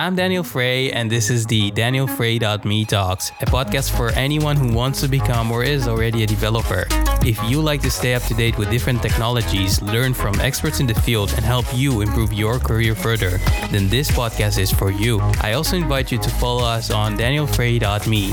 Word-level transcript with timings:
I'm 0.00 0.16
Daniel 0.16 0.42
Frey, 0.42 0.90
and 0.92 1.10
this 1.10 1.28
is 1.28 1.44
the 1.44 1.70
DanielFrey.me 1.72 2.86
Talks, 2.86 3.28
a 3.42 3.44
podcast 3.44 3.94
for 3.94 4.08
anyone 4.12 4.56
who 4.56 4.72
wants 4.72 5.02
to 5.02 5.08
become 5.08 5.52
or 5.52 5.62
is 5.62 5.86
already 5.86 6.22
a 6.22 6.26
developer. 6.26 6.86
If 7.22 7.38
you 7.50 7.60
like 7.60 7.82
to 7.82 7.90
stay 7.90 8.14
up 8.14 8.22
to 8.22 8.32
date 8.32 8.56
with 8.56 8.70
different 8.70 9.02
technologies, 9.02 9.82
learn 9.82 10.14
from 10.14 10.40
experts 10.40 10.80
in 10.80 10.86
the 10.86 10.94
field, 10.94 11.34
and 11.34 11.44
help 11.44 11.66
you 11.74 12.00
improve 12.00 12.32
your 12.32 12.58
career 12.58 12.94
further, 12.94 13.36
then 13.72 13.90
this 13.90 14.10
podcast 14.10 14.58
is 14.58 14.72
for 14.72 14.90
you. 14.90 15.20
I 15.42 15.52
also 15.52 15.76
invite 15.76 16.10
you 16.10 16.16
to 16.16 16.30
follow 16.30 16.64
us 16.64 16.90
on 16.90 17.18
DanielFrey.me. 17.18 18.32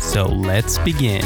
So 0.00 0.24
let's 0.24 0.78
begin. 0.78 1.20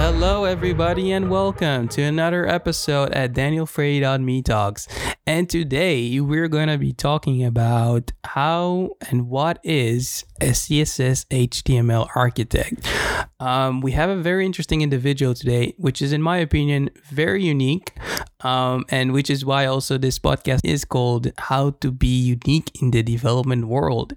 Hello, 0.00 0.44
everybody, 0.44 1.12
and 1.12 1.30
welcome 1.30 1.86
to 1.88 2.00
another 2.00 2.48
episode 2.48 3.12
at 3.12 3.34
Daniel 3.34 3.66
DanielFrey.me 3.66 4.40
Talks. 4.40 4.88
And 5.26 5.48
today 5.48 6.18
we're 6.18 6.48
going 6.48 6.68
to 6.68 6.78
be 6.78 6.92
talking 6.92 7.44
about 7.44 8.10
how 8.24 8.96
and 9.10 9.28
what 9.28 9.60
is 9.62 10.24
a 10.40 10.46
CSS 10.46 11.26
HTML 11.26 12.08
architect. 12.16 12.88
Um, 13.38 13.80
we 13.80 13.92
have 13.92 14.10
a 14.10 14.16
very 14.16 14.44
interesting 14.44 14.82
individual 14.82 15.34
today, 15.34 15.74
which 15.76 16.02
is, 16.02 16.12
in 16.12 16.22
my 16.22 16.38
opinion, 16.38 16.90
very 17.10 17.44
unique, 17.44 17.92
um, 18.40 18.84
and 18.88 19.12
which 19.12 19.30
is 19.30 19.44
why 19.44 19.66
also 19.66 19.98
this 19.98 20.18
podcast 20.18 20.60
is 20.64 20.84
called 20.84 21.30
How 21.38 21.70
to 21.80 21.90
Be 21.90 22.08
Unique 22.08 22.70
in 22.82 22.90
the 22.90 23.02
Development 23.02 23.68
World. 23.68 24.14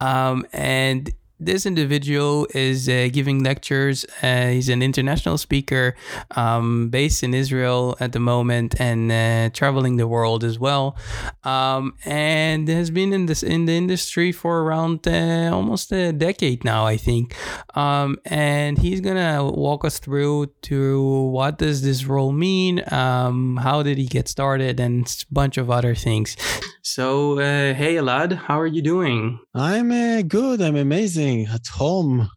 Um, 0.00 0.44
and 0.52 1.12
this 1.40 1.66
individual 1.66 2.46
is 2.54 2.88
uh, 2.88 3.08
giving 3.12 3.42
lectures. 3.44 4.04
Uh, 4.22 4.48
he's 4.48 4.68
an 4.68 4.82
international 4.82 5.38
speaker 5.38 5.94
um, 6.32 6.88
based 6.90 7.22
in 7.22 7.32
Israel 7.34 7.96
at 8.00 8.12
the 8.12 8.18
moment 8.18 8.80
and 8.80 9.12
uh, 9.12 9.50
traveling 9.52 9.96
the 9.96 10.08
world 10.08 10.42
as 10.42 10.58
well. 10.58 10.96
Um, 11.44 11.94
and 12.04 12.68
has 12.68 12.90
been 12.90 13.12
in 13.12 13.26
this 13.26 13.42
in 13.42 13.66
the 13.66 13.76
industry 13.76 14.32
for 14.32 14.62
around 14.62 15.06
uh, 15.06 15.50
almost 15.52 15.92
a 15.92 16.12
decade 16.12 16.64
now, 16.64 16.86
I 16.86 16.96
think. 16.96 17.36
Um, 17.76 18.18
and 18.24 18.78
he's 18.78 19.00
gonna 19.00 19.44
walk 19.44 19.84
us 19.84 19.98
through 19.98 20.46
to 20.62 21.28
what 21.30 21.58
does 21.58 21.82
this 21.82 22.04
role 22.04 22.32
mean, 22.32 22.82
um, 22.92 23.58
how 23.58 23.82
did 23.82 23.98
he 23.98 24.06
get 24.06 24.28
started, 24.28 24.80
and 24.80 25.06
a 25.06 25.32
bunch 25.32 25.56
of 25.56 25.70
other 25.70 25.94
things. 25.94 26.36
So, 26.82 27.38
uh, 27.38 27.74
hey, 27.74 27.96
Elad, 27.96 28.32
how 28.32 28.58
are 28.58 28.66
you 28.66 28.80
doing? 28.80 29.38
I'm 29.54 29.92
uh, 29.92 30.22
good. 30.22 30.62
I'm 30.62 30.76
amazing 30.76 31.27
at 31.36 31.66
home. 31.66 32.28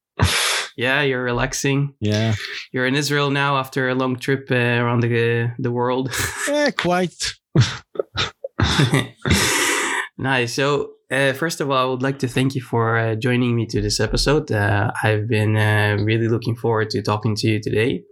yeah, 0.76 1.02
you're 1.02 1.22
relaxing. 1.22 1.94
Yeah, 2.00 2.34
you're 2.72 2.86
in 2.86 2.94
Israel 2.94 3.30
now 3.30 3.56
after 3.56 3.88
a 3.88 3.94
long 3.94 4.16
trip 4.16 4.48
uh, 4.50 4.54
around 4.54 5.00
the 5.00 5.52
the 5.58 5.70
world. 5.70 6.10
yeah, 6.48 6.70
quite. 6.86 7.34
nice. 10.18 10.54
So, 10.54 10.92
uh, 11.10 11.32
first 11.32 11.60
of 11.60 11.70
all, 11.70 11.86
I 11.86 11.90
would 11.90 12.02
like 12.02 12.18
to 12.20 12.28
thank 12.28 12.54
you 12.54 12.62
for 12.62 12.96
uh, 12.96 13.14
joining 13.14 13.54
me 13.54 13.66
to 13.66 13.80
this 13.80 14.00
episode. 14.00 14.50
Uh, 14.50 14.90
I've 15.02 15.28
been 15.28 15.56
uh, 15.56 15.98
really 16.00 16.28
looking 16.28 16.56
forward 16.56 16.90
to 16.90 17.02
talking 17.02 17.34
to 17.36 17.48
you 17.48 17.60
today. 17.60 18.04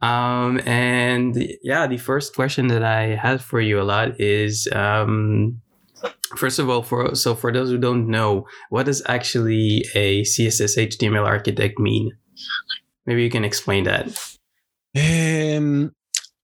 Um, 0.00 0.60
and 0.66 1.36
yeah, 1.62 1.86
the 1.86 1.98
first 1.98 2.34
question 2.34 2.66
that 2.68 2.82
I 2.82 3.14
had 3.14 3.40
for 3.40 3.60
you 3.60 3.76
Elad 3.76 4.16
is, 4.18 4.66
um, 4.72 5.60
first 6.36 6.58
of 6.58 6.68
all, 6.68 6.82
for 6.82 7.14
so 7.14 7.34
for 7.34 7.52
those 7.52 7.70
who 7.70 7.78
don't 7.78 8.08
know, 8.08 8.46
what 8.70 8.86
does 8.86 9.02
actually 9.06 9.84
a 9.94 10.22
CSS 10.22 10.76
HTML 10.76 11.26
architect 11.26 11.78
mean? 11.78 12.10
Maybe 13.06 13.22
you 13.22 13.30
can 13.30 13.44
explain 13.44 13.84
that. 13.84 14.06
Um, 14.96 15.92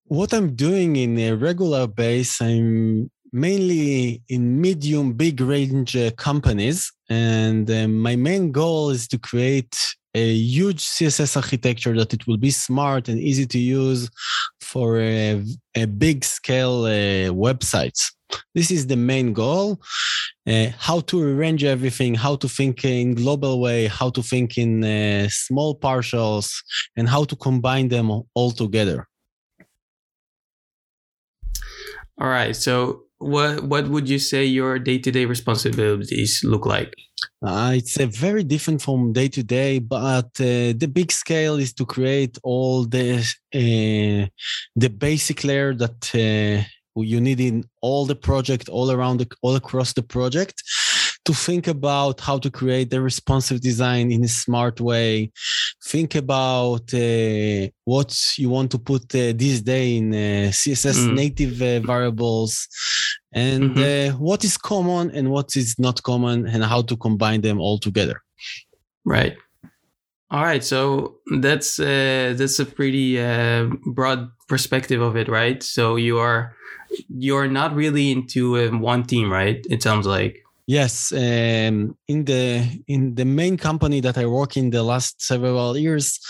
what 0.04 0.32
I'm 0.32 0.54
doing 0.54 0.96
in 0.96 1.18
a 1.18 1.32
regular 1.32 1.86
base, 1.86 2.40
I'm 2.40 3.10
mainly 3.32 4.22
in 4.28 4.60
medium 4.60 5.12
big 5.12 5.40
range 5.40 5.96
uh, 5.96 6.10
companies 6.12 6.90
and 7.10 7.70
uh, 7.70 7.86
my 7.88 8.16
main 8.16 8.52
goal 8.52 8.90
is 8.90 9.06
to 9.08 9.18
create 9.18 9.76
a 10.14 10.32
huge 10.32 10.82
css 10.82 11.36
architecture 11.36 11.94
that 11.94 12.14
it 12.14 12.26
will 12.26 12.38
be 12.38 12.50
smart 12.50 13.08
and 13.08 13.20
easy 13.20 13.46
to 13.46 13.58
use 13.58 14.08
for 14.62 14.98
a, 14.98 15.44
a 15.76 15.84
big 15.84 16.24
scale 16.24 16.84
uh, 16.84 17.28
websites 17.30 18.12
this 18.54 18.70
is 18.70 18.86
the 18.86 18.96
main 18.96 19.32
goal 19.32 19.80
uh, 20.48 20.68
how 20.78 21.00
to 21.00 21.20
arrange 21.22 21.64
everything 21.64 22.14
how 22.14 22.36
to 22.36 22.48
think 22.48 22.84
in 22.84 23.14
global 23.14 23.60
way 23.60 23.86
how 23.86 24.10
to 24.10 24.22
think 24.22 24.58
in 24.58 24.84
uh, 24.84 25.28
small 25.30 25.78
partials 25.78 26.52
and 26.96 27.08
how 27.08 27.24
to 27.24 27.36
combine 27.36 27.88
them 27.88 28.10
all 28.34 28.50
together. 28.50 29.06
All 32.20 32.28
right 32.28 32.56
so 32.56 33.02
what 33.18 33.64
what 33.64 33.88
would 33.88 34.08
you 34.08 34.18
say 34.18 34.44
your 34.44 34.78
day-to-day 34.78 35.24
responsibilities 35.24 36.40
look 36.44 36.66
like? 36.66 36.94
Uh, 37.44 37.72
it's 37.74 37.98
a 37.98 38.06
very 38.06 38.44
different 38.44 38.80
from 38.80 39.12
day 39.12 39.28
to 39.28 39.42
day 39.42 39.78
but 39.80 40.30
uh, 40.40 40.72
the 40.82 40.90
big 40.92 41.10
scale 41.10 41.56
is 41.56 41.72
to 41.72 41.84
create 41.84 42.38
all 42.42 42.84
the 42.84 43.18
uh, 43.54 44.26
the 44.76 44.88
basic 44.88 45.44
layer 45.44 45.74
that 45.74 46.00
uh, 46.14 46.64
you 47.04 47.20
need 47.20 47.40
in 47.40 47.64
all 47.82 48.06
the 48.06 48.14
project 48.14 48.68
all 48.68 48.90
around 48.90 49.18
the, 49.18 49.28
all 49.42 49.56
across 49.56 49.92
the 49.92 50.02
project 50.02 50.62
to 51.24 51.34
think 51.34 51.68
about 51.68 52.20
how 52.20 52.38
to 52.38 52.50
create 52.50 52.88
the 52.90 53.00
responsive 53.00 53.60
design 53.60 54.10
in 54.10 54.24
a 54.24 54.28
smart 54.28 54.80
way. 54.80 55.30
Think 55.84 56.14
about 56.14 56.92
uh, 56.94 57.68
what 57.84 58.10
you 58.38 58.48
want 58.48 58.70
to 58.70 58.78
put 58.78 59.02
uh, 59.14 59.32
this 59.36 59.60
day 59.60 59.96
in 59.98 60.12
uh, 60.12 60.50
CSS 60.50 61.06
mm. 61.06 61.14
native 61.14 61.60
uh, 61.60 61.80
variables 61.86 62.66
and 63.32 63.76
mm-hmm. 63.76 64.14
Uh, 64.14 64.18
what 64.18 64.42
is 64.42 64.56
common 64.56 65.10
and 65.10 65.30
what 65.30 65.54
is 65.54 65.78
not 65.78 66.02
common 66.02 66.46
and 66.46 66.64
how 66.64 66.80
to 66.82 66.96
combine 66.96 67.42
them 67.42 67.60
all 67.60 67.78
together. 67.78 68.22
Right. 69.04 69.36
All 70.30 70.42
right, 70.42 70.62
so 70.62 71.16
that's 71.40 71.80
uh, 71.80 72.34
that's 72.36 72.58
a 72.58 72.66
pretty 72.66 73.18
uh, 73.18 73.70
broad 73.86 74.30
perspective 74.46 75.00
of 75.00 75.16
it, 75.16 75.26
right? 75.26 75.62
So 75.62 75.96
you 75.96 76.18
are 76.18 76.54
you're 77.08 77.48
not 77.48 77.74
really 77.74 78.10
into 78.10 78.58
um, 78.58 78.80
one 78.80 79.04
team, 79.04 79.30
right? 79.30 79.64
It 79.70 79.82
sounds 79.82 80.06
like. 80.06 80.44
Yes, 80.66 81.12
um, 81.12 81.96
in 82.08 82.24
the 82.24 82.82
in 82.88 83.14
the 83.14 83.24
main 83.24 83.56
company 83.56 84.00
that 84.00 84.18
I 84.18 84.26
work 84.26 84.56
in 84.56 84.68
the 84.68 84.82
last 84.82 85.22
several 85.22 85.78
years, 85.78 86.20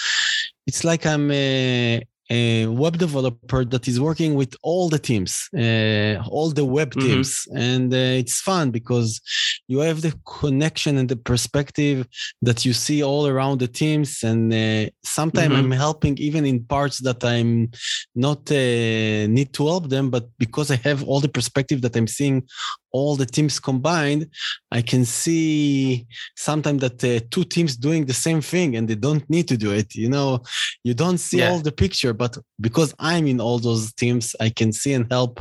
it's 0.64 0.84
like 0.84 1.04
I'm 1.06 1.30
a, 1.32 2.04
a 2.31 2.66
web 2.66 2.99
developer 2.99 3.65
that 3.65 3.89
is 3.89 3.99
working 4.00 4.34
with 4.34 4.55
all 4.62 4.89
the 4.89 4.99
teams, 4.99 5.49
uh, 5.56 6.22
all 6.28 6.50
the 6.50 6.65
web 6.65 6.91
mm-hmm. 6.91 7.06
teams, 7.06 7.49
and 7.55 7.93
uh, 7.93 7.97
it's 7.97 8.41
fun 8.41 8.71
because 8.71 9.21
you 9.66 9.78
have 9.78 10.03
the 10.03 10.15
connection 10.27 10.99
and 10.99 11.09
the 11.09 11.17
perspective 11.17 12.06
that 12.43 12.65
you 12.65 12.72
see 12.72 13.03
all 13.03 13.27
around 13.27 13.61
the 13.61 13.69
teams. 13.69 14.22
And 14.22 14.53
uh, 14.53 14.91
sometimes 15.05 15.55
mm-hmm. 15.55 15.72
I'm 15.72 15.78
helping 15.87 16.19
even 16.19 16.44
in 16.44 16.65
parts 16.65 16.99
that 17.03 17.25
I'm 17.25 17.71
not 18.15 18.50
uh, 18.50 19.27
need 19.27 19.53
to 19.55 19.67
help 19.67 19.88
them, 19.88 20.11
but 20.11 20.28
because 20.38 20.71
I 20.71 20.77
have 20.77 21.03
all 21.05 21.21
the 21.21 21.28
perspective 21.28 21.83
that 21.83 21.97
I'm 21.97 22.06
seeing 22.06 22.47
all 22.93 23.16
the 23.16 23.26
teams 23.26 23.60
combined, 23.60 24.28
I 24.71 24.82
can 24.82 25.04
see 25.04 26.06
sometimes 26.37 26.81
that 26.81 27.04
uh, 27.04 27.25
two 27.31 27.44
teams 27.44 27.76
doing 27.76 28.06
the 28.06 28.15
same 28.15 28.41
thing 28.41 28.76
and 28.76 28.88
they 28.88 28.94
don't 28.94 29.28
need 29.28 29.49
to 29.49 29.56
do 29.56 29.72
it. 29.72 29.94
You 29.94 30.09
know, 30.09 30.43
you 30.84 30.94
don't 30.94 31.19
see 31.19 31.38
yeah. 31.38 31.50
all 31.50 31.60
the 31.60 31.72
picture, 31.72 32.12
but 32.12 32.38
because 32.60 32.94
I'm 32.99 33.26
in 33.26 33.41
all 33.41 33.59
those 33.59 33.93
teams, 33.93 34.34
I 34.41 34.50
can 34.50 34.72
see 34.72 34.94
and 34.94 35.06
help 35.10 35.41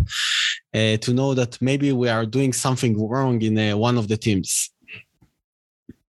uh, 0.74 0.98
to 0.98 1.14
know 1.14 1.34
that 1.34 1.62
maybe 1.62 1.92
we 1.92 2.10
are 2.10 2.26
doing 2.26 2.54
something 2.54 2.94
wrong 3.08 3.42
in 3.42 3.58
uh, 3.58 3.78
one 3.78 3.98
of 3.98 4.08
the 4.08 4.18
teams. 4.18 4.72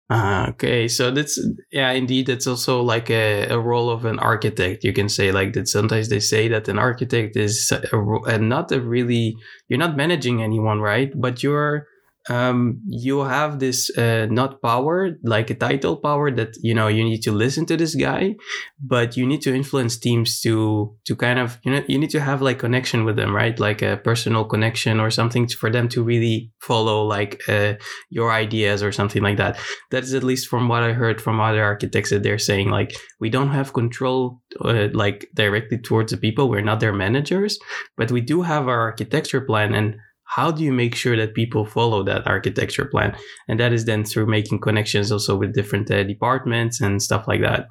Uh, 0.09 0.47
okay, 0.51 0.87
so 0.87 1.11
that's 1.11 1.37
yeah, 1.73 1.91
indeed, 1.91 2.27
that's 2.29 2.47
also 2.47 2.81
like 2.81 3.11
a, 3.11 3.47
a 3.49 3.59
role 3.59 3.91
of 3.91 4.05
an 4.05 4.21
architect. 4.21 4.85
You 4.85 4.93
can 4.93 5.09
say 5.09 5.33
like 5.33 5.53
that. 5.55 5.67
Sometimes 5.67 6.09
they 6.11 6.21
say 6.21 6.47
that 6.47 6.69
an 6.69 6.79
architect 6.79 7.37
is 7.37 7.73
a, 7.73 7.99
a, 8.27 8.39
not 8.39 8.71
a 8.71 8.81
really 8.81 9.37
you're 9.69 9.81
not 9.81 9.97
managing 9.97 10.41
anyone, 10.45 10.81
right? 10.81 11.11
But 11.21 11.43
you're 11.43 11.89
um, 12.29 12.81
you 12.89 13.21
have 13.21 13.61
this 13.61 13.97
uh, 13.97 14.27
not 14.31 14.61
power 14.61 15.17
like 15.23 15.51
a 15.51 15.55
title 15.55 15.97
power 15.97 16.31
that 16.31 16.57
you 16.61 16.75
know 16.75 16.89
you 16.89 17.05
need 17.05 17.23
to 17.23 17.33
listen 17.33 17.67
to 17.67 17.77
this 17.77 17.95
guy 17.95 18.35
but 18.81 19.17
you 19.17 19.27
need 19.27 19.43
to 19.43 19.55
influence 19.55 19.97
teams 19.97 20.41
to 20.41 20.97
to 21.05 21.15
kind 21.15 21.39
of 21.39 21.59
you 21.63 21.71
know 21.73 21.83
you 21.87 21.99
need 21.99 22.11
to 22.11 22.21
have 22.21 22.43
like 22.43 22.59
connection 22.59 23.05
with 23.05 23.17
them 23.17 23.35
right? 23.35 23.59
Like 23.61 23.83
a 23.83 23.99
personal 23.99 24.45
connection 24.45 24.99
or 24.99 25.11
something 25.11 25.47
for 25.49 25.71
them 25.71 25.89
to 25.91 26.03
really 26.03 26.51
follow 26.61 27.05
like 27.05 27.43
uh, 27.49 27.75
your 28.09 28.33
ideas 28.33 28.83
or 28.83 28.93
something 28.93 29.23
like 29.23 29.37
that. 29.37 29.59
That 29.91 30.05
is 30.05 30.15
at 30.15 30.25
least 30.25 30.49
from 30.49 30.69
what 30.69 30.83
i 30.83 30.93
heard 30.93 31.21
from 31.21 31.41
other 31.41 31.63
architects 31.63 32.11
that 32.11 32.23
they're 32.23 32.39
saying 32.39 32.71
like 32.71 32.95
we 33.21 33.31
don't 33.31 33.51
have 33.51 33.73
control 33.73 34.41
uh, 34.61 34.89
like 34.93 35.29
directly 35.35 35.79
towards 35.79 36.13
the 36.13 36.19
people. 36.19 36.49
We're 36.49 36.63
not 36.63 36.81
their 36.81 36.93
managers 36.93 37.59
but 37.97 38.11
we 38.11 38.21
do 38.21 38.43
have 38.43 38.69
our 38.69 38.81
architecture 38.81 39.41
plan 39.41 39.75
and 39.75 39.97
how 40.27 40.51
do 40.51 40.63
you 40.63 40.73
make 40.73 40.95
sure 40.95 41.17
that 41.17 41.35
people 41.35 41.65
follow 41.65 42.03
that 42.05 42.27
architecture 42.27 42.85
plan? 42.85 43.17
And 43.49 43.59
that 43.61 43.73
is 43.73 43.85
then 43.85 44.05
through 44.05 44.27
making 44.27 44.61
connections 44.61 45.11
also 45.11 45.37
with 45.37 45.55
different 45.55 45.91
uh, 45.91 46.05
departments 46.05 46.81
and 46.81 47.03
stuff 47.03 47.27
like 47.27 47.41
that. 47.41 47.67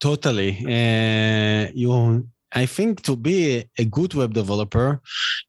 Totally. 0.00 0.58
Uh, 0.64 1.70
you 1.74 2.28
I 2.52 2.64
think 2.64 3.02
to 3.02 3.14
be 3.14 3.64
a 3.78 3.84
good 3.84 4.14
web 4.14 4.32
developer 4.32 5.02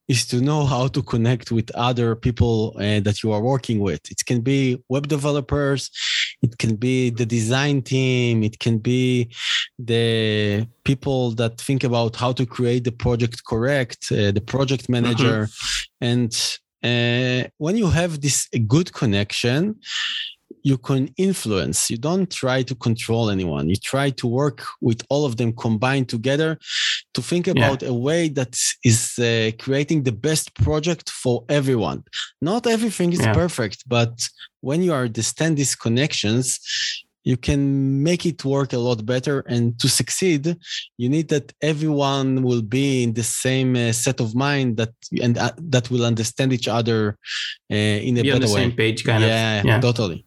is 0.08 0.26
to 0.28 0.42
know 0.42 0.66
how 0.66 0.88
to 0.88 1.02
connect 1.02 1.52
with 1.52 1.72
other 1.72 2.16
people 2.16 2.74
uh, 2.76 3.00
that 3.00 3.24
you 3.24 3.32
are 3.32 3.42
working 3.42 3.80
with. 3.80 4.02
It 4.12 4.26
can 4.26 4.42
be 4.42 4.84
web 4.90 5.08
developers, 5.08 5.90
it 6.42 6.58
can 6.58 6.76
be 6.76 7.10
the 7.10 7.26
design 7.26 7.82
team, 7.82 8.44
it 8.44 8.60
can 8.60 8.78
be 8.78 9.30
the 9.78 10.68
people 10.84 11.32
that 11.32 11.60
think 11.60 11.84
about 11.84 12.16
how 12.16 12.32
to 12.32 12.46
create 12.46 12.84
the 12.84 12.92
project 12.92 13.44
correct, 13.46 14.12
uh, 14.12 14.32
the 14.32 14.44
project 14.46 14.84
mm-hmm. 14.84 14.94
manager. 14.94 15.46
Mm-hmm. 15.46 16.06
And 16.12 16.60
uh, 16.84 17.50
when 17.58 17.76
you 17.78 17.88
have 17.88 18.22
this 18.22 18.48
good 18.68 18.94
connection, 18.94 19.76
you 20.64 20.78
can 20.78 21.10
influence. 21.18 21.90
You 21.90 21.98
don't 21.98 22.30
try 22.30 22.64
to 22.64 22.76
control 22.76 23.30
anyone. 23.30 23.70
You 23.70 23.76
try 23.76 24.10
to 24.12 24.28
work 24.28 24.64
with 24.82 25.02
all 25.10 25.26
of 25.26 25.38
them 25.38 25.54
combined 25.54 26.10
together 26.10 26.58
to 27.14 27.22
think 27.22 27.48
about 27.48 27.82
yeah. 27.82 27.90
a 27.90 27.94
way 27.94 28.30
that 28.30 28.58
is 28.84 29.18
uh, 29.20 29.52
creating 29.60 30.04
the 30.04 30.12
best 30.12 30.54
project 30.56 31.10
for 31.10 31.44
everyone. 31.50 32.04
Not 32.42 32.68
everything 32.68 33.14
is 33.14 33.22
yeah. 33.22 33.34
perfect, 33.34 33.84
but 33.88 34.30
when 34.62 34.84
you 34.84 34.94
understand 34.94 35.58
these 35.58 35.76
connections, 35.76 36.60
you 37.24 37.38
can 37.38 38.04
make 38.04 38.26
it 38.26 38.44
work 38.46 38.74
a 38.74 38.78
lot 38.78 39.06
better. 39.06 39.42
And 39.42 39.78
to 39.80 39.90
succeed, 39.90 40.58
you 40.98 41.10
need 41.10 41.30
that 41.30 41.54
everyone 41.62 42.44
will 42.44 42.62
be 42.62 43.04
in 43.04 43.14
the 43.14 43.24
same 43.24 43.76
uh, 43.76 43.92
set 43.92 44.20
of 44.20 44.36
mind 44.36 44.78
that 44.78 44.94
and 45.22 45.38
uh, 45.38 45.52
that 45.58 45.90
will 45.92 46.06
understand 46.06 46.54
each 46.54 46.68
other 46.68 47.18
uh, 47.72 47.76
in 47.76 48.18
a 48.18 48.24
be 48.24 48.32
better 48.32 48.36
on 48.36 48.42
the 48.42 48.48
way. 48.48 48.62
Same 48.62 48.72
page, 48.72 49.04
kind 49.04 49.24
yeah, 49.24 49.60
of. 49.60 49.66
Yeah, 49.66 49.82
totally. 49.82 50.26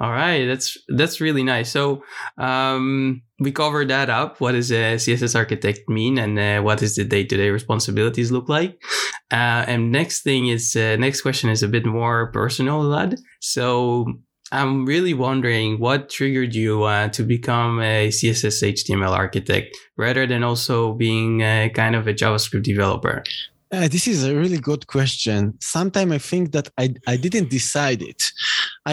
All 0.00 0.12
right, 0.12 0.46
that's 0.46 0.76
that's 0.88 1.20
really 1.20 1.42
nice. 1.42 1.72
So 1.72 2.04
um, 2.38 3.22
we 3.40 3.50
covered 3.50 3.88
that 3.88 4.08
up. 4.08 4.40
What 4.40 4.52
does 4.52 4.70
a 4.70 4.94
CSS 4.94 5.34
architect 5.34 5.88
mean, 5.88 6.18
and 6.18 6.38
uh, 6.38 6.62
what 6.62 6.78
does 6.78 6.94
the 6.94 7.04
day-to-day 7.04 7.50
responsibilities 7.50 8.30
look 8.30 8.48
like? 8.48 8.80
Uh, 9.32 9.66
and 9.66 9.90
next 9.90 10.22
thing 10.22 10.48
is 10.48 10.76
uh, 10.76 10.94
next 11.00 11.22
question 11.22 11.50
is 11.50 11.64
a 11.64 11.68
bit 11.68 11.84
more 11.84 12.30
personal, 12.30 12.84
Elad. 12.84 13.18
So 13.40 14.06
I'm 14.50 14.86
really 14.86 15.14
wondering 15.14 15.78
what 15.78 16.08
triggered 16.08 16.54
you 16.54 16.84
uh, 16.84 17.08
to 17.08 17.22
become 17.22 17.80
a 17.80 18.08
CSS 18.08 18.62
HTML 18.62 19.10
architect 19.10 19.76
rather 19.96 20.26
than 20.26 20.42
also 20.42 20.94
being 20.94 21.42
a 21.42 21.70
kind 21.74 21.94
of 21.94 22.06
a 22.06 22.14
JavaScript 22.14 22.62
developer. 22.62 23.22
Uh, 23.70 23.86
this 23.88 24.08
is 24.08 24.24
a 24.24 24.34
really 24.34 24.58
good 24.58 24.86
question. 24.86 25.54
Sometimes 25.60 26.12
I 26.12 26.18
think 26.18 26.52
that 26.52 26.70
I, 26.78 26.94
I 27.06 27.16
didn't 27.18 27.50
decide 27.50 28.00
it. 28.00 28.32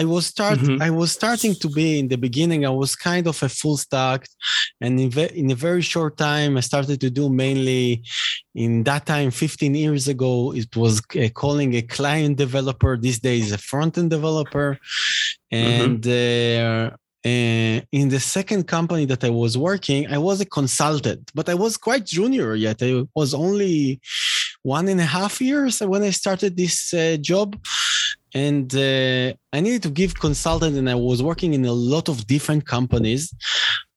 I 0.00 0.04
was 0.04 0.24
start 0.34 0.58
mm-hmm. 0.58 0.82
I 0.88 0.90
was 1.00 1.10
starting 1.20 1.54
to 1.62 1.68
be 1.78 1.88
in 2.00 2.08
the 2.12 2.20
beginning. 2.26 2.60
I 2.66 2.74
was 2.82 2.90
kind 3.10 3.26
of 3.26 3.36
a 3.42 3.48
full 3.48 3.78
stack, 3.86 4.20
and 4.82 4.92
in, 5.02 5.08
ve- 5.16 5.34
in 5.42 5.50
a 5.50 5.58
very 5.66 5.84
short 5.92 6.14
time, 6.28 6.52
I 6.60 6.62
started 6.70 6.98
to 7.04 7.10
do 7.18 7.24
mainly. 7.44 8.02
In 8.64 8.84
that 8.84 9.04
time, 9.04 9.30
15 9.30 9.74
years 9.74 10.08
ago, 10.08 10.32
it 10.54 10.74
was 10.76 10.94
uh, 11.00 11.28
calling 11.42 11.74
a 11.74 11.82
client 11.82 12.36
developer. 12.36 12.92
These 12.96 13.20
days, 13.20 13.52
a 13.52 13.58
front 13.58 13.96
end 13.98 14.10
developer, 14.10 14.68
mm-hmm. 15.52 15.72
and. 15.72 16.00
Mm-hmm. 16.02 16.92
Uh, 16.92 16.96
uh, 17.26 17.80
in 17.90 18.08
the 18.08 18.20
second 18.20 18.68
company 18.68 19.04
that 19.04 19.24
I 19.24 19.30
was 19.30 19.58
working, 19.58 20.06
I 20.16 20.18
was 20.18 20.40
a 20.40 20.44
consultant, 20.58 21.32
but 21.34 21.48
I 21.48 21.54
was 21.54 21.76
quite 21.76 22.04
junior 22.06 22.54
yet. 22.54 22.80
I 22.80 23.02
was 23.16 23.34
only 23.34 24.00
one 24.62 24.86
and 24.86 25.00
a 25.00 25.10
half 25.18 25.40
years 25.40 25.80
when 25.80 26.02
I 26.04 26.10
started 26.10 26.56
this 26.56 26.94
uh, 26.94 27.16
job. 27.20 27.48
And 28.36 28.68
uh, 28.74 29.32
I 29.54 29.60
needed 29.60 29.82
to 29.84 29.90
give 30.00 30.20
consultant, 30.20 30.76
and 30.76 30.90
I 30.90 30.94
was 30.94 31.22
working 31.22 31.54
in 31.54 31.64
a 31.64 31.72
lot 31.72 32.10
of 32.10 32.26
different 32.26 32.66
companies, 32.66 33.34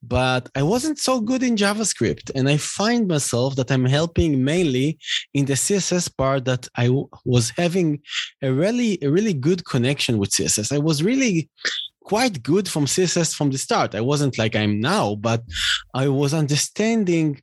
but 0.01 0.47
I 0.56 0.63
wasn't 0.63 0.97
so 0.97 1.19
good 1.19 1.44
in 1.44 1.57
JavaScript. 1.57 2.31
And 2.36 2.47
I 2.47 2.56
find 2.56 3.06
myself 3.09 3.57
that 3.57 3.69
I'm 3.69 3.83
helping 3.83 4.41
mainly 4.45 4.97
in 5.33 5.44
the 5.44 5.56
CSS 5.56 6.07
part 6.15 6.45
that 6.45 6.69
I 6.75 6.86
w- 6.86 7.09
was 7.25 7.50
having 7.57 8.00
a 8.41 8.50
really, 8.53 8.97
a 9.01 9.09
really 9.09 9.33
good 9.33 9.65
connection 9.65 10.18
with 10.18 10.30
CSS. 10.30 10.71
I 10.71 10.77
was 10.77 11.03
really 11.03 11.50
quite 12.04 12.42
good 12.42 12.68
from 12.68 12.86
CSS 12.86 13.36
from 13.36 13.51
the 13.51 13.57
start. 13.57 13.96
I 13.96 14.01
wasn't 14.01 14.38
like 14.38 14.56
I'm 14.56 14.80
now, 14.80 15.16
but 15.16 15.44
I 15.94 16.07
was 16.07 16.34
understanding 16.34 17.42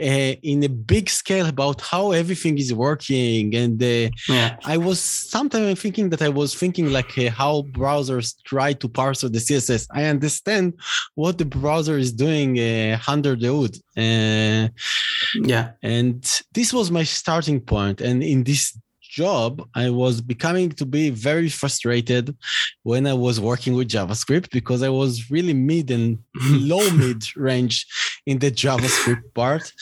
uh, 0.00 0.34
in 0.42 0.62
a 0.62 0.68
big 0.68 1.10
scale 1.10 1.46
about 1.46 1.80
how 1.80 2.12
everything 2.12 2.56
is 2.58 2.72
working. 2.72 3.54
And 3.54 3.82
uh, 3.82 4.10
yeah. 4.28 4.56
I 4.64 4.76
was 4.76 5.00
sometimes 5.00 5.80
thinking 5.82 6.10
that 6.10 6.22
I 6.22 6.28
was 6.28 6.54
thinking 6.54 6.90
like 6.90 7.18
uh, 7.18 7.30
how 7.30 7.62
browsers 7.72 8.34
try 8.44 8.72
to 8.74 8.88
parse 8.88 9.22
the 9.22 9.28
CSS. 9.46 9.86
I 9.90 10.04
understand 10.04 10.74
what 11.14 11.38
the 11.38 11.44
browser 11.44 11.98
is 11.98 12.12
doing 12.12 12.58
uh, 12.58 12.98
under 13.08 13.34
the 13.36 13.48
hood. 13.48 13.76
Uh, 13.96 14.68
yeah. 15.44 15.72
And 15.82 16.22
this 16.52 16.72
was 16.72 16.90
my 16.90 17.02
starting 17.02 17.60
point. 17.60 18.00
And 18.00 18.22
in 18.22 18.44
this 18.44 18.78
job, 19.08 19.66
I 19.74 19.90
was 19.90 20.20
becoming 20.20 20.70
to 20.72 20.86
be 20.86 21.10
very 21.10 21.48
frustrated 21.48 22.36
when 22.82 23.06
I 23.06 23.14
was 23.14 23.40
working 23.40 23.74
with 23.74 23.88
JavaScript 23.88 24.50
because 24.50 24.82
I 24.82 24.88
was 24.88 25.30
really 25.30 25.54
mid 25.54 25.90
and 25.90 26.18
low 26.70 26.88
mid 26.90 27.24
range 27.36 27.86
in 28.26 28.38
the 28.38 28.50
JavaScript 28.50 29.34
part. 29.34 29.72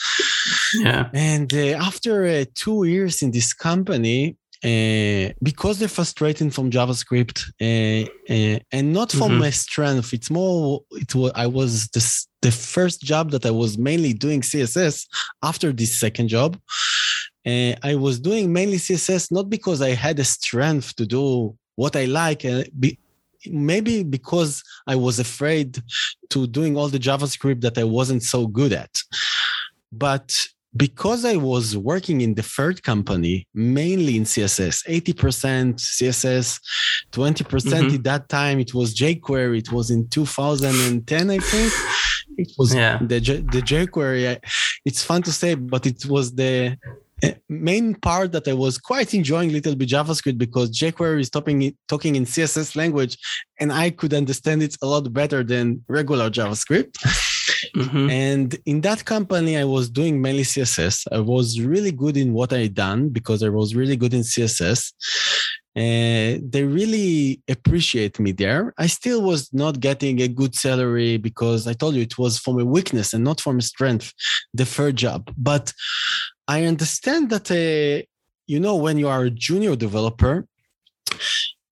Yeah. 0.75 1.09
And 1.13 1.53
uh, 1.53 1.77
after 1.89 2.25
uh, 2.25 2.45
two 2.55 2.83
years 2.85 3.21
in 3.21 3.31
this 3.31 3.53
company, 3.53 4.37
uh, 4.63 5.29
because 5.43 5.77
they're 5.77 5.87
frustrating 5.87 6.49
from 6.49 6.71
JavaScript 6.71 7.37
uh, 7.61 8.09
uh, 8.33 8.59
and 8.71 8.91
not 8.91 9.11
from 9.11 9.31
mm-hmm. 9.31 9.39
my 9.39 9.49
strength, 9.51 10.13
it's 10.13 10.31
more. 10.31 10.81
It 10.91 11.13
was 11.13 11.31
I 11.35 11.45
was 11.45 11.87
this, 11.89 12.27
the 12.41 12.51
first 12.51 13.01
job 13.01 13.29
that 13.31 13.45
I 13.45 13.51
was 13.51 13.77
mainly 13.77 14.13
doing 14.13 14.41
CSS 14.41 15.05
after 15.43 15.71
this 15.71 15.93
second 15.99 16.29
job, 16.29 16.57
uh, 17.47 17.75
I 17.83 17.95
was 17.95 18.19
doing 18.19 18.51
mainly 18.51 18.77
CSS 18.77 19.31
not 19.31 19.49
because 19.49 19.81
I 19.81 19.91
had 19.91 20.19
a 20.19 20.23
strength 20.23 20.95
to 20.97 21.05
do 21.05 21.55
what 21.75 21.95
I 21.95 22.05
like, 22.05 22.43
uh, 22.43 22.63
be, 22.77 22.99
maybe 23.45 24.03
because 24.03 24.63
I 24.87 24.95
was 24.95 25.19
afraid 25.19 25.81
to 26.31 26.47
doing 26.47 26.75
all 26.75 26.89
the 26.89 26.99
JavaScript 26.99 27.61
that 27.61 27.77
I 27.77 27.83
wasn't 27.83 28.23
so 28.23 28.47
good 28.47 28.73
at. 28.73 28.93
But 29.91 30.35
because 30.75 31.23
I 31.23 31.37
was 31.37 31.77
working 31.77 32.21
in 32.21 32.33
the 32.35 32.43
third 32.43 32.83
company, 32.83 33.47
mainly 33.53 34.17
in 34.17 34.23
CSS, 34.23 34.85
80% 34.85 35.75
CSS, 35.75 36.59
20% 37.11 37.43
mm-hmm. 37.43 37.95
at 37.95 38.03
that 38.03 38.29
time, 38.29 38.59
it 38.59 38.73
was 38.73 38.93
jQuery. 38.93 39.59
It 39.59 39.71
was 39.71 39.89
in 39.89 40.07
2010, 40.09 41.29
I 41.29 41.37
think. 41.37 41.73
It 42.37 42.51
was 42.57 42.75
yeah. 42.75 42.99
the, 43.01 43.19
the 43.19 43.61
jQuery. 43.61 44.39
It's 44.85 45.03
fun 45.03 45.23
to 45.23 45.31
say, 45.31 45.55
but 45.55 45.85
it 45.85 46.05
was 46.05 46.35
the 46.35 46.77
main 47.49 47.95
part 47.95 48.31
that 48.31 48.47
I 48.47 48.53
was 48.53 48.77
quite 48.77 49.13
enjoying 49.13 49.51
little 49.51 49.75
bit 49.75 49.89
JavaScript 49.89 50.37
because 50.37 50.69
jQuery 50.71 51.21
is 51.21 51.29
talking, 51.29 51.75
talking 51.87 52.15
in 52.15 52.25
CSS 52.25 52.75
language 52.75 53.17
and 53.59 53.71
I 53.71 53.89
could 53.89 54.13
understand 54.13 54.61
it 54.63 54.77
a 54.81 54.85
lot 54.85 55.11
better 55.11 55.43
than 55.43 55.83
regular 55.87 56.29
JavaScript. 56.29 56.93
Mm-hmm. 57.75 58.09
And 58.09 58.57
in 58.65 58.81
that 58.81 59.05
company, 59.05 59.57
I 59.57 59.63
was 59.63 59.89
doing 59.89 60.21
mainly 60.21 60.43
CSS. 60.43 61.07
I 61.11 61.19
was 61.19 61.59
really 61.59 61.91
good 61.91 62.17
in 62.17 62.33
what 62.33 62.53
I 62.53 62.67
done 62.67 63.09
because 63.09 63.41
I 63.43 63.49
was 63.49 63.75
really 63.75 63.95
good 63.95 64.13
in 64.13 64.21
CSS. 64.21 64.93
And 65.75 66.51
they 66.51 66.63
really 66.63 67.41
appreciate 67.47 68.19
me 68.19 68.31
there. 68.31 68.73
I 68.79 68.87
still 68.87 69.21
was 69.21 69.53
not 69.53 69.79
getting 69.79 70.21
a 70.21 70.27
good 70.27 70.55
salary 70.55 71.17
because 71.17 71.67
I 71.67 71.73
told 71.73 71.93
you 71.93 72.01
it 72.01 72.17
was 72.17 72.39
from 72.39 72.59
a 72.59 72.65
weakness 72.65 73.13
and 73.13 73.23
not 73.23 73.39
from 73.39 73.59
a 73.59 73.61
strength, 73.61 74.11
the 74.55 74.65
third 74.65 74.95
job. 74.95 75.31
But 75.37 75.73
I 76.47 76.65
understand 76.65 77.29
that 77.29 77.51
uh, 77.51 78.05
you 78.45 78.59
know 78.59 78.75
when 78.75 78.97
you 78.97 79.07
are 79.07 79.23
a 79.23 79.29
junior 79.29 79.75
developer, 79.75 80.47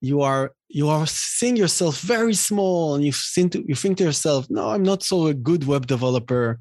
you 0.02 0.22
are 0.22 0.52
you 0.68 0.90
are 0.90 1.08
seeing 1.08 1.56
yourself 1.56 2.02
very 2.02 2.34
small, 2.34 2.96
and 2.96 3.06
you 3.06 3.14
think 3.14 3.54
to, 3.54 3.64
you 3.68 3.76
think 3.76 3.98
to 3.98 4.04
yourself, 4.04 4.48
"No, 4.50 4.70
I'm 4.70 4.84
not 4.84 5.04
so 5.04 5.28
a 5.28 5.34
good 5.34 5.66
web 5.66 5.88
developer," 5.88 6.60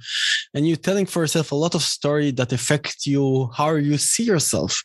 and 0.55 0.67
you're 0.67 0.77
telling 0.89 1.07
for 1.07 1.23
yourself 1.23 1.51
a 1.53 1.57
lot 1.57 1.75
of 1.75 1.83
story 1.83 2.31
that 2.33 2.53
affect 2.53 3.07
you 3.07 3.51
how 3.57 3.75
you 3.75 3.99
see 3.99 4.25
yourself. 4.25 4.83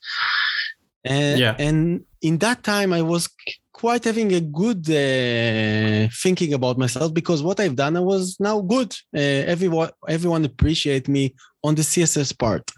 And, 1.05 1.39
yeah. 1.39 1.55
and 1.57 2.03
in 2.21 2.39
that 2.39 2.63
time, 2.63 2.91
I 2.91 3.01
was 3.01 3.29
quite 3.71 4.03
having 4.03 4.33
a 4.33 4.41
good 4.41 4.81
uh, 4.89 6.09
thinking 6.21 6.53
about 6.53 6.77
myself 6.77 7.13
because 7.13 7.41
what 7.41 7.59
I've 7.59 7.77
done, 7.77 7.95
I 7.95 8.01
was 8.01 8.38
now 8.39 8.59
good. 8.59 8.93
Uh, 9.15 9.53
everyone, 9.53 9.91
everyone 10.07 10.43
appreciate 10.43 11.07
me 11.07 11.33
on 11.63 11.75
the 11.75 11.83
CSS 11.83 12.38
part. 12.38 12.69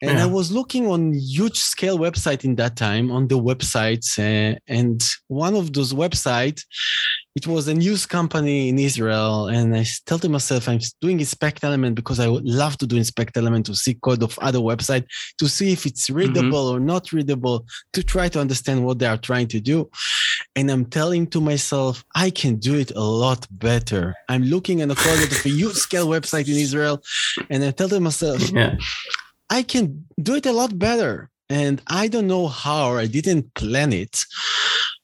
And 0.00 0.18
yeah. 0.18 0.24
I 0.24 0.26
was 0.26 0.52
looking 0.52 0.86
on 0.86 1.12
huge 1.12 1.58
scale 1.58 1.98
website 1.98 2.44
in 2.44 2.54
that 2.56 2.76
time 2.76 3.10
on 3.10 3.26
the 3.26 3.38
websites, 3.38 4.18
uh, 4.18 4.56
and 4.68 5.02
one 5.26 5.56
of 5.56 5.72
those 5.72 5.92
websites, 5.92 6.64
it 7.34 7.46
was 7.46 7.66
a 7.68 7.74
news 7.74 8.06
company 8.06 8.68
in 8.68 8.78
Israel, 8.78 9.48
and 9.48 9.76
I 9.76 9.84
tell 10.06 10.18
to 10.20 10.28
myself 10.28 10.68
I'm 10.68 10.80
doing 11.00 11.18
inspect 11.18 11.64
element 11.64 11.96
because 11.96 12.20
I 12.20 12.28
would 12.28 12.44
love 12.44 12.78
to 12.78 12.86
do 12.86 12.96
inspect 12.96 13.36
element 13.36 13.66
to 13.66 13.74
see 13.74 13.94
code 13.94 14.22
of 14.22 14.38
other 14.40 14.58
website 14.58 15.04
to 15.38 15.48
see 15.48 15.72
if 15.72 15.84
it's 15.84 16.06
mm-hmm. 16.06 16.18
readable 16.18 16.66
mm-hmm. 16.66 16.76
or 16.76 16.80
not 16.80 17.12
readable 17.12 17.66
to 17.92 18.02
try 18.02 18.28
to 18.28 18.40
understand 18.40 18.84
what 18.84 18.98
they 18.98 19.06
are 19.06 19.18
trying 19.18 19.48
to 19.48 19.60
do. 19.60 19.90
And 20.56 20.70
I'm 20.70 20.86
telling 20.86 21.26
to 21.28 21.40
myself 21.40 22.04
I 22.14 22.30
can 22.30 22.56
do 22.56 22.76
it 22.76 22.92
a 22.94 23.06
lot 23.24 23.46
better. 23.50 24.14
I'm 24.28 24.44
looking 24.44 24.80
at 24.80 24.90
a 24.90 24.94
code 24.94 25.22
of 25.24 25.46
a 25.46 25.48
huge 25.48 25.76
scale 25.76 26.08
website 26.08 26.48
in 26.48 26.56
Israel, 26.56 27.02
and 27.50 27.64
I 27.64 27.72
tell 27.72 27.88
to 27.88 28.00
myself, 28.00 28.50
yeah. 28.52 28.76
I 29.50 29.62
can 29.62 30.06
do 30.20 30.34
it 30.34 30.46
a 30.46 30.52
lot 30.52 30.78
better. 30.78 31.30
And 31.48 31.80
I 31.86 32.08
don't 32.08 32.26
know 32.26 32.46
how, 32.46 32.96
I 32.96 33.06
didn't 33.06 33.54
plan 33.54 33.92
it, 33.92 34.20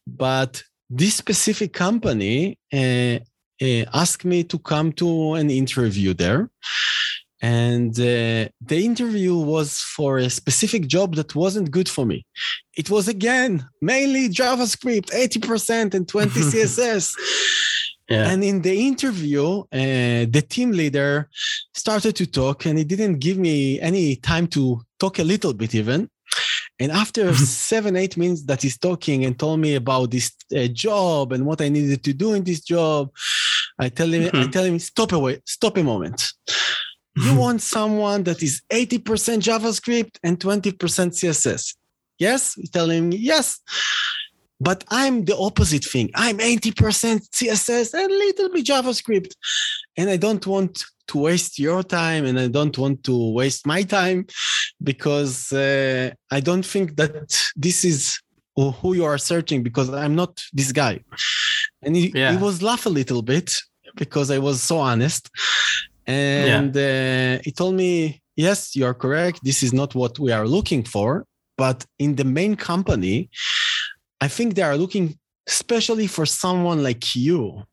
but 0.06 0.62
this 0.90 1.14
specific 1.14 1.72
company 1.72 2.58
uh, 2.72 3.18
uh, 3.62 3.84
asked 3.94 4.24
me 4.24 4.44
to 4.44 4.58
come 4.58 4.92
to 4.92 5.34
an 5.34 5.50
interview 5.50 6.12
there. 6.12 6.50
And 7.40 7.90
uh, 7.98 8.48
the 8.60 8.80
interview 8.84 9.36
was 9.36 9.78
for 9.80 10.18
a 10.18 10.30
specific 10.30 10.86
job 10.86 11.14
that 11.16 11.34
wasn't 11.34 11.70
good 11.70 11.88
for 11.88 12.06
me. 12.06 12.24
It 12.76 12.88
was 12.90 13.06
again 13.06 13.68
mainly 13.82 14.28
JavaScript, 14.28 15.10
80% 15.10 15.94
and 15.94 16.08
20 16.08 16.40
CSS. 16.50 17.12
Yeah. 18.08 18.28
And 18.30 18.44
in 18.44 18.60
the 18.60 18.86
interview, 18.86 19.60
uh, 19.60 20.26
the 20.28 20.44
team 20.46 20.72
leader 20.72 21.28
started 21.72 22.14
to 22.16 22.26
talk, 22.26 22.66
and 22.66 22.78
he 22.78 22.84
didn't 22.84 23.18
give 23.18 23.38
me 23.38 23.80
any 23.80 24.16
time 24.16 24.46
to 24.48 24.82
talk 24.98 25.18
a 25.18 25.24
little 25.24 25.54
bit, 25.54 25.74
even. 25.74 26.10
And 26.78 26.92
after 26.92 27.34
seven, 27.70 27.96
eight 27.96 28.16
minutes 28.16 28.42
that 28.42 28.62
he's 28.62 28.78
talking 28.78 29.24
and 29.24 29.38
told 29.38 29.60
me 29.60 29.74
about 29.76 30.10
this 30.10 30.32
uh, 30.54 30.66
job 30.66 31.32
and 31.32 31.46
what 31.46 31.60
I 31.60 31.68
needed 31.68 32.04
to 32.04 32.12
do 32.12 32.34
in 32.34 32.44
this 32.44 32.60
job, 32.60 33.10
I 33.78 33.88
tell 33.88 34.12
him, 34.12 34.24
mm-hmm. 34.24 34.36
I 34.36 34.46
tell 34.48 34.64
him, 34.64 34.78
stop 34.78 35.12
away, 35.12 35.40
stop 35.46 35.76
a 35.78 35.82
moment. 35.82 36.32
You 37.16 37.36
want 37.36 37.62
someone 37.62 38.24
that 38.24 38.42
is 38.42 38.62
80% 38.70 38.98
JavaScript 39.38 40.18
and 40.24 40.38
20% 40.38 40.72
CSS. 40.76 41.76
Yes? 42.18 42.56
You 42.56 42.66
tell 42.66 42.90
him, 42.90 43.12
yes. 43.12 43.60
But 44.64 44.82
I'm 44.88 45.24
the 45.26 45.36
opposite 45.36 45.84
thing. 45.84 46.10
I'm 46.14 46.38
80% 46.38 47.28
CSS 47.36 47.92
and 47.92 48.10
a 48.10 48.18
little 48.26 48.48
bit 48.48 48.64
JavaScript. 48.64 49.32
And 49.98 50.08
I 50.08 50.16
don't 50.16 50.46
want 50.46 50.84
to 51.08 51.18
waste 51.18 51.58
your 51.58 51.82
time 51.82 52.24
and 52.24 52.40
I 52.40 52.48
don't 52.48 52.76
want 52.78 53.04
to 53.04 53.32
waste 53.32 53.66
my 53.66 53.82
time 53.82 54.26
because 54.82 55.52
uh, 55.52 56.10
I 56.30 56.40
don't 56.40 56.64
think 56.64 56.96
that 56.96 57.12
this 57.54 57.84
is 57.84 58.18
who 58.56 58.94
you 58.94 59.04
are 59.04 59.18
searching 59.18 59.62
because 59.62 59.90
I'm 59.90 60.14
not 60.14 60.42
this 60.52 60.72
guy. 60.72 61.00
And 61.82 61.94
he, 61.94 62.12
yeah. 62.14 62.32
he 62.32 62.38
was 62.38 62.62
laugh 62.62 62.86
a 62.86 62.94
little 63.00 63.20
bit 63.20 63.54
because 63.96 64.30
I 64.30 64.38
was 64.38 64.62
so 64.62 64.78
honest. 64.78 65.28
And 66.06 66.74
yeah. 66.74 67.36
uh, 67.38 67.42
he 67.44 67.52
told 67.52 67.74
me, 67.74 68.22
yes, 68.34 68.74
you 68.74 68.86
are 68.86 68.94
correct. 68.94 69.40
This 69.42 69.62
is 69.62 69.74
not 69.74 69.94
what 69.94 70.18
we 70.18 70.32
are 70.32 70.48
looking 70.48 70.84
for. 70.84 71.26
But 71.56 71.84
in 71.98 72.16
the 72.16 72.24
main 72.24 72.56
company, 72.56 73.30
I 74.24 74.28
think 74.28 74.54
they 74.54 74.62
are 74.62 74.78
looking 74.78 75.18
especially 75.46 76.06
for 76.06 76.24
someone 76.24 76.82
like 76.82 77.14
you 77.14 77.64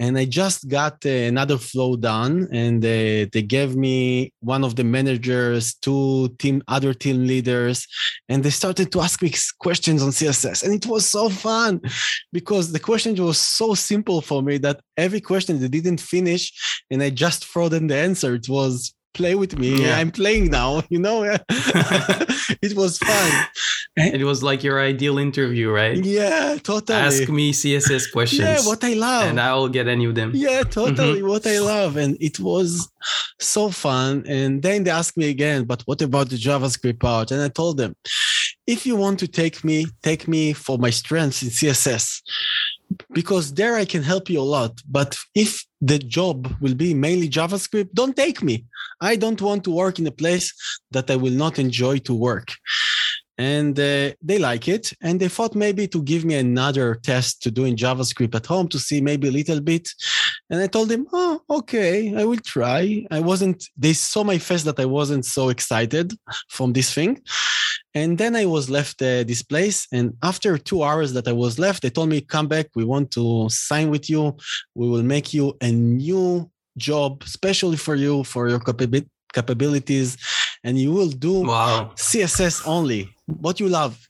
and 0.00 0.18
I 0.18 0.24
just 0.24 0.68
got 0.68 1.06
uh, 1.06 1.08
another 1.08 1.56
flow 1.56 1.96
done, 1.96 2.48
and 2.52 2.84
uh, 2.84 3.26
they 3.32 3.44
gave 3.46 3.76
me 3.76 4.32
one 4.40 4.64
of 4.64 4.74
the 4.74 4.84
managers, 4.84 5.74
two 5.74 6.28
team, 6.38 6.62
other 6.66 6.92
team 6.92 7.26
leaders, 7.26 7.86
and 8.28 8.42
they 8.42 8.50
started 8.50 8.90
to 8.92 9.00
ask 9.00 9.22
me 9.22 9.32
questions 9.60 10.02
on 10.02 10.10
CSS, 10.10 10.64
and 10.64 10.74
it 10.74 10.86
was 10.86 11.06
so 11.06 11.28
fun 11.28 11.80
because 12.32 12.72
the 12.72 12.80
question 12.80 13.14
was 13.16 13.38
so 13.38 13.74
simple 13.74 14.20
for 14.20 14.42
me 14.42 14.58
that 14.58 14.80
every 14.96 15.20
question 15.20 15.60
they 15.60 15.68
didn't 15.68 16.00
finish, 16.00 16.52
and 16.90 17.02
I 17.02 17.10
just 17.10 17.44
throw 17.44 17.68
them 17.68 17.86
the 17.86 17.96
answer. 17.96 18.34
It 18.34 18.48
was 18.48 18.93
play 19.14 19.34
with 19.34 19.58
me. 19.58 19.82
Yeah. 19.82 19.98
I'm 19.98 20.10
playing 20.10 20.50
now, 20.50 20.82
you 20.90 20.98
know. 20.98 21.22
it 21.48 22.76
was 22.76 22.98
fun. 22.98 23.46
It 23.96 24.24
was 24.24 24.42
like 24.42 24.64
your 24.64 24.80
ideal 24.80 25.18
interview, 25.18 25.70
right? 25.70 26.04
Yeah, 26.04 26.56
totally. 26.62 26.98
Ask 26.98 27.28
me 27.28 27.52
CSS 27.52 28.12
questions. 28.12 28.40
Yeah, 28.40 28.60
what 28.66 28.82
I 28.82 28.94
love. 28.94 29.28
And 29.28 29.40
I 29.40 29.54
will 29.54 29.68
get 29.68 29.86
any 29.86 30.04
of 30.04 30.16
them. 30.16 30.32
Yeah, 30.34 30.64
totally 30.64 31.20
mm-hmm. 31.20 31.28
what 31.28 31.46
I 31.46 31.60
love. 31.60 31.96
And 31.96 32.16
it 32.20 32.40
was 32.40 32.90
so 33.38 33.70
fun. 33.70 34.24
And 34.26 34.62
then 34.62 34.82
they 34.84 34.90
asked 34.90 35.16
me 35.16 35.30
again, 35.30 35.64
but 35.64 35.82
what 35.82 36.02
about 36.02 36.28
the 36.28 36.36
JavaScript 36.36 36.98
part? 36.98 37.30
And 37.30 37.40
I 37.40 37.48
told 37.48 37.76
them, 37.76 37.94
if 38.66 38.84
you 38.84 38.96
want 38.96 39.20
to 39.20 39.28
take 39.28 39.62
me, 39.62 39.86
take 40.02 40.26
me 40.26 40.52
for 40.52 40.76
my 40.76 40.90
strengths 40.90 41.42
in 41.42 41.50
CSS 41.50 42.22
because 43.12 43.54
there 43.54 43.76
I 43.76 43.84
can 43.84 44.02
help 44.02 44.28
you 44.28 44.40
a 44.40 44.42
lot. 44.42 44.80
But 44.88 45.16
if 45.34 45.64
the 45.84 45.98
job 45.98 46.50
will 46.62 46.74
be 46.74 46.94
mainly 46.94 47.28
JavaScript, 47.28 47.90
don't 47.92 48.16
take 48.16 48.42
me. 48.42 48.64
I 49.02 49.16
don't 49.16 49.40
want 49.40 49.64
to 49.64 49.70
work 49.70 49.98
in 49.98 50.06
a 50.06 50.10
place 50.22 50.54
that 50.92 51.10
I 51.10 51.16
will 51.16 51.32
not 51.32 51.58
enjoy 51.58 51.98
to 51.98 52.14
work. 52.14 52.48
And 53.36 53.78
uh, 53.78 54.12
they 54.22 54.38
like 54.38 54.68
it. 54.68 54.92
And 55.02 55.20
they 55.20 55.28
thought 55.28 55.54
maybe 55.54 55.88
to 55.88 56.02
give 56.02 56.24
me 56.24 56.34
another 56.36 56.94
test 56.96 57.42
to 57.42 57.50
do 57.50 57.64
in 57.64 57.76
JavaScript 57.76 58.34
at 58.34 58.46
home 58.46 58.68
to 58.68 58.78
see 58.78 59.00
maybe 59.00 59.28
a 59.28 59.32
little 59.32 59.60
bit. 59.60 59.88
And 60.50 60.60
I 60.60 60.66
told 60.66 60.88
them, 60.88 61.06
oh, 61.12 61.40
okay, 61.50 62.14
I 62.16 62.24
will 62.24 62.38
try. 62.38 63.04
I 63.10 63.20
wasn't, 63.20 63.64
they 63.76 63.92
saw 63.92 64.22
my 64.22 64.38
face 64.38 64.62
that 64.64 64.78
I 64.78 64.84
wasn't 64.84 65.24
so 65.24 65.48
excited 65.48 66.12
from 66.48 66.72
this 66.72 66.92
thing. 66.94 67.20
And 67.94 68.18
then 68.18 68.34
I 68.34 68.44
was 68.44 68.68
left 68.68 69.00
uh, 69.02 69.22
this 69.22 69.42
place. 69.42 69.86
And 69.92 70.14
after 70.22 70.58
two 70.58 70.82
hours 70.82 71.12
that 71.12 71.28
I 71.28 71.32
was 71.32 71.58
left, 71.58 71.82
they 71.82 71.90
told 71.90 72.08
me, 72.08 72.20
come 72.20 72.48
back. 72.48 72.66
We 72.74 72.84
want 72.84 73.12
to 73.12 73.48
sign 73.48 73.90
with 73.90 74.10
you. 74.10 74.36
We 74.74 74.88
will 74.88 75.04
make 75.04 75.32
you 75.32 75.56
a 75.60 75.70
new 75.70 76.50
job, 76.76 77.22
especially 77.24 77.76
for 77.76 77.94
you, 77.94 78.24
for 78.24 78.48
your 78.48 78.60
capabilities. 79.32 80.16
And 80.64 80.78
you 80.78 80.92
will 80.92 81.10
do 81.10 81.46
wow. 81.46 81.92
CSS 81.94 82.66
only, 82.66 83.13
what 83.26 83.60
you 83.60 83.68
love. 83.68 84.08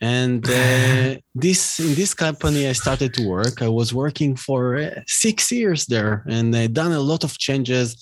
And 0.00 0.48
uh, 0.48 1.16
this 1.34 1.78
in 1.78 1.94
this 1.94 2.14
company, 2.14 2.66
I 2.66 2.72
started 2.72 3.14
to 3.14 3.28
work. 3.28 3.62
I 3.62 3.68
was 3.68 3.92
working 3.92 4.36
for 4.36 4.76
uh, 4.78 5.00
six 5.06 5.52
years 5.52 5.86
there, 5.86 6.24
and 6.28 6.54
I 6.56 6.66
done 6.66 6.92
a 6.92 7.00
lot 7.00 7.24
of 7.24 7.38
changes, 7.38 7.96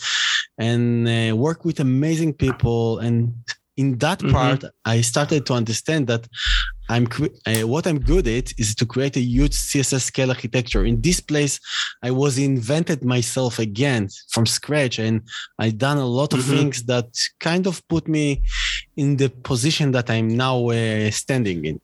and 0.59 1.09
uh, 1.09 1.37
work 1.37 1.65
with 1.65 1.81
amazing 1.81 2.35
people. 2.35 2.99
And 2.99 3.35
in 3.77 3.99
that 3.99 4.19
mm-hmm. 4.19 4.33
part, 4.33 4.65
I 4.85 5.01
started 5.01 5.47
to 5.47 5.55
understand 5.55 6.07
that 6.09 6.27
I'm 6.89 7.07
uh, 7.47 7.67
what 7.67 7.87
I'm 7.87 8.01
good 8.01 8.27
at 8.27 8.53
is 8.59 8.75
to 8.77 8.87
create 8.87 9.17
a 9.17 9.21
huge 9.21 9.53
CSS 9.53 10.03
scale 10.03 10.31
architecture. 10.31 10.85
In 10.85 11.01
this 11.01 11.21
place, 11.21 11.61
I 12.03 12.11
was 12.11 12.39
invented 12.39 13.05
myself 13.05 13.59
again 13.59 14.09
from 14.31 14.47
scratch, 14.47 14.99
and 14.99 15.23
I 15.59 15.71
done 15.71 15.99
a 15.99 16.07
lot 16.07 16.33
of 16.33 16.41
mm-hmm. 16.41 16.57
things 16.57 16.85
that 16.85 17.07
kind 17.41 17.67
of 17.67 17.87
put 17.89 18.09
me 18.09 18.43
in 18.99 19.17
the 19.17 19.31
position 19.31 19.93
that 19.93 20.11
I'm 20.11 20.29
now 20.37 20.71
uh, 20.71 21.11
standing 21.13 21.65
in. 21.65 21.81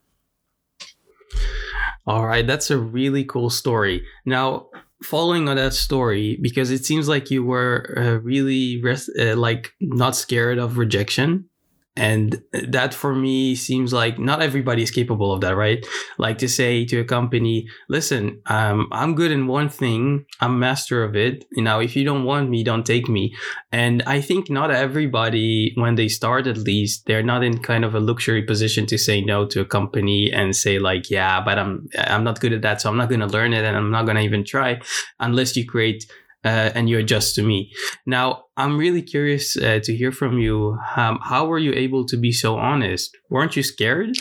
All 2.06 2.26
right, 2.26 2.47
that's 2.47 2.71
a 2.71 2.76
really 2.76 3.25
cool 3.25 3.49
story. 3.49 4.04
Now, 4.26 4.66
following 5.02 5.49
on 5.49 5.56
that 5.56 5.75
story, 5.75 6.38
because 6.42 6.71
it 6.71 6.85
seems 6.85 7.09
like 7.09 7.30
you 7.30 7.44
were 7.44 7.94
uh, 7.97 8.18
really 8.21 8.83
res- 8.83 9.11
uh, 9.18 9.37
like 9.37 9.73
not 9.80 10.16
scared 10.16 10.59
of 10.59 10.76
rejection 10.76 11.49
and 11.96 12.42
that 12.52 12.92
for 12.92 13.14
me 13.14 13.54
seems 13.54 13.92
like 13.92 14.18
not 14.18 14.42
everybody 14.42 14.82
is 14.82 14.90
capable 14.90 15.32
of 15.32 15.40
that 15.40 15.56
right? 15.56 15.86
Like 16.18 16.38
to 16.38 16.48
say 16.48 16.84
to 16.86 17.00
a 17.00 17.04
company 17.04 17.68
listen 17.88 18.40
um, 18.46 18.88
i'm 18.92 19.14
good 19.14 19.30
in 19.30 19.46
one 19.46 19.68
thing. 19.68 20.26
I'm 20.40 20.58
master 20.58 21.04
of 21.04 21.14
it. 21.14 21.44
You 21.52 21.62
know 21.62 21.80
if 21.80 21.96
you 21.96 22.04
don't 22.04 22.24
want 22.24 22.50
me 22.50 22.64
don't 22.64 22.86
take 22.86 23.08
me. 23.08 23.34
And 23.72 24.02
i 24.06 24.20
think 24.20 24.50
not 24.50 24.70
everybody 24.70 25.72
when 25.76 25.94
they 25.94 26.08
start 26.08 26.46
at 26.46 26.56
least 26.56 27.06
they're 27.06 27.22
not 27.22 27.44
in 27.44 27.58
kind 27.58 27.84
of 27.84 27.94
a 27.94 28.00
luxury 28.00 28.42
position 28.42 28.86
to 28.86 28.98
say 28.98 29.20
no 29.20 29.46
to 29.46 29.60
a 29.60 29.64
company 29.64 30.32
and 30.32 30.54
say 30.56 30.78
like 30.78 31.10
yeah 31.10 31.40
but 31.40 31.58
i'm 31.58 31.88
i'm 31.98 32.24
not 32.24 32.40
good 32.40 32.52
at 32.52 32.62
that 32.62 32.80
so 32.80 32.88
i'm 32.88 32.96
not 32.96 33.08
going 33.08 33.20
to 33.20 33.26
learn 33.26 33.52
it 33.52 33.64
and 33.64 33.76
i'm 33.76 33.90
not 33.90 34.04
going 34.04 34.16
to 34.16 34.22
even 34.22 34.44
try 34.44 34.80
unless 35.20 35.56
you 35.56 35.66
create 35.66 36.06
uh, 36.44 36.70
and 36.74 36.88
you 36.88 36.98
adjust 36.98 37.34
to 37.36 37.42
me. 37.42 37.72
Now, 38.06 38.44
I'm 38.56 38.76
really 38.76 39.02
curious 39.02 39.56
uh, 39.56 39.80
to 39.82 39.96
hear 39.96 40.12
from 40.12 40.38
you. 40.38 40.78
Um, 40.96 41.18
how 41.22 41.46
were 41.46 41.58
you 41.58 41.72
able 41.72 42.04
to 42.06 42.16
be 42.16 42.32
so 42.32 42.56
honest? 42.56 43.16
Weren't 43.30 43.56
you 43.56 43.62
scared? 43.62 44.16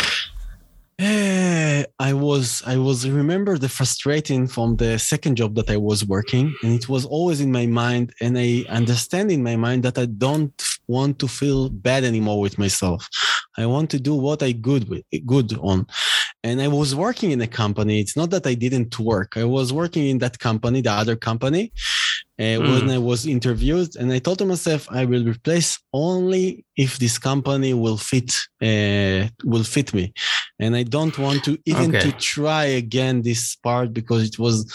Uh, 1.02 1.84
I 2.00 2.14
was. 2.14 2.62
I 2.66 2.78
was. 2.78 3.06
I 3.06 3.10
Remember 3.10 3.58
the 3.58 3.68
frustrating 3.68 4.48
from 4.48 4.78
the 4.78 5.00
second 5.00 5.38
job 5.38 5.56
that 5.56 5.70
I 5.70 5.78
was 5.78 6.06
working, 6.06 6.54
and 6.62 6.72
it 6.72 6.88
was 6.88 7.04
always 7.06 7.42
in 7.42 7.52
my 7.52 7.66
mind. 7.66 8.14
And 8.22 8.38
I 8.38 8.64
understand 8.70 9.32
in 9.32 9.42
my 9.42 9.56
mind 9.56 9.84
that 9.84 9.98
I 9.98 10.06
don't 10.06 10.54
want 10.88 11.18
to 11.20 11.28
feel 11.28 11.70
bad 11.70 12.04
anymore 12.04 12.40
with 12.40 12.60
myself. 12.60 13.10
I 13.58 13.66
want 13.66 13.90
to 13.92 14.00
do 14.00 14.14
what 14.14 14.44
I 14.44 14.52
good 14.52 14.88
with, 14.88 15.04
good 15.26 15.58
on. 15.62 15.88
And 16.44 16.62
I 16.62 16.68
was 16.68 16.94
working 16.94 17.32
in 17.32 17.42
a 17.42 17.48
company. 17.48 18.00
It's 18.00 18.18
not 18.18 18.30
that 18.32 18.46
I 18.46 18.54
didn't 18.54 19.00
work. 19.00 19.36
I 19.36 19.46
was 19.46 19.72
working 19.74 20.08
in 20.08 20.18
that 20.20 20.40
company, 20.40 20.82
the 20.82 20.92
other 20.92 21.16
company, 21.16 21.72
uh, 22.40 22.58
Hmm. 22.58 22.70
when 22.70 22.90
I 22.90 22.98
was 22.98 23.26
interviewed, 23.28 23.96
and 23.96 24.12
I 24.12 24.20
told 24.20 24.40
to 24.40 24.46
myself, 24.46 24.88
I 24.92 25.06
will 25.06 25.24
replace 25.26 25.80
only 25.94 26.66
if 26.76 26.98
this 26.98 27.18
company 27.20 27.74
will 27.74 27.98
fit 27.98 28.34
uh, 28.62 29.28
will 29.44 29.64
fit 29.64 29.94
me, 29.94 30.14
and 30.60 30.76
I 30.76 30.84
don't 30.84 31.18
want 31.18 31.44
to 31.46 31.58
even 31.66 31.90
Okay. 31.90 32.00
to 32.00 32.12
try 32.12 32.66
again 32.66 33.22
this 33.22 33.56
part 33.56 33.94
because 33.94 34.24
it 34.28 34.40
was 34.40 34.66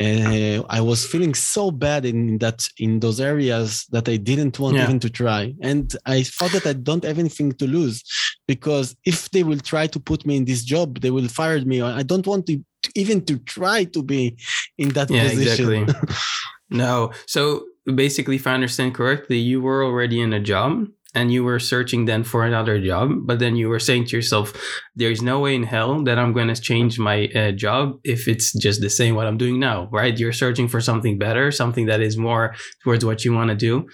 uh, 0.00 0.62
I 0.68 0.80
was 0.80 1.06
feeling 1.06 1.34
so 1.34 1.70
bad 1.70 2.04
in 2.04 2.38
that 2.38 2.66
in 2.78 3.00
those 3.00 3.20
areas 3.20 3.86
that 3.90 4.08
I 4.08 4.16
didn't 4.16 4.58
want 4.58 4.76
Yeah. 4.76 4.84
even 4.84 5.00
to 5.00 5.10
try, 5.10 5.54
and 5.62 5.94
I 6.06 6.22
thought 6.22 6.52
that 6.52 6.66
I 6.66 6.74
don't 6.74 7.04
have 7.04 7.18
anything 7.18 7.52
to 7.52 7.66
lose 7.66 8.02
because 8.46 8.94
if 9.04 9.30
they 9.30 9.42
will 9.42 9.58
try 9.60 9.86
to 9.86 10.00
put 10.00 10.26
me 10.26 10.36
in 10.36 10.44
this 10.44 10.64
job, 10.64 11.00
they 11.00 11.10
will 11.10 11.28
fire 11.28 11.60
me. 11.64 11.80
I 11.80 12.02
don't 12.02 12.26
want 12.26 12.46
to 12.46 12.62
even 12.94 13.24
to 13.26 13.38
try 13.38 13.84
to 13.84 14.02
be 14.02 14.36
in 14.78 14.90
that 14.90 15.10
Yeah, 15.10 15.28
position. 15.28 15.72
exactly. 15.72 16.14
no. 16.70 17.12
So 17.26 17.64
basically, 17.94 18.36
if 18.36 18.46
I 18.46 18.54
understand 18.54 18.94
correctly, 18.94 19.38
you 19.38 19.60
were 19.60 19.84
already 19.84 20.20
in 20.20 20.32
a 20.32 20.40
job 20.40 20.86
and 21.14 21.30
you 21.30 21.44
were 21.44 21.58
searching 21.58 22.06
then 22.06 22.24
for 22.24 22.42
another 22.46 22.80
job, 22.80 23.10
but 23.26 23.38
then 23.38 23.54
you 23.54 23.68
were 23.68 23.78
saying 23.78 24.06
to 24.06 24.16
yourself, 24.16 24.54
"There's 24.96 25.20
no 25.20 25.40
way 25.40 25.54
in 25.54 25.64
hell 25.64 26.02
that 26.04 26.18
I'm 26.18 26.32
going 26.32 26.48
to 26.48 26.58
change 26.58 26.98
my 26.98 27.26
uh, 27.34 27.52
job 27.52 28.00
if 28.02 28.26
it's 28.28 28.52
just 28.58 28.80
the 28.80 28.88
same 28.88 29.14
what 29.14 29.26
I'm 29.26 29.36
doing 29.36 29.60
now." 29.60 29.88
Right? 29.92 30.18
You're 30.18 30.32
searching 30.32 30.68
for 30.68 30.80
something 30.80 31.18
better, 31.18 31.50
something 31.52 31.84
that 31.86 32.00
is 32.00 32.16
more 32.16 32.54
towards 32.82 33.04
what 33.04 33.24
you 33.26 33.34
want 33.34 33.50
to 33.50 33.56
do. 33.56 33.86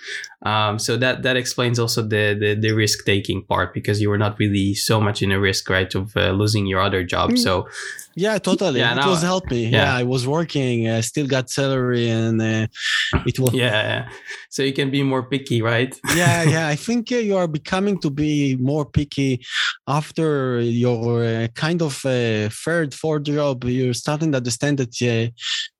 Um, 0.43 0.79
so 0.79 0.97
that 0.97 1.23
that 1.25 1.37
explains 1.37 1.79
also 1.79 2.01
the 2.03 2.37
the, 2.39 2.55
the 2.55 2.73
risk 2.73 3.05
taking 3.05 3.43
part 3.45 3.75
because 3.75 4.01
you 4.01 4.09
were 4.09 4.19
not 4.19 4.39
really 4.39 4.75
so 4.75 5.01
much 5.01 5.21
in 5.23 5.33
a 5.33 5.41
risk, 5.41 5.69
right, 5.69 5.93
of 5.95 6.17
uh, 6.17 6.31
losing 6.31 6.67
your 6.67 6.81
other 6.81 7.03
job. 7.05 7.31
Mm. 7.31 7.39
So 7.39 7.67
Yeah, 8.15 8.39
totally. 8.39 8.81
Yeah, 8.81 8.93
it 8.93 8.97
now- 8.97 9.11
was 9.11 9.23
helped 9.23 9.51
me. 9.51 9.63
yeah. 9.67 9.85
Yeah. 9.85 10.01
I 10.01 10.05
was 10.15 10.23
working. 10.27 10.75
I 10.99 11.01
still 11.03 11.27
got 11.37 11.45
salary, 11.51 12.07
and 12.11 12.37
uh, 12.43 12.67
it 13.31 13.37
was. 13.43 13.53
yeah, 13.55 14.09
so 14.55 14.61
you 14.69 14.73
can 14.73 14.91
be 14.91 15.03
more 15.13 15.23
picky, 15.33 15.59
right? 15.73 15.93
yeah, 16.17 16.43
yeah. 16.55 16.65
I 16.75 16.77
think 16.87 17.03
uh, 17.13 17.17
you 17.29 17.37
are 17.41 17.49
becoming 17.61 17.97
to 18.05 18.11
be 18.11 18.57
more 18.71 18.85
picky 18.99 19.33
after 19.87 20.61
your 20.61 21.25
uh, 21.25 21.47
kind 21.65 21.81
of 21.89 21.95
uh, 22.05 22.49
third, 22.65 22.89
fourth 23.03 23.25
job. 23.39 23.57
You're 23.65 23.95
starting 24.05 24.31
to 24.33 24.39
understand 24.43 24.75
that 24.83 24.95
uh, 25.03 25.31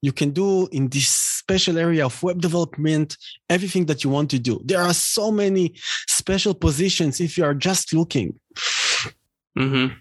you 0.01 0.11
can 0.19 0.29
do 0.31 0.67
in 0.77 0.83
this 0.95 1.09
special 1.41 1.77
area 1.87 2.03
of 2.05 2.15
web 2.27 2.39
development 2.47 3.09
everything 3.49 3.85
that 3.89 3.99
you 4.03 4.09
want 4.17 4.29
to 4.35 4.39
do. 4.39 4.48
There 4.65 4.81
are 4.81 4.93
so 4.93 5.31
many 5.31 5.75
special 6.07 6.53
positions 6.53 7.19
if 7.19 7.37
you 7.37 7.45
are 7.45 7.53
just 7.53 7.93
looking. 7.93 8.39
Mm-hmm. 9.57 9.93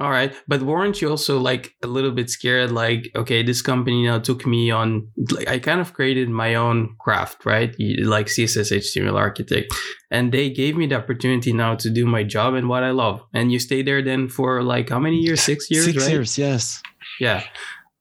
All 0.00 0.10
right, 0.10 0.34
but 0.48 0.62
weren't 0.62 1.00
you 1.00 1.08
also 1.08 1.38
like 1.38 1.72
a 1.80 1.86
little 1.86 2.10
bit 2.10 2.28
scared? 2.28 2.72
Like, 2.72 3.12
okay, 3.14 3.44
this 3.44 3.62
company 3.62 4.04
now 4.04 4.18
took 4.18 4.44
me 4.44 4.72
on. 4.72 5.06
Like, 5.30 5.46
I 5.46 5.60
kind 5.60 5.80
of 5.80 5.94
created 5.94 6.28
my 6.28 6.56
own 6.56 6.96
craft, 6.98 7.46
right? 7.46 7.72
Like 7.78 8.26
CSS 8.26 8.72
HTML 8.72 9.14
architect, 9.14 9.72
and 10.10 10.32
they 10.32 10.50
gave 10.50 10.76
me 10.76 10.88
the 10.88 10.96
opportunity 10.96 11.52
now 11.52 11.76
to 11.76 11.90
do 11.90 12.06
my 12.06 12.24
job 12.24 12.54
and 12.54 12.68
what 12.68 12.82
I 12.82 12.90
love. 12.90 13.22
And 13.32 13.52
you 13.52 13.60
stay 13.60 13.82
there 13.82 14.02
then 14.02 14.28
for 14.28 14.64
like 14.64 14.88
how 14.88 14.98
many 14.98 15.18
years? 15.18 15.40
Six 15.52 15.70
years, 15.70 15.84
Six 15.84 16.02
right? 16.02 16.10
years, 16.10 16.36
yes. 16.36 16.82
Yeah, 17.20 17.44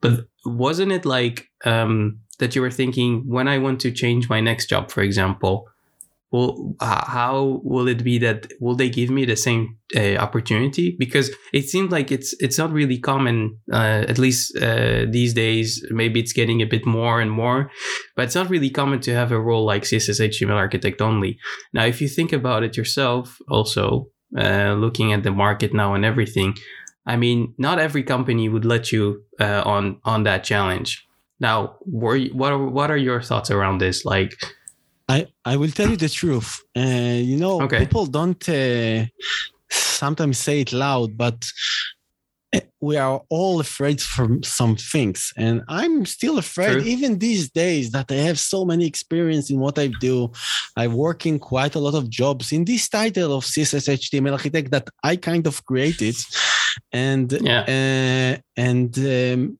but 0.02 0.26
wasn't 0.46 0.92
it 0.92 1.06
like 1.06 1.48
um, 1.64 2.22
that 2.40 2.56
you 2.56 2.62
were 2.62 2.72
thinking 2.72 3.24
when 3.25 3.48
I 3.48 3.58
want 3.58 3.80
to 3.82 3.92
change 3.92 4.30
my 4.30 4.42
next 4.42 4.68
job, 4.68 4.92
for 4.92 5.02
example? 5.02 5.68
Well, 6.32 6.75
h- 6.82 7.04
how 7.06 7.62
will 7.63 7.88
it 7.88 8.04
be 8.04 8.18
that 8.18 8.52
will 8.60 8.74
they 8.75 8.90
give 8.90 9.12
me 9.12 9.24
the 9.24 9.36
same 9.36 9.78
uh, 9.96 10.16
opportunity? 10.16 10.96
Because 10.98 11.30
it 11.54 11.70
seems 11.70 11.92
like 11.92 12.12
it's 12.12 12.34
it's 12.40 12.58
not 12.58 12.72
really 12.72 12.98
common, 12.98 13.60
uh, 13.72 14.04
at 14.10 14.18
least 14.18 14.58
uh, 14.58 15.06
these 15.08 15.36
days. 15.36 15.86
Maybe 15.92 16.20
it's 16.20 16.34
getting 16.34 16.62
a 16.62 16.66
bit 16.66 16.88
more 16.88 17.22
and 17.22 17.30
more, 17.30 17.70
but 18.16 18.25
it's 18.25 18.34
not 18.34 18.50
really 18.50 18.72
common 18.72 19.00
to 19.02 19.13
have 19.13 19.32
a 19.32 19.40
role 19.40 19.63
like 19.63 19.84
CSS 19.84 20.20
HTML 20.20 20.56
architect 20.56 21.02
only. 21.04 21.38
Now, 21.72 21.86
if 21.86 22.02
you 22.02 22.08
think 22.08 22.34
about 22.34 22.63
it 22.63 22.78
yourself, 22.78 23.38
also 23.48 24.08
uh, 24.36 24.74
looking 24.74 25.13
at 25.13 25.22
the 25.22 25.32
market 25.32 25.72
now 25.72 25.94
and 25.94 26.04
everything, 26.04 26.56
I 27.06 27.16
mean, 27.16 27.54
not 27.60 27.78
every 27.78 28.02
company 28.02 28.50
would 28.50 28.66
let 28.66 28.92
you 28.92 29.24
uh, 29.40 29.62
on 29.66 30.00
on 30.04 30.24
that 30.24 30.44
challenge. 30.44 31.08
Now, 31.44 31.76
were 31.86 32.16
you, 32.24 32.30
what 32.40 32.52
are, 32.54 32.66
what 32.78 32.90
are 32.94 33.02
your 33.10 33.22
thoughts 33.22 33.50
around 33.52 33.78
this? 33.80 33.98
Like, 34.06 34.32
I, 35.10 35.28
I 35.44 35.58
will 35.58 35.74
tell 35.78 35.90
you 35.90 35.98
the 35.98 36.14
truth. 36.22 36.50
Uh, 36.84 37.20
you 37.32 37.38
know, 37.44 37.56
Okay. 37.66 37.80
people 37.84 38.06
don't 38.06 38.44
uh, 38.48 39.04
sometimes 39.70 40.38
say 40.46 40.62
it 40.62 40.72
loud, 40.72 41.10
but 41.18 41.40
uh, 42.56 42.62
we 42.80 42.96
are 43.06 43.22
all 43.30 43.60
afraid 43.60 44.00
from 44.02 44.42
some 44.44 44.76
things. 44.94 45.34
And 45.36 45.64
I'm 45.68 46.06
still 46.06 46.38
afraid, 46.38 46.76
True. 46.80 46.92
even 46.94 47.20
these 47.20 47.46
days, 47.64 47.92
that 47.92 48.10
I 48.10 48.20
have 48.30 48.40
so 48.40 48.64
many 48.72 48.86
experience 48.86 49.50
in 49.54 49.60
what 49.60 49.78
I 49.78 49.88
do. 49.88 50.32
I 50.84 50.88
work 50.88 51.26
in 51.26 51.40
quite 51.40 51.76
a 51.76 51.80
lot 51.80 51.96
of 51.96 52.10
jobs 52.10 52.54
in 52.54 52.64
this 52.64 52.88
title 52.88 53.36
of 53.38 53.44
CSS 53.44 53.90
HTML 54.00 54.32
architect 54.40 54.72
that 54.72 54.88
I 55.04 55.18
kind 55.18 55.46
of 55.48 55.56
created. 55.66 56.16
And 56.91 57.28
Yeah. 57.34 57.63
uh, 57.67 58.34
and 58.56 58.91
um, 58.98 59.60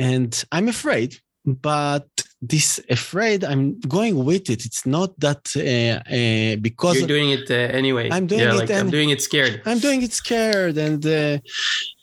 and 0.00 0.44
I'm 0.52 0.68
afraid, 0.68 1.16
but 1.44 2.08
this 2.42 2.80
afraid 2.88 3.44
I'm 3.44 3.78
going 3.80 4.24
with 4.24 4.48
it. 4.48 4.64
It's 4.64 4.86
not 4.86 5.10
that 5.20 5.42
uh, 5.56 5.60
uh, 5.60 6.56
because 6.60 6.98
you're 6.98 7.06
doing 7.06 7.30
it 7.30 7.50
uh, 7.50 7.54
anyway. 7.54 8.08
I'm 8.10 8.26
doing 8.26 8.40
yeah, 8.40 8.54
it 8.54 8.60
like 8.60 8.70
I'm 8.70 8.90
doing 8.90 9.10
it 9.10 9.20
scared. 9.20 9.62
I'm 9.66 9.78
doing 9.78 10.02
it 10.02 10.12
scared 10.12 10.78
and 10.78 11.04
uh, 11.04 11.38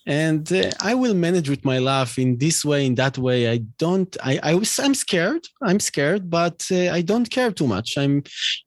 and 0.06 0.52
uh, 0.54 0.72
I 0.80 0.94
will 0.94 1.14
manage 1.14 1.50
with 1.50 1.66
my 1.66 1.80
life 1.80 2.18
in 2.18 2.38
this 2.38 2.64
way, 2.64 2.86
in 2.86 2.96
that 2.96 3.18
way. 3.18 3.50
I 3.50 3.58
don't. 3.78 4.16
I 4.24 4.40
I 4.44 4.54
was. 4.54 4.80
I'm 4.80 4.94
scared. 4.94 5.44
I'm 5.62 5.80
scared, 5.80 6.30
but 6.30 6.66
uh, 6.72 6.90
I 6.98 7.02
don't 7.02 7.30
care 7.30 7.52
too 7.52 7.68
much. 7.68 7.98
I'm 7.98 8.24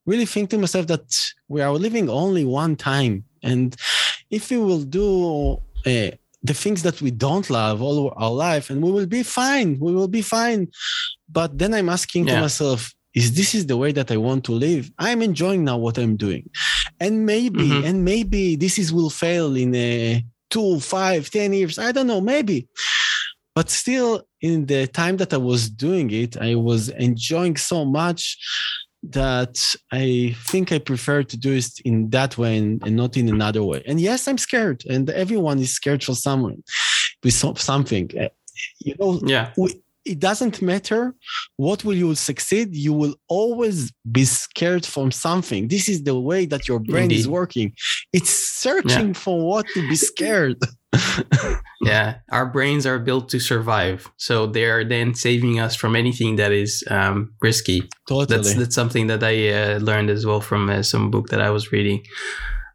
really 0.07 0.27
thinking 0.27 0.59
to 0.59 0.59
myself 0.59 0.87
that 0.89 1.09
we 1.49 1.63
are 1.63 1.73
living 1.73 2.11
only 2.11 2.45
one 2.45 2.77
time, 2.77 3.25
and 3.43 3.77
if 4.31 4.51
we 4.51 4.59
will 4.59 4.85
do. 4.85 5.63
Uh, 5.87 6.11
the 6.43 6.55
things 6.55 6.83
that 6.83 7.01
we 7.03 7.11
don't 7.11 7.49
love 7.51 7.83
all 7.83 8.13
our 8.17 8.31
life 8.49 8.71
and 8.71 8.83
we 8.83 8.91
will 8.91 9.07
be 9.07 9.23
fine 9.23 9.79
we 9.81 9.93
will 9.93 10.09
be 10.09 10.23
fine. 10.23 10.63
But 11.39 11.51
then 11.61 11.73
i'm 11.75 11.89
asking 11.99 12.27
to 12.27 12.33
myself 12.41 12.81
is 13.21 13.27
this 13.39 13.55
is 13.59 13.65
the 13.67 13.77
way 13.83 13.91
that 13.93 14.11
i 14.11 14.17
want 14.17 14.45
to 14.45 14.53
live? 14.53 14.85
I'm 14.99 15.21
enjoying 15.31 15.63
now 15.65 15.77
what 15.85 15.99
i'm 15.99 16.17
doing. 16.27 16.45
And 17.05 17.15
maybe 17.33 17.69
Mhm. 17.71 17.85
and 17.89 17.97
maybe 18.13 18.43
this 18.65 18.75
is 18.83 18.89
will 18.93 19.11
fail 19.25 19.49
in 19.65 19.71
a 19.75 20.25
two 20.55 20.81
five 20.81 21.23
ten 21.31 21.53
years. 21.59 21.79
I 21.79 21.91
don't 21.93 22.07
know 22.13 22.21
maybe. 22.35 22.59
But 23.59 23.69
still 23.83 24.11
in 24.49 24.67
the 24.73 24.87
time 25.01 25.17
that 25.21 25.33
i 25.39 25.41
was 25.51 25.63
doing 25.87 26.09
it 26.23 26.33
i 26.51 26.53
was 26.69 26.83
enjoying 27.09 27.57
so 27.71 27.79
much 27.85 28.23
that 29.03 29.75
i 29.93 30.37
think 30.47 30.73
i 30.73 30.79
prefer 30.79 31.23
to 31.23 31.37
do 31.37 31.53
it 31.53 31.81
in 31.85 32.11
that 32.11 32.37
way 32.37 32.59
and, 32.59 32.83
and 32.85 32.97
not 32.97 33.17
in 33.17 33.29
another 33.29 33.63
way. 33.63 33.83
And 33.87 34.01
yes 34.01 34.29
i'm 34.29 34.39
scared 34.39 34.85
and 34.89 35.09
everyone 35.11 35.59
is 35.59 35.73
scared 35.73 36.05
for 36.05 36.15
someone 36.15 36.63
with 37.23 37.35
some, 37.35 37.57
something. 37.57 38.11
Uh, 38.19 38.29
you 38.81 38.95
know 38.99 39.21
Yeah, 39.25 39.53
we, 39.57 39.83
it 40.05 40.19
doesn't 40.19 40.63
matter 40.63 41.15
what 41.57 41.85
will 41.85 41.95
you 41.95 42.15
succeed 42.15 42.75
you 42.75 42.93
will 42.93 43.15
always 43.29 43.93
be 44.11 44.25
scared 44.25 44.85
from 44.85 45.11
something 45.11 45.69
this 45.69 45.89
is 45.89 46.05
the 46.05 46.19
way 46.19 46.47
that 46.47 46.67
your 46.69 46.79
brain 46.79 47.11
is 47.11 47.29
working 47.29 47.73
it's 48.13 48.31
searching 48.31 49.15
for 49.15 49.47
what 49.47 49.67
to 49.75 49.87
be 49.89 49.97
scared 49.97 50.57
yeah. 51.83 52.17
Our 52.33 52.47
brains 52.47 52.87
are 52.87 52.99
built 52.99 53.29
to 53.31 53.41
survive, 53.41 54.11
so 54.17 54.47
they're 54.47 54.85
then 54.85 55.15
saving 55.15 55.61
us 55.61 55.77
from 55.77 55.95
anything 55.95 56.37
that 56.37 56.53
is 56.53 56.83
um, 56.91 57.33
risky. 57.41 57.89
totally 58.09 58.37
That's 58.37 58.55
that's 58.55 58.75
something 58.75 59.07
that 59.07 59.23
I 59.23 59.49
uh, 59.51 59.79
learned 59.79 60.11
as 60.11 60.27
well 60.27 60.41
from 60.41 60.69
uh, 60.69 60.83
some 60.83 61.11
book 61.11 61.29
that 61.29 61.41
I 61.41 61.51
was 61.51 61.73
reading. 61.73 62.03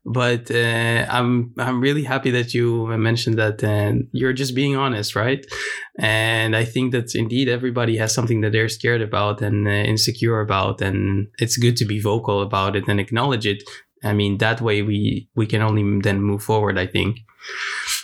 But 0.05 0.51
uh, 0.51 1.05
I'm 1.09 1.53
I'm 1.57 1.81
really 1.81 2.03
happy 2.03 2.29
that 2.31 2.53
you 2.53 2.85
mentioned 2.97 3.39
that 3.39 3.63
uh, 3.63 4.05
you're 4.11 4.33
just 4.33 4.53
being 4.53 4.75
honest, 4.75 5.15
right? 5.15 5.43
And 5.97 6.55
I 6.55 6.63
think 6.63 6.91
that 6.91 7.15
indeed 7.15 7.49
everybody 7.49 7.97
has 7.97 8.13
something 8.13 8.41
that 8.41 8.51
they're 8.51 8.69
scared 8.69 9.01
about 9.01 9.41
and 9.41 9.67
uh, 9.67 9.71
insecure 9.71 10.41
about, 10.41 10.81
and 10.81 11.27
it's 11.39 11.57
good 11.57 11.75
to 11.77 11.85
be 11.85 11.99
vocal 11.99 12.41
about 12.41 12.75
it 12.75 12.87
and 12.87 12.99
acknowledge 12.99 13.47
it. 13.47 13.63
I 14.03 14.13
mean, 14.13 14.37
that 14.37 14.61
way 14.61 14.83
we 14.83 15.27
we 15.35 15.47
can 15.47 15.63
only 15.63 16.01
then 16.01 16.21
move 16.21 16.43
forward. 16.43 16.77
I 16.77 16.85
think. 16.85 17.17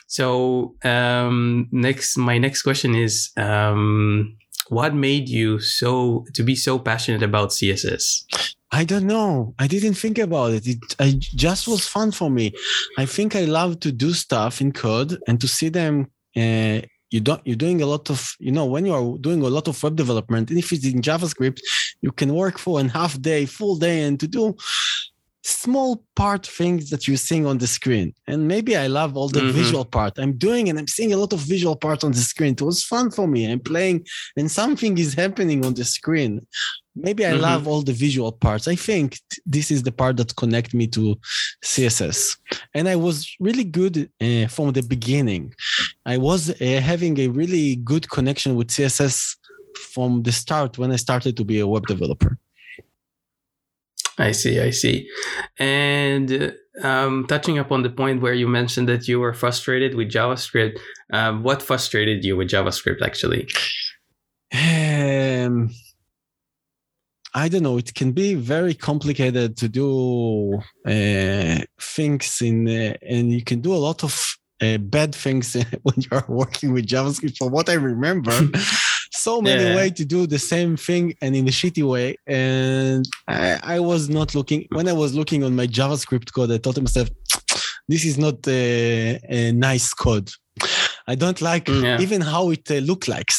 So 0.07 0.75
um, 0.83 1.67
next, 1.71 2.17
my 2.17 2.37
next 2.37 2.63
question 2.63 2.95
is, 2.95 3.31
um, 3.37 4.35
what 4.69 4.93
made 4.93 5.29
you 5.29 5.59
so 5.59 6.25
to 6.33 6.43
be 6.43 6.55
so 6.55 6.79
passionate 6.79 7.23
about 7.23 7.49
CSS? 7.49 8.55
I 8.71 8.84
don't 8.86 9.05
know. 9.05 9.53
I 9.60 9.67
didn't 9.67 9.95
think 9.95 10.17
about 10.17 10.53
it. 10.53 10.65
It 10.67 10.79
I 10.99 11.12
just 11.19 11.67
was 11.67 11.88
fun 11.88 12.12
for 12.12 12.29
me. 12.29 12.53
I 12.97 13.05
think 13.05 13.36
I 13.36 13.43
love 13.45 13.79
to 13.81 13.91
do 13.91 14.13
stuff 14.13 14.62
in 14.62 14.71
code 14.71 15.17
and 15.27 15.39
to 15.41 15.47
see 15.47 15.69
them. 15.69 16.07
Uh, 16.36 16.79
you 17.10 17.19
don't. 17.19 17.41
You're 17.45 17.57
doing 17.57 17.81
a 17.81 17.86
lot 17.86 18.10
of. 18.10 18.34
You 18.39 18.53
know, 18.53 18.65
when 18.65 18.86
you 18.86 18.93
are 18.93 19.17
doing 19.17 19.41
a 19.41 19.49
lot 19.49 19.67
of 19.67 19.81
web 19.84 19.97
development, 19.97 20.49
and 20.49 20.57
if 20.57 20.71
it's 20.71 20.86
in 20.86 21.01
JavaScript, 21.01 21.60
you 22.01 22.12
can 22.13 22.34
work 22.34 22.57
for 22.57 22.79
a 22.79 22.88
half 22.88 23.21
day, 23.21 23.45
full 23.45 23.75
day, 23.75 24.03
and 24.03 24.17
to 24.21 24.27
do 24.27 24.55
small 25.43 26.03
part 26.15 26.45
things 26.45 26.89
that 26.91 27.07
you're 27.07 27.17
seeing 27.17 27.45
on 27.47 27.57
the 27.57 27.67
screen. 27.67 28.13
And 28.27 28.47
maybe 28.47 28.77
I 28.77 28.88
love 28.88 29.17
all 29.17 29.27
the 29.27 29.41
Mhm. 29.41 29.51
visual 29.51 29.86
part. 29.86 30.13
I'm 30.19 30.34
doing 30.38 30.69
and 30.69 30.77
I'm 30.77 30.88
seeing 30.88 31.13
a 31.13 31.17
lot 31.17 31.34
of 31.34 31.39
visual 31.39 31.75
part 31.75 32.03
on 32.03 32.12
the 32.12 32.19
screen. 32.19 32.53
It 32.53 32.62
was 32.62 32.84
fun 32.84 33.10
for 33.10 33.27
me. 33.27 33.51
I'm 33.51 33.60
playing 33.60 34.05
and 34.38 34.49
something 34.51 34.97
is 34.99 35.15
happening 35.15 35.65
on 35.65 35.73
the 35.73 35.84
screen. 35.84 36.45
Maybe 36.95 37.25
I 37.25 37.32
Mhm. 37.32 37.41
love 37.41 37.67
all 37.67 37.82
the 37.82 37.93
visual 37.93 38.32
parts. 38.32 38.67
I 38.67 38.75
think 38.75 39.19
this 39.45 39.71
is 39.71 39.84
the 39.84 39.91
part 39.93 40.17
that 40.17 40.36
connect 40.36 40.73
me 40.73 40.88
to 40.88 41.17
CSS. 41.63 42.38
And 42.73 42.88
I 42.89 42.95
was 42.97 43.15
really 43.39 43.63
good 43.63 44.10
uh, 44.21 44.47
from 44.47 44.73
the 44.73 44.84
beginning. 44.84 45.54
I 46.06 46.17
was 46.17 46.49
uh, 46.49 46.82
having 46.82 47.17
a 47.19 47.27
really 47.30 47.77
good 47.77 48.10
connection 48.10 48.56
with 48.56 48.67
CSS 48.69 49.38
from 49.93 50.23
the 50.23 50.32
start 50.34 50.77
when 50.77 50.91
I 50.91 50.97
started 50.97 51.38
to 51.38 51.45
be 51.45 51.60
a 51.60 51.67
web 51.67 51.88
developer. 51.88 52.38
I 54.17 54.34
see, 54.34 54.60
I 54.60 54.71
see. 54.71 55.10
And 55.58 56.54
um, 56.84 57.25
touching 57.27 57.58
upon 57.58 57.82
the 57.84 57.89
point 57.89 58.21
where 58.21 58.34
you 58.34 58.47
mentioned 58.47 58.88
that 58.89 59.08
you 59.08 59.19
were 59.19 59.34
frustrated 59.34 59.95
with 59.95 60.10
JavaScript, 60.12 60.77
um, 61.13 61.43
what 61.43 61.62
frustrated 61.63 62.23
you 62.25 62.36
with 62.36 62.49
JavaScript 62.49 63.01
actually? 63.01 63.47
Um, 64.54 65.69
I 67.33 67.47
don't 67.47 67.63
know. 67.63 67.77
It 67.77 67.93
can 67.93 68.11
be 68.11 68.33
very 68.35 68.73
complicated 68.73 69.55
to 69.57 69.69
do 69.69 70.55
uh, 70.85 71.59
things 71.79 72.41
in, 72.41 72.67
uh, 72.67 72.93
and 73.07 73.31
you 73.31 73.43
can 73.43 73.61
do 73.61 73.73
a 73.73 73.81
lot 73.87 74.03
of 74.03 74.35
uh, 74.61 74.77
bad 74.77 75.15
things 75.15 75.53
when 75.83 75.95
you 75.97 76.09
are 76.11 76.25
working 76.27 76.73
with 76.73 76.85
JavaScript. 76.87 77.37
From 77.37 77.51
what 77.51 77.69
I 77.69 77.73
remember, 77.73 78.31
so 79.11 79.41
many 79.41 79.63
Yeah. 79.63 79.75
ways 79.75 79.93
to 79.93 80.05
do 80.05 80.27
the 80.27 80.39
same 80.39 80.75
thing 80.77 81.13
and 81.21 81.35
in 81.35 81.47
a 81.47 81.51
shitty 81.51 81.87
way. 81.87 82.17
And 82.27 83.05
I, 83.27 83.59
I 83.75 83.79
was 83.79 84.09
not 84.09 84.35
looking 84.35 84.67
when 84.71 84.87
I 84.89 84.93
was 84.93 85.13
looking 85.13 85.43
on 85.43 85.55
my 85.55 85.67
JavaScript 85.67 86.33
code. 86.33 86.51
I 86.51 86.57
thought 86.57 86.75
to 86.75 86.81
myself, 86.81 87.09
this 87.87 88.03
is 88.05 88.17
not 88.17 88.45
a, 88.47 89.19
a 89.29 89.51
nice 89.53 89.93
code. 89.93 90.29
I 91.07 91.15
don't 91.15 91.41
like 91.41 91.67
Yeah. 91.69 91.99
even 92.01 92.21
how 92.21 92.51
it 92.51 92.69
uh, 92.69 92.75
look 92.75 93.07
like. 93.07 93.31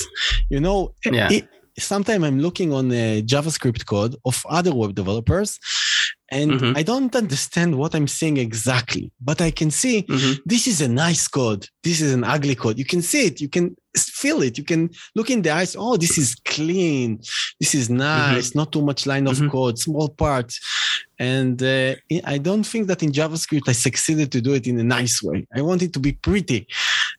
You 0.51 0.61
know, 0.61 0.95
Yeah. 1.05 1.31
it, 1.31 1.47
sometimes 1.83 2.25
I'm 2.25 2.41
looking 2.41 2.73
on 2.73 2.91
a 2.93 3.23
JavaScript 3.23 3.85
code 3.87 4.17
of 4.25 4.37
other 4.49 4.75
web 4.75 4.95
developers, 4.95 5.59
and 6.31 6.53
Mhm. 6.53 6.77
I 6.77 6.83
don't 6.83 7.15
understand 7.15 7.75
what 7.77 7.95
I'm 7.95 8.09
seeing 8.09 8.37
exactly, 8.39 9.11
but 9.21 9.41
I 9.41 9.51
can 9.51 9.71
see 9.71 10.03
Mhm. 10.03 10.39
this 10.47 10.67
is 10.67 10.81
a 10.81 10.89
nice 10.89 11.29
code. 11.29 11.69
This 11.85 12.01
is 12.01 12.13
an 12.13 12.25
ugly 12.25 12.55
code. 12.55 12.79
You 12.79 12.85
can 12.87 13.03
see 13.03 13.23
it. 13.27 13.41
You 13.41 13.49
can 13.49 13.77
feel 13.97 14.41
it. 14.43 14.57
You 14.57 14.65
can 14.65 14.89
look 15.15 15.29
in 15.31 15.43
the 15.43 15.51
eyes. 15.51 15.77
Oh, 15.79 15.97
this 15.99 16.17
is 16.17 16.35
clean. 16.55 17.21
This 17.61 17.75
is 17.75 17.91
nice. 17.91 18.55
Not 18.55 18.73
too 18.73 18.81
much 18.83 19.07
line 19.07 19.27
of 19.27 19.37
Mhm. 19.39 19.51
code, 19.51 19.79
small 19.79 20.09
parts. 20.09 20.59
And 21.19 21.63
uh, 21.63 21.95
I- 22.15 22.23
I 22.35 22.39
don't 22.39 22.65
think 22.65 22.87
that 22.89 23.03
in 23.03 23.13
JavaScript 23.13 23.69
I 23.69 23.73
succeeded 23.73 24.33
to 24.33 24.41
do 24.41 24.55
it 24.55 24.67
in 24.67 24.79
a 24.81 24.85
nice 24.99 25.23
way. 25.23 25.47
I 25.55 25.61
want 25.61 25.83
it 25.83 25.93
to 25.93 26.01
be 26.01 26.13
pretty. 26.13 26.67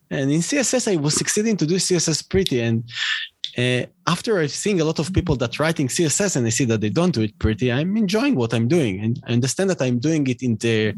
And 0.10 0.32
in 0.32 0.42
CSS, 0.42 0.88
I 0.88 0.96
was 0.96 1.14
succeeding 1.16 1.56
to 1.58 1.66
do 1.66 1.76
CSS 1.80 2.22
pretty. 2.24 2.60
And 2.62 2.84
uh, 3.58 3.84
after 4.08 4.40
I've 4.40 4.52
seen 4.52 4.80
a 4.80 4.84
lot 4.84 5.00
of 5.00 5.14
people 5.14 5.36
that 5.38 5.60
writing 5.60 5.88
CSS 5.88 6.36
and 6.36 6.46
I 6.46 6.50
see 6.50 6.66
that 6.66 6.82
they 6.82 6.90
don't 6.90 7.14
do 7.14 7.22
it 7.22 7.38
pretty, 7.40 7.72
I'm 7.72 7.96
enjoying 7.98 8.36
what 8.36 8.54
I'm 8.54 8.68
doing. 8.68 9.00
And 9.04 9.22
I 9.28 9.34
understand 9.34 9.70
that 9.70 9.82
I'm 9.82 10.00
doing 10.00 10.26
it 10.28 10.42
in 10.42 10.56
the 10.58 10.94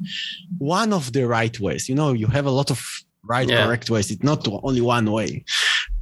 one 0.58 0.94
of 0.94 1.12
the 1.12 1.28
right 1.28 1.60
ways. 1.60 1.90
You 1.90 1.96
know, 1.96 2.14
you 2.14 2.28
have 2.28 2.46
a 2.46 2.52
lot 2.52 2.72
of 2.72 2.82
right, 3.24 3.48
Yeah. 3.50 3.66
correct 3.66 3.90
ways. 3.90 4.12
It's 4.12 4.24
not 4.24 4.48
only 4.64 4.82
one 4.82 5.12
way. 5.12 5.44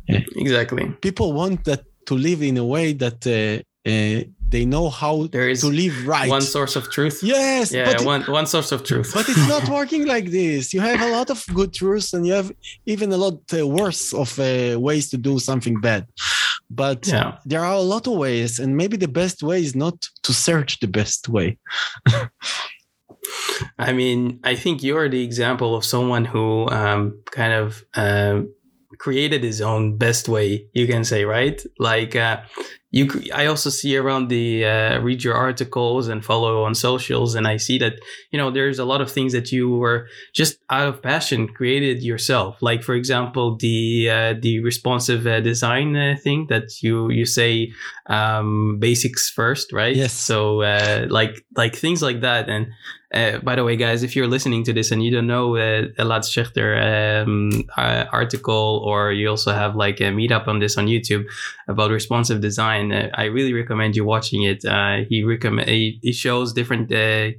Exactly. 0.08 0.86
People 1.02 1.34
want 1.34 1.64
that 1.66 1.84
to 2.08 2.16
live 2.16 2.42
in 2.44 2.58
a 2.58 2.66
way 2.66 2.94
that 2.94 3.26
uh, 3.26 3.90
uh, 3.90 4.24
they 4.54 4.66
know 4.74 4.86
how 5.02 5.16
There 5.38 5.50
is 5.56 5.62
to 5.62 5.68
live 5.84 5.96
right. 6.16 6.30
one 6.38 6.46
source 6.56 6.74
of 6.80 6.84
truth. 6.96 7.18
yes, 7.24 7.72
Yeah, 7.72 7.86
but, 7.90 8.02
it- 8.02 8.06
one 8.14 8.22
one 8.40 8.48
source 8.56 8.72
of 8.76 8.80
truth. 8.90 9.10
but 9.18 9.26
it's 9.32 9.48
not 9.56 9.66
working 9.80 10.04
like 10.16 10.28
this. 10.40 10.74
You 10.74 10.82
have 10.90 11.02
a 11.02 11.12
lot 11.18 11.28
of 11.36 11.40
good 11.60 11.72
truths 11.80 12.10
and 12.14 12.22
you 12.28 12.34
have 12.40 12.50
even 12.94 13.08
a 13.18 13.18
lot 13.26 13.38
uh, 13.54 13.58
worse 13.80 14.14
of 14.24 14.30
uh, 14.40 14.48
ways 14.88 15.06
to 15.12 15.18
do 15.30 15.34
something 15.50 15.76
bad. 15.88 16.02
But 16.84 17.02
yeah. 17.08 17.30
there 17.52 17.64
are 17.70 17.78
a 17.86 17.88
lot 17.96 18.08
of 18.08 18.14
ways, 18.26 18.52
and 18.62 18.70
maybe 18.82 18.98
the 19.06 19.14
best 19.22 19.38
way 19.50 19.60
is 19.68 19.76
not 19.86 19.96
to 20.26 20.32
search 20.48 20.72
the 20.84 20.88
best 21.00 21.22
way. 21.36 21.58
I 23.88 23.94
mean, 23.94 24.40
I 24.52 24.56
think 24.56 24.84
you're 24.84 25.10
the 25.10 25.24
example 25.30 25.76
of 25.78 25.84
someone 25.86 26.26
who 26.26 26.68
um, 26.70 27.02
kind 27.32 27.54
of 27.64 27.68
um, 27.96 28.54
created 29.00 29.44
his 29.44 29.62
own 29.62 29.98
best 29.98 30.28
way. 30.30 30.68
You 30.74 30.88
can 30.88 31.04
say, 31.04 31.26
right? 31.26 31.62
Like 31.80 32.16
uh, 32.16 32.42
you, 32.94 33.10
i 33.34 33.48
also 33.48 33.72
see 33.72 33.98
around 33.98 34.28
the 34.28 34.66
uh, 34.66 35.00
read 35.00 35.24
your 35.24 35.34
articles 35.34 36.08
and 36.08 36.24
follow 36.24 36.64
on 36.64 36.76
socials, 36.76 37.34
and 37.34 37.48
I 37.48 37.58
see 37.58 37.80
that 37.80 37.94
you 38.32 38.38
know 38.38 38.52
there's 38.52 38.78
a 38.78 38.86
lot 38.86 39.02
of 39.02 39.12
things 39.12 39.34
that 39.34 39.52
you 39.52 39.68
were 39.70 40.08
just 40.34 40.60
out 40.70 40.88
of 40.88 41.02
passion 41.02 41.48
created 41.48 42.04
yourself. 42.04 42.62
Like 42.62 42.84
for 42.84 42.94
example, 42.94 43.58
the 43.58 44.10
uh, 44.10 44.34
the 44.40 44.60
responsive 44.64 45.26
uh, 45.26 45.40
design 45.40 45.96
uh, 45.96 46.16
thing 46.24 46.46
that 46.50 46.84
you 46.84 47.10
you 47.10 47.26
say 47.26 47.74
um, 48.06 48.78
basics 48.80 49.28
first, 49.28 49.74
right? 49.74 49.96
Yes. 49.96 50.14
So 50.14 50.62
uh, 50.62 51.08
like 51.10 51.44
like 51.58 51.76
things 51.76 52.04
like 52.04 52.22
that, 52.22 52.48
and 52.48 52.68
uh, 53.14 53.38
by 53.40 53.56
the 53.56 53.64
way, 53.64 53.76
guys, 53.76 54.04
if 54.04 54.16
you're 54.16 54.28
listening 54.28 54.64
to 54.64 54.74
this 54.74 54.92
and 54.92 55.04
you 55.04 55.12
don't 55.12 55.28
know 55.28 55.56
uh, 55.56 55.88
Elad 56.00 56.24
Shechter 56.24 57.24
um, 57.24 57.64
uh, 57.78 58.06
article, 58.12 58.82
or 58.86 59.12
you 59.12 59.30
also 59.30 59.52
have 59.54 59.76
like 59.76 60.00
a 60.00 60.06
meetup 60.06 60.48
on 60.48 60.60
this 60.60 60.78
on 60.78 60.88
YouTube 60.88 61.26
about 61.68 61.92
responsive 61.92 62.42
design, 62.42 62.92
uh, 62.92 63.10
I 63.14 63.26
really 63.26 63.54
recommend 63.54 63.96
you 63.96 64.04
watching 64.06 64.44
it. 64.44 64.64
He 65.10 65.24
recommend 65.24 65.70
he, 65.70 66.00
he 66.02 66.12
shows 66.12 66.54
different 66.54 66.90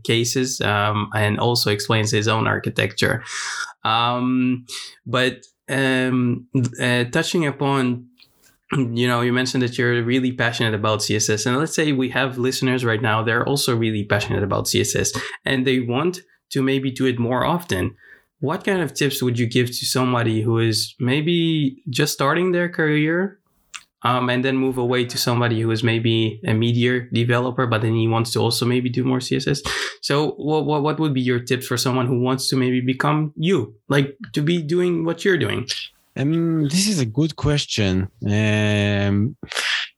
cases 0.04 0.60
um, 0.60 1.10
and 1.14 1.40
also 1.40 1.70
explains 1.70 2.10
his 2.10 2.28
own 2.28 2.46
architecture. 2.46 3.24
Um, 3.84 4.66
but 5.06 5.44
uh, 5.68 7.04
touching 7.10 7.46
upon 7.46 8.08
you 8.72 9.06
know, 9.06 9.20
you 9.20 9.32
mentioned 9.32 9.62
that 9.62 9.76
you're 9.78 10.02
really 10.02 10.32
passionate 10.32 10.74
about 10.74 11.00
CSS. 11.00 11.46
And 11.46 11.56
let's 11.56 11.74
say 11.74 11.92
we 11.92 12.08
have 12.10 12.38
listeners 12.38 12.84
right 12.84 13.02
now, 13.02 13.22
they're 13.22 13.46
also 13.46 13.76
really 13.76 14.04
passionate 14.04 14.42
about 14.42 14.66
CSS 14.66 15.16
and 15.44 15.66
they 15.66 15.80
want 15.80 16.20
to 16.50 16.62
maybe 16.62 16.90
do 16.90 17.06
it 17.06 17.18
more 17.18 17.44
often. 17.44 17.96
What 18.40 18.64
kind 18.64 18.80
of 18.80 18.94
tips 18.94 19.22
would 19.22 19.38
you 19.38 19.46
give 19.46 19.68
to 19.68 19.86
somebody 19.86 20.42
who 20.42 20.58
is 20.58 20.94
maybe 21.00 21.82
just 21.88 22.12
starting 22.12 22.52
their 22.52 22.68
career 22.68 23.38
um, 24.02 24.28
and 24.28 24.44
then 24.44 24.56
move 24.56 24.76
away 24.76 25.06
to 25.06 25.16
somebody 25.16 25.60
who 25.62 25.70
is 25.70 25.82
maybe 25.82 26.40
a 26.46 26.52
media 26.52 27.08
developer, 27.12 27.66
but 27.66 27.80
then 27.80 27.94
he 27.94 28.06
wants 28.06 28.32
to 28.32 28.40
also 28.40 28.66
maybe 28.66 28.90
do 28.90 29.02
more 29.02 29.18
CSS? 29.18 29.66
So, 30.02 30.32
what, 30.32 30.66
what, 30.66 30.82
what 30.82 31.00
would 31.00 31.14
be 31.14 31.22
your 31.22 31.40
tips 31.40 31.66
for 31.66 31.78
someone 31.78 32.06
who 32.06 32.20
wants 32.20 32.50
to 32.50 32.56
maybe 32.56 32.82
become 32.82 33.32
you, 33.34 33.74
like 33.88 34.14
to 34.34 34.42
be 34.42 34.62
doing 34.62 35.06
what 35.06 35.24
you're 35.24 35.38
doing? 35.38 35.66
Um, 36.16 36.68
this 36.68 36.88
is 36.88 37.00
a 37.00 37.06
good 37.06 37.34
question. 37.36 38.08
Um, 38.26 39.36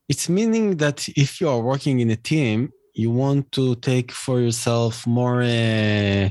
it's 0.09 0.29
meaning 0.29 0.77
that 0.79 1.09
if 1.17 1.41
you 1.41 1.49
are 1.49 1.61
working 1.61 2.01
in 2.01 2.11
a 2.11 2.17
team, 2.17 2.71
you 2.95 3.11
want 3.11 3.53
to 3.53 3.75
take 3.77 4.11
for 4.11 4.41
yourself 4.41 5.07
more, 5.07 5.43
uh, 5.43 6.31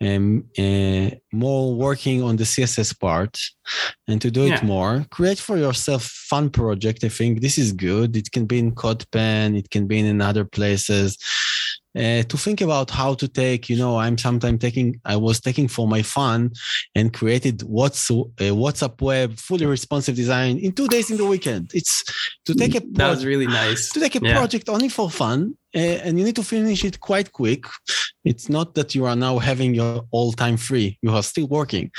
um, 0.00 0.44
uh, 0.58 1.10
more 1.32 1.74
working 1.74 2.22
on 2.22 2.36
the 2.36 2.44
CSS 2.44 2.98
part, 2.98 3.38
and 4.06 4.18
to 4.22 4.30
do 4.30 4.46
Yeah. 4.46 4.56
it 4.56 4.62
more. 4.62 5.04
Create 5.10 5.38
for 5.38 5.58
yourself 5.58 6.04
fun 6.04 6.48
project. 6.48 7.04
I 7.04 7.10
think 7.10 7.42
this 7.42 7.58
is 7.58 7.72
good. 7.72 8.16
It 8.16 8.32
can 8.32 8.46
be 8.46 8.58
in 8.58 8.72
CodePen. 8.74 9.58
It 9.58 9.68
can 9.68 9.86
be 9.86 9.98
in 9.98 10.22
other 10.22 10.46
places. 10.46 11.18
Uh, 11.98 12.22
to 12.30 12.36
think 12.36 12.60
about 12.60 12.88
how 12.90 13.12
to 13.14 13.26
take, 13.26 13.68
you 13.68 13.76
know, 13.76 13.96
I'm 13.98 14.16
sometimes 14.16 14.60
taking, 14.60 15.00
I 15.04 15.16
was 15.16 15.40
taking 15.40 15.66
for 15.66 15.88
my 15.88 16.02
fun 16.02 16.52
and 16.94 17.12
created 17.12 17.56
what's 17.62 18.08
uh, 18.10 18.14
WhatsApp 18.62 19.00
web 19.00 19.36
fully 19.36 19.66
responsive 19.66 20.14
design 20.14 20.58
in 20.58 20.70
two 20.72 20.86
days 20.94 21.10
in 21.10 21.16
the 21.16 21.26
weekend. 21.26 21.64
It's 21.74 22.04
to 22.46 22.54
take 22.54 22.74
a 22.76 22.82
That 22.92 23.10
was 23.10 23.24
really 23.26 23.48
nice. 23.48 23.82
to 23.94 24.00
take 24.04 24.14
a 24.14 24.20
Yeah. 24.22 24.36
project 24.38 24.68
only 24.68 24.88
for 24.88 25.10
fun, 25.10 25.38
uh, 25.74 26.04
and 26.04 26.12
you 26.18 26.24
need 26.24 26.36
to 26.36 26.44
finish 26.44 26.84
it 26.84 27.00
quite 27.00 27.28
quick. 27.32 27.62
It's 28.30 28.48
not 28.48 28.74
that 28.76 28.94
you 28.94 29.02
are 29.10 29.16
now 29.16 29.38
having 29.50 29.74
your 29.74 30.04
all 30.12 30.30
time 30.32 30.56
free; 30.56 30.88
you 31.02 31.10
are 31.16 31.22
still 31.32 31.48
working. 31.48 31.90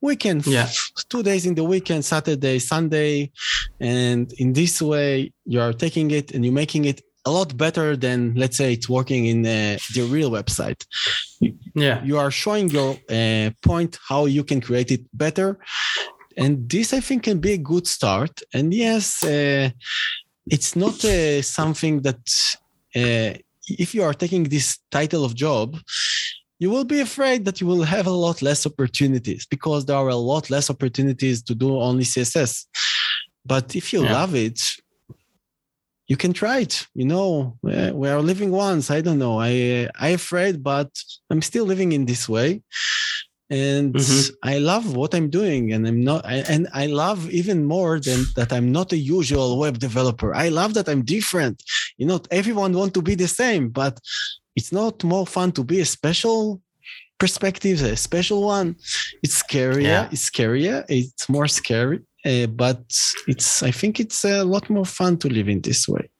Weekend, 0.00 0.46
Yeah. 0.46 0.68
two 1.08 1.22
days 1.22 1.44
in 1.48 1.54
the 1.54 1.64
weekend, 1.64 2.04
Saturday, 2.04 2.58
Sunday, 2.60 3.30
and 3.80 4.32
in 4.42 4.52
this 4.52 4.80
way 4.82 5.32
you 5.52 5.60
are 5.60 5.72
taking 5.72 6.10
it 6.18 6.26
and 6.32 6.44
you're 6.44 6.60
making 6.64 6.84
it 6.84 7.00
a 7.28 7.30
lot 7.38 7.50
better 7.64 7.88
than 8.04 8.18
let's 8.42 8.56
say 8.60 8.68
it's 8.76 8.88
working 8.98 9.22
in 9.32 9.38
uh, 9.46 9.76
the 9.96 10.02
real 10.14 10.30
website 10.38 10.80
Yeah. 11.84 11.98
you 12.08 12.16
are 12.22 12.32
showing 12.42 12.66
your 12.78 12.90
uh, 13.18 13.48
point 13.70 13.92
how 14.10 14.20
you 14.36 14.42
can 14.50 14.60
create 14.68 14.90
it 14.96 15.02
better 15.24 15.48
and 16.42 16.52
this 16.72 16.88
i 16.98 17.00
think 17.06 17.18
can 17.28 17.38
be 17.46 17.52
a 17.58 17.62
good 17.72 17.86
start 17.96 18.34
and 18.56 18.66
yes 18.84 19.04
uh, 19.34 19.66
it's 20.54 20.70
not 20.84 20.96
uh, 21.04 21.42
something 21.58 21.94
that 22.06 22.22
uh, 23.00 23.30
if 23.84 23.88
you 23.94 24.02
are 24.08 24.16
taking 24.22 24.42
this 24.54 24.68
title 24.98 25.22
of 25.28 25.32
job 25.46 25.68
you 26.62 26.68
will 26.74 26.88
be 26.94 27.00
afraid 27.08 27.40
that 27.46 27.56
you 27.60 27.66
will 27.70 27.84
have 27.96 28.06
a 28.08 28.16
lot 28.26 28.38
less 28.48 28.60
opportunities 28.70 29.42
because 29.54 29.80
there 29.84 29.96
are 30.02 30.12
a 30.20 30.22
lot 30.32 30.44
less 30.54 30.66
opportunities 30.74 31.38
to 31.48 31.52
do 31.64 31.68
only 31.88 32.04
css 32.12 32.52
but 33.52 33.66
if 33.80 33.86
you 33.92 34.00
Yeah. 34.04 34.14
love 34.18 34.32
it 34.46 34.58
you 36.08 36.16
can 36.16 36.32
try 36.32 36.58
it. 36.60 36.86
You 36.94 37.04
know, 37.04 37.56
we 37.62 38.08
are 38.08 38.22
living 38.22 38.50
once. 38.50 38.90
I 38.90 39.00
don't 39.00 39.18
know. 39.18 39.38
I 39.40 39.88
I 39.98 40.08
afraid, 40.08 40.62
but 40.62 40.90
I'm 41.30 41.42
still 41.42 41.66
living 41.66 41.92
in 41.92 42.06
this 42.06 42.28
way 42.28 42.62
and 43.50 43.94
mm-hmm. 43.94 44.34
i 44.42 44.58
love 44.58 44.94
what 44.94 45.14
i'm 45.14 45.30
doing 45.30 45.72
and 45.72 45.86
i'm 45.86 46.02
not 46.02 46.24
I, 46.26 46.36
and 46.48 46.68
i 46.74 46.86
love 46.86 47.30
even 47.30 47.64
more 47.64 47.98
than 47.98 48.24
that 48.36 48.52
i'm 48.52 48.70
not 48.70 48.92
a 48.92 48.96
usual 48.96 49.58
web 49.58 49.78
developer 49.78 50.34
i 50.34 50.48
love 50.48 50.74
that 50.74 50.88
i'm 50.88 51.02
different 51.02 51.62
you 51.96 52.06
know 52.06 52.20
everyone 52.30 52.74
want 52.74 52.94
to 52.94 53.02
be 53.02 53.14
the 53.14 53.28
same 53.28 53.70
but 53.70 53.98
it's 54.54 54.72
not 54.72 55.02
more 55.02 55.26
fun 55.26 55.52
to 55.52 55.64
be 55.64 55.80
a 55.80 55.84
special 55.86 56.60
perspective 57.18 57.80
a 57.82 57.96
special 57.96 58.42
one 58.42 58.76
it's 59.22 59.42
scarier 59.42 59.82
yeah. 59.82 60.08
it's 60.12 60.28
scarier 60.28 60.84
it's 60.88 61.28
more 61.28 61.48
scary 61.48 62.00
uh, 62.24 62.46
but 62.46 62.82
it's 63.26 63.62
i 63.62 63.70
think 63.70 64.00
it's 64.00 64.24
a 64.24 64.44
lot 64.44 64.68
more 64.70 64.84
fun 64.84 65.16
to 65.18 65.28
live 65.28 65.48
in 65.48 65.60
this 65.60 65.88
way. 65.88 66.10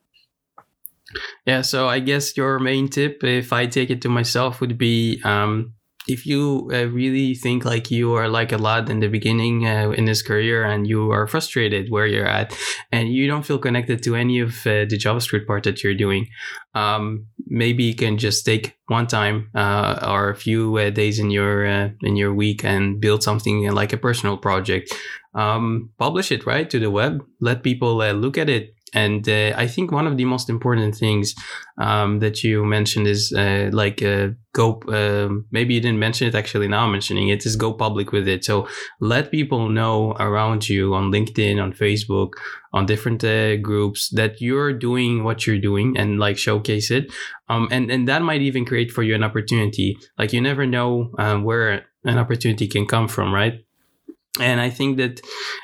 Yeah 1.46 1.62
so 1.62 1.88
i 1.88 2.00
guess 2.00 2.36
your 2.36 2.58
main 2.58 2.88
tip 2.88 3.24
if 3.24 3.52
i 3.52 3.66
take 3.66 3.90
it 3.90 4.02
to 4.02 4.08
myself 4.08 4.60
would 4.60 4.76
be 4.76 5.20
um, 5.24 5.72
if 6.08 6.24
you 6.26 6.68
uh, 6.72 6.86
really 6.86 7.34
think 7.34 7.64
like 7.64 7.90
you 7.90 8.14
are 8.14 8.28
like 8.28 8.50
a 8.50 8.56
lot 8.56 8.88
in 8.88 9.00
the 9.00 9.08
beginning 9.08 9.66
uh, 9.66 9.90
in 9.90 10.06
this 10.06 10.22
career 10.22 10.64
and 10.64 10.86
you 10.86 11.10
are 11.10 11.26
frustrated 11.26 11.90
where 11.90 12.06
you're 12.06 12.26
at 12.26 12.56
and 12.90 13.12
you 13.12 13.26
don't 13.26 13.44
feel 13.44 13.58
connected 13.58 14.02
to 14.02 14.16
any 14.16 14.40
of 14.40 14.66
uh, 14.66 14.88
the 14.88 14.98
javascript 14.98 15.46
part 15.46 15.62
that 15.64 15.84
you're 15.84 15.94
doing 15.94 16.26
um, 16.74 17.26
maybe 17.46 17.84
you 17.84 17.94
can 17.94 18.16
just 18.18 18.44
take 18.44 18.76
one 18.86 19.06
time 19.06 19.50
uh, 19.54 19.98
or 20.06 20.30
a 20.30 20.36
few 20.36 20.76
uh, 20.78 20.90
days 20.90 21.18
in 21.18 21.30
your 21.30 21.66
uh, 21.66 21.90
in 22.02 22.16
your 22.16 22.32
week 22.32 22.64
and 22.64 23.00
build 23.00 23.22
something 23.22 23.70
like 23.70 23.92
a 23.92 23.98
personal 23.98 24.36
project 24.36 24.94
um, 25.38 25.90
publish 25.98 26.30
it 26.32 26.46
right 26.46 26.68
to 26.70 26.78
the 26.78 26.90
web 26.90 27.24
let 27.40 27.62
people 27.62 27.96
look 28.24 28.36
at 28.38 28.48
it 28.48 28.74
and 28.94 29.28
uh, 29.28 29.52
I 29.56 29.66
think 29.66 29.92
one 29.92 30.06
of 30.06 30.16
the 30.16 30.24
most 30.24 30.48
important 30.48 30.94
things 30.94 31.34
um, 31.78 32.20
that 32.20 32.42
you 32.42 32.64
mentioned 32.64 33.06
is 33.06 33.32
uh, 33.36 33.70
like 33.72 34.02
uh, 34.02 34.28
go. 34.52 34.80
Um, 34.88 35.46
maybe 35.50 35.74
you 35.74 35.80
didn't 35.80 35.98
mention 35.98 36.28
it 36.28 36.34
actually. 36.34 36.68
Now 36.68 36.84
I'm 36.84 36.92
mentioning 36.92 37.28
it 37.28 37.44
is 37.44 37.56
go 37.56 37.72
public 37.72 38.12
with 38.12 38.26
it. 38.28 38.44
So 38.44 38.68
let 39.00 39.30
people 39.30 39.68
know 39.68 40.12
around 40.18 40.68
you 40.68 40.94
on 40.94 41.12
LinkedIn, 41.12 41.62
on 41.62 41.72
Facebook, 41.72 42.30
on 42.72 42.86
different 42.86 43.22
uh, 43.24 43.56
groups 43.56 44.10
that 44.14 44.40
you're 44.40 44.72
doing 44.72 45.24
what 45.24 45.46
you're 45.46 45.60
doing 45.60 45.96
and 45.96 46.18
like 46.18 46.38
showcase 46.38 46.90
it. 46.90 47.12
Um, 47.48 47.68
and 47.70 47.90
and 47.90 48.08
that 48.08 48.22
might 48.22 48.42
even 48.42 48.64
create 48.64 48.90
for 48.90 49.02
you 49.02 49.14
an 49.14 49.24
opportunity. 49.24 49.96
Like 50.18 50.32
you 50.32 50.40
never 50.40 50.66
know 50.66 51.12
um, 51.18 51.44
where 51.44 51.86
an 52.04 52.18
opportunity 52.18 52.68
can 52.68 52.86
come 52.86 53.08
from, 53.08 53.34
right? 53.34 53.64
And 54.40 54.60
I 54.60 54.70
think 54.70 54.98
that 54.98 55.20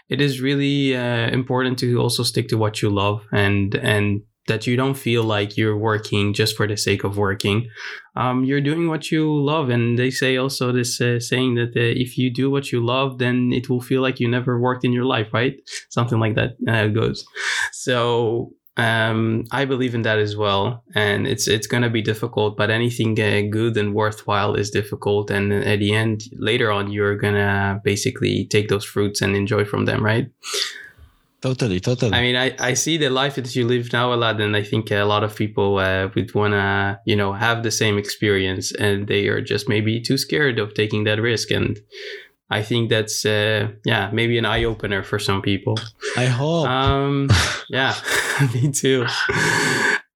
it 0.09 0.21
is 0.21 0.41
really 0.41 0.97
uh, 0.97 1.29
important 1.31 1.79
to 1.81 1.99
also 1.99 2.23
stick 2.23 2.49
to 2.49 2.57
what 2.57 2.83
you 2.83 2.91
love 2.91 3.27
and 3.33 3.75
and 3.75 4.23
that 4.47 4.67
you 4.67 4.77
don't 4.77 4.95
feel 4.95 5.25
like 5.25 5.57
you're 5.57 5.77
working 5.77 6.35
just 6.35 6.55
for 6.57 6.67
the 6.67 6.77
sake 6.77 7.03
of 7.03 7.17
working. 7.17 7.67
Um, 8.15 8.45
you're 8.45 8.61
doing 8.61 8.89
what 8.89 9.11
you 9.11 9.35
love, 9.43 9.71
and 9.71 9.99
they 9.99 10.11
say 10.11 10.37
also 10.37 10.71
this 10.71 11.01
uh, 11.01 11.19
saying 11.19 11.55
that 11.55 11.69
uh, 11.77 11.81
if 12.05 12.19
you 12.19 12.31
do 12.33 12.51
what 12.51 12.71
you 12.71 12.85
love, 12.85 13.19
then 13.19 13.53
it 13.53 13.71
will 13.71 13.81
feel 13.81 14.03
like 14.03 14.21
you 14.21 14.29
never 14.29 14.61
worked 14.61 14.85
in 14.85 14.93
your 14.93 15.07
life, 15.07 15.29
right? 15.33 15.55
Something 15.89 16.21
like 16.21 16.35
that 16.35 16.51
uh, 16.69 16.89
goes. 16.89 17.25
So 17.73 18.53
um, 18.77 19.45
I 19.53 19.65
believe 19.65 19.95
in 19.95 20.03
that 20.03 20.19
as 20.19 20.37
well, 20.37 20.83
and 20.95 21.27
it's 21.27 21.47
it's 21.47 21.67
gonna 21.67 21.91
be 21.91 22.03
difficult. 22.03 22.57
But 22.57 22.71
anything 22.71 23.19
uh, 23.21 23.43
good 23.49 23.77
and 23.77 23.95
worthwhile 23.95 24.55
is 24.55 24.71
difficult, 24.71 25.31
and 25.31 25.53
at 25.53 25.79
the 25.79 25.95
end, 25.95 26.25
later 26.33 26.73
on, 26.73 26.91
you're 26.91 27.17
gonna 27.17 27.81
basically 27.85 28.47
take 28.47 28.69
those 28.69 28.85
fruits 28.85 29.23
and 29.23 29.37
enjoy 29.37 29.65
from 29.65 29.85
them, 29.85 30.05
right? 30.05 30.29
Totally, 31.41 31.79
totally. 31.79 32.15
I 32.15 32.23
mean, 32.23 32.37
I, 32.37 32.57
I 32.59 32.73
see 32.73 32.97
the 32.97 33.11
life 33.11 33.35
that 33.35 33.55
you 33.55 33.67
live 33.67 33.93
now 33.93 34.15
a 34.15 34.17
lot, 34.17 34.41
and 34.41 34.57
I 34.57 34.63
think 34.63 34.91
a 34.91 35.03
lot 35.03 35.23
of 35.23 35.37
people 35.37 35.79
uh, 35.79 36.09
would 36.17 36.35
wanna 36.35 36.99
you 37.07 37.15
know 37.15 37.33
have 37.33 37.63
the 37.63 37.71
same 37.71 37.97
experience, 37.97 38.73
and 38.73 39.07
they 39.07 39.29
are 39.29 39.41
just 39.41 39.69
maybe 39.69 40.01
too 40.01 40.19
scared 40.19 40.59
of 40.59 40.75
taking 40.75 41.05
that 41.05 41.21
risk, 41.21 41.53
and 41.53 41.79
I 42.55 42.63
think 42.63 42.89
that's 42.89 43.27
uh, 43.27 43.73
yeah 43.85 44.11
maybe 44.13 44.39
an 44.39 44.47
eye 44.47 44.63
opener 44.63 45.03
for 45.03 45.19
some 45.19 45.43
people. 45.43 45.75
I 46.17 46.27
hope. 46.27 46.69
Um, 46.69 47.29
yeah, 47.69 47.95
me 48.55 48.71
too. 48.71 49.07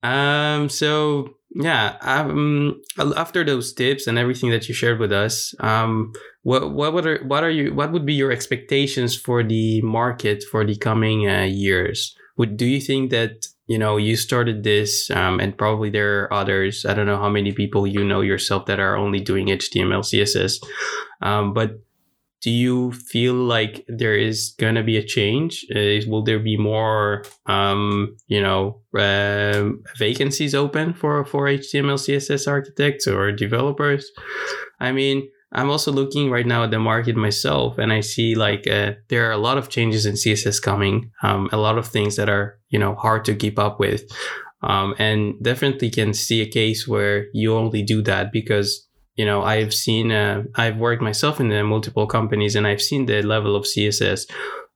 Um, 0.05 0.69
so 0.69 1.35
yeah, 1.51 1.97
um, 2.01 2.81
after 3.17 3.43
those 3.43 3.73
tips 3.73 4.07
and 4.07 4.19
everything 4.19 4.51
that 4.51 4.69
you 4.69 4.75
shared 4.75 5.01
with 5.01 5.11
us, 5.11 5.53
um, 5.59 6.13
what 6.43 6.73
what 6.73 6.93
what 6.93 7.07
are 7.09 7.19
what 7.25 7.43
are 7.43 7.51
you 7.51 7.75
what 7.75 7.91
would 7.91 8.07
be 8.07 8.15
your 8.15 8.31
expectations 8.31 9.17
for 9.17 9.43
the 9.43 9.83
market 9.83 10.45
for 10.45 10.65
the 10.65 10.77
coming 10.77 11.29
uh, 11.29 11.43
years? 11.43 12.15
Would 12.37 12.57
do 12.57 12.67
you 12.67 12.81
think 12.81 13.11
that 13.11 13.49
you 13.67 13.79
know 13.79 13.97
you 13.97 14.15
started 14.15 14.63
this 14.63 15.11
um, 15.11 15.41
and 15.41 15.59
probably 15.59 15.91
there 15.91 16.23
are 16.23 16.33
others 16.33 16.87
i 16.87 16.95
don't 16.95 17.05
know 17.05 17.19
how 17.19 17.29
many 17.29 17.53
people 17.53 17.87
you 17.87 18.03
know 18.03 18.23
yourself 18.23 18.65
that 18.65 18.81
are 18.81 18.97
only 18.97 19.21
doing 19.21 19.49
html 19.49 20.01
css 20.01 20.57
um, 21.21 21.53
but 21.53 21.83
do 22.41 22.51
you 22.51 22.93
feel 22.93 23.35
like 23.35 23.85
there 23.89 24.17
is 24.17 24.55
going 24.59 24.77
to 24.77 24.83
be 24.83 24.97
a 24.97 25.03
change? 25.03 25.67
Will 26.07 26.23
there 26.23 26.39
be 26.39 26.57
more, 26.57 27.25
um, 27.47 28.17
you 28.29 28.41
know, 28.41 28.81
uh, 28.97 29.71
vacancies 29.97 30.55
open 30.55 30.95
for, 30.95 31.25
for 31.25 31.47
HTML, 31.47 31.99
CSS 31.99 32.47
architects 32.47 33.07
or 33.07 33.33
developers? 33.33 34.11
I 34.79 34.93
mean, 34.93 35.29
I'm 35.53 35.71
also 35.71 35.91
looking 35.91 36.31
right 36.31 36.47
now 36.47 36.65
at 36.65 36.71
the 36.71 36.79
market 36.79 37.17
myself, 37.17 37.79
and 37.79 37.93
I 37.93 38.01
see 38.01 38.35
like 38.35 38.69
uh, 38.69 38.93
there 39.09 39.29
are 39.29 39.33
a 39.33 39.39
lot 39.39 39.59
of 39.59 39.71
changes 39.71 40.05
in 40.05 40.15
CSS 40.15 40.61
coming, 40.61 41.11
um, 41.23 41.49
a 41.53 41.57
lot 41.57 41.79
of 41.79 41.87
things 41.89 42.17
that 42.17 42.29
are, 42.29 42.59
you 42.69 42.79
know, 42.79 42.95
hard 42.95 43.25
to 43.25 43.35
keep 43.35 43.59
up 43.59 43.81
with. 43.81 44.03
Um, 44.63 44.95
and 44.99 45.35
definitely 45.43 45.89
can 45.91 46.13
see 46.13 46.43
a 46.43 46.47
case 46.47 46.87
where 46.87 47.27
you 47.33 47.55
only 47.55 47.83
do 47.83 48.03
that 48.03 48.33
because 48.33 48.88
you 49.19 49.27
know 49.27 49.43
i've 49.43 49.75
seen 49.75 50.11
uh, 50.11 50.43
i've 50.55 50.79
worked 50.79 51.03
myself 51.03 51.41
in 51.41 51.49
multiple 51.67 52.07
companies 52.07 52.55
and 52.57 52.67
i've 52.67 52.81
seen 52.81 53.05
the 53.07 53.21
level 53.23 53.55
of 53.55 53.65
css 53.65 54.31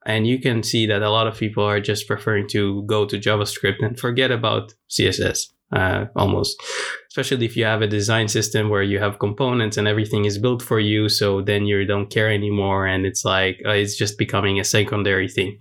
and 0.04 0.26
you 0.26 0.38
can 0.40 0.62
see 0.62 0.84
that 0.84 1.00
a 1.00 1.10
lot 1.10 1.28
of 1.28 1.38
people 1.38 1.64
are 1.64 1.80
just 1.80 2.06
preferring 2.06 2.46
to 2.48 2.82
go 2.82 3.06
to 3.06 3.18
javascript 3.18 3.80
and 3.80 3.98
forget 3.98 4.30
about 4.30 4.74
css 4.90 5.48
uh, 5.72 6.04
almost. 6.16 6.62
Especially 7.08 7.46
if 7.46 7.56
you 7.56 7.64
have 7.64 7.80
a 7.80 7.86
design 7.86 8.28
system 8.28 8.68
where 8.68 8.82
you 8.82 8.98
have 8.98 9.18
components 9.18 9.78
and 9.78 9.88
everything 9.88 10.26
is 10.26 10.36
built 10.38 10.62
for 10.62 10.78
you 10.78 11.08
so 11.08 11.40
then 11.40 11.64
you 11.66 11.86
don't 11.86 12.10
care 12.10 12.30
anymore 12.30 12.86
and 12.86 13.06
it's 13.06 13.24
like 13.24 13.60
uh, 13.66 13.70
it's 13.70 13.96
just 13.96 14.18
becoming 14.18 14.60
a 14.60 14.64
secondary 14.64 15.28
thing. 15.28 15.58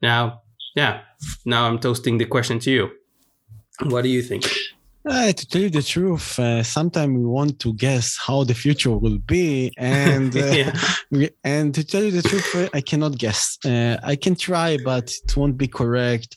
Now 0.00 0.42
yeah 0.74 1.00
now 1.44 1.66
i'm 1.66 1.78
toasting 1.78 2.18
the 2.18 2.24
question 2.24 2.58
to 2.60 2.70
you. 2.70 2.90
What 3.84 4.02
do 4.02 4.08
you 4.08 4.22
think 4.22 4.44
uh, 5.04 5.32
to 5.32 5.46
tell 5.48 5.62
you 5.62 5.70
the 5.70 5.82
truth, 5.82 6.38
uh, 6.38 6.62
sometimes 6.62 7.16
we 7.16 7.24
want 7.24 7.58
to 7.60 7.74
guess 7.74 8.16
how 8.16 8.44
the 8.44 8.54
future 8.54 8.96
will 8.96 9.18
be, 9.18 9.72
and 9.76 10.36
uh, 10.36 10.72
yeah. 11.10 11.28
and 11.44 11.74
to 11.74 11.84
tell 11.84 12.02
you 12.02 12.10
the 12.10 12.22
truth, 12.22 12.54
uh, 12.54 12.68
I 12.72 12.80
cannot 12.80 13.18
guess. 13.18 13.58
Uh, 13.64 13.96
I 14.02 14.16
can 14.16 14.34
try, 14.34 14.78
but 14.84 15.10
it 15.10 15.36
won't 15.36 15.56
be 15.56 15.66
correct. 15.66 16.36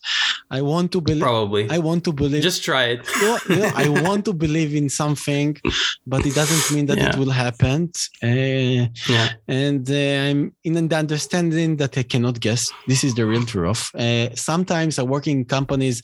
I 0.49 0.61
want 0.61 0.91
to 0.93 1.01
believe. 1.01 1.21
Probably. 1.21 1.69
I 1.69 1.79
want 1.79 2.03
to 2.05 2.13
believe. 2.13 2.43
Just 2.43 2.63
try 2.63 2.85
it. 2.85 3.07
you 3.15 3.21
know, 3.21 3.37
you 3.49 3.55
know, 3.57 3.71
I 3.75 3.89
want 3.89 4.25
to 4.25 4.33
believe 4.33 4.75
in 4.75 4.89
something, 4.89 5.57
but 6.05 6.25
it 6.25 6.35
doesn't 6.35 6.75
mean 6.75 6.85
that 6.87 6.97
yeah. 6.97 7.09
it 7.09 7.15
will 7.17 7.31
happen. 7.31 7.91
Uh, 8.23 8.87
yeah. 9.07 9.29
And 9.47 9.89
I'm 9.89 10.55
in 10.63 10.87
the 10.87 10.95
understanding 10.95 11.77
that 11.77 11.97
I 11.97 12.03
cannot 12.03 12.39
guess. 12.39 12.71
This 12.87 13.03
is 13.03 13.15
the 13.15 13.25
real 13.25 13.45
truth. 13.45 13.91
sometimes 14.35 14.99
I 14.99 15.03
work 15.03 15.27
in 15.27 15.45
companies 15.45 16.01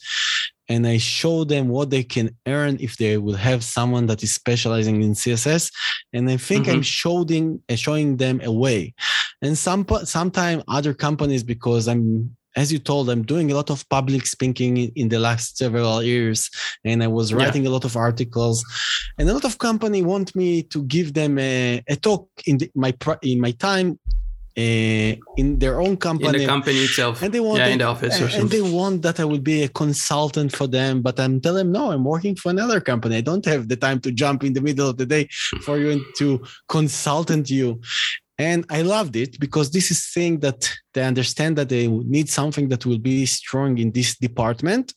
and 0.72 0.86
I 0.86 0.96
show 0.96 1.44
them 1.44 1.68
what 1.68 1.90
they 1.90 2.02
can 2.02 2.34
earn 2.46 2.78
if 2.80 2.96
they 2.96 3.18
will 3.18 3.40
have 3.50 3.62
someone 3.62 4.06
that 4.06 4.22
is 4.22 4.32
specializing 4.32 5.02
in 5.02 5.12
CSS. 5.12 5.70
And 6.14 6.30
I 6.30 6.38
think 6.38 6.64
mm-hmm. 6.64 6.76
I'm 6.76 6.82
showing 6.82 7.60
uh, 7.68 7.76
showing 7.76 8.16
them 8.16 8.40
a 8.42 8.52
way. 8.64 8.94
And 9.42 9.56
some 9.66 9.86
sometime 10.04 10.62
other 10.68 10.94
companies 10.94 11.42
because 11.42 11.88
I'm 11.92 12.04
as 12.54 12.70
you 12.70 12.78
told, 12.78 13.08
I'm 13.08 13.22
doing 13.22 13.50
a 13.50 13.54
lot 13.54 13.70
of 13.70 13.88
public 13.88 14.26
speaking 14.26 14.76
in 15.00 15.08
the 15.08 15.18
last 15.18 15.56
several 15.56 16.02
years, 16.02 16.50
and 16.84 17.02
I 17.02 17.06
was 17.06 17.32
writing 17.32 17.62
yeah. 17.62 17.70
a 17.70 17.74
lot 17.76 17.86
of 17.86 17.96
articles, 17.96 18.62
and 19.16 19.26
a 19.28 19.32
lot 19.32 19.46
of 19.46 19.56
company 19.56 20.02
want 20.02 20.36
me 20.36 20.62
to 20.64 20.82
give 20.84 21.14
them 21.14 21.38
a, 21.38 21.82
a 21.88 21.96
talk 21.96 22.28
in 22.44 22.58
the, 22.58 22.70
my 22.74 22.92
in 23.22 23.40
my 23.40 23.52
time 23.52 23.98
Uh, 24.54 25.16
in 25.38 25.58
their 25.58 25.80
own 25.80 25.96
company. 25.96 26.28
In 26.28 26.40
the 26.40 26.46
company 26.46 26.80
itself. 26.80 27.22
And 27.22 27.32
they 27.32 27.40
want 27.40 27.60
yeah, 27.60 27.68
in 27.68 27.78
the 27.78 27.84
office 27.84 28.20
and, 28.20 28.34
and 28.34 28.50
they 28.50 28.60
want 28.60 29.00
that 29.00 29.18
i 29.18 29.24
will 29.24 29.38
be 29.38 29.62
a 29.62 29.68
consultant 29.68 30.54
for 30.54 30.66
them 30.66 31.00
but 31.00 31.18
i'm 31.18 31.40
telling 31.40 31.72
them 31.72 31.72
no 31.72 31.90
i'm 31.90 32.04
working 32.04 32.36
for 32.36 32.50
another 32.50 32.78
company. 32.78 33.16
I 33.16 33.22
don't 33.22 33.46
have 33.46 33.68
the 33.68 33.76
time 33.76 33.98
to 34.00 34.12
jump 34.12 34.44
in 34.44 34.52
the 34.52 34.60
middle 34.60 34.90
of 34.90 34.98
the 34.98 35.06
day 35.06 35.28
for 35.62 35.78
you 35.78 36.04
to 36.18 36.44
consultant 36.68 37.48
you. 37.48 37.80
And 38.38 38.66
i 38.68 38.82
loved 38.82 39.16
it 39.16 39.40
because 39.40 39.70
this 39.70 39.90
is 39.90 40.04
saying 40.04 40.40
that 40.40 40.70
they 40.92 41.04
understand 41.12 41.56
that 41.56 41.70
they 41.70 41.86
need 41.88 42.28
something 42.28 42.68
that 42.68 42.84
will 42.84 42.98
be 42.98 43.24
strong 43.24 43.78
in 43.78 43.90
this 43.92 44.18
department 44.18 44.92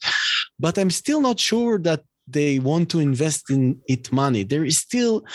but 0.60 0.78
i'm 0.78 0.90
still 0.90 1.22
not 1.22 1.40
sure 1.40 1.80
that 1.80 2.02
they 2.28 2.60
want 2.60 2.90
to 2.90 3.00
invest 3.00 3.50
in 3.50 3.80
it 3.88 4.12
money. 4.12 4.44
There 4.44 4.66
is 4.66 4.78
still 4.78 5.26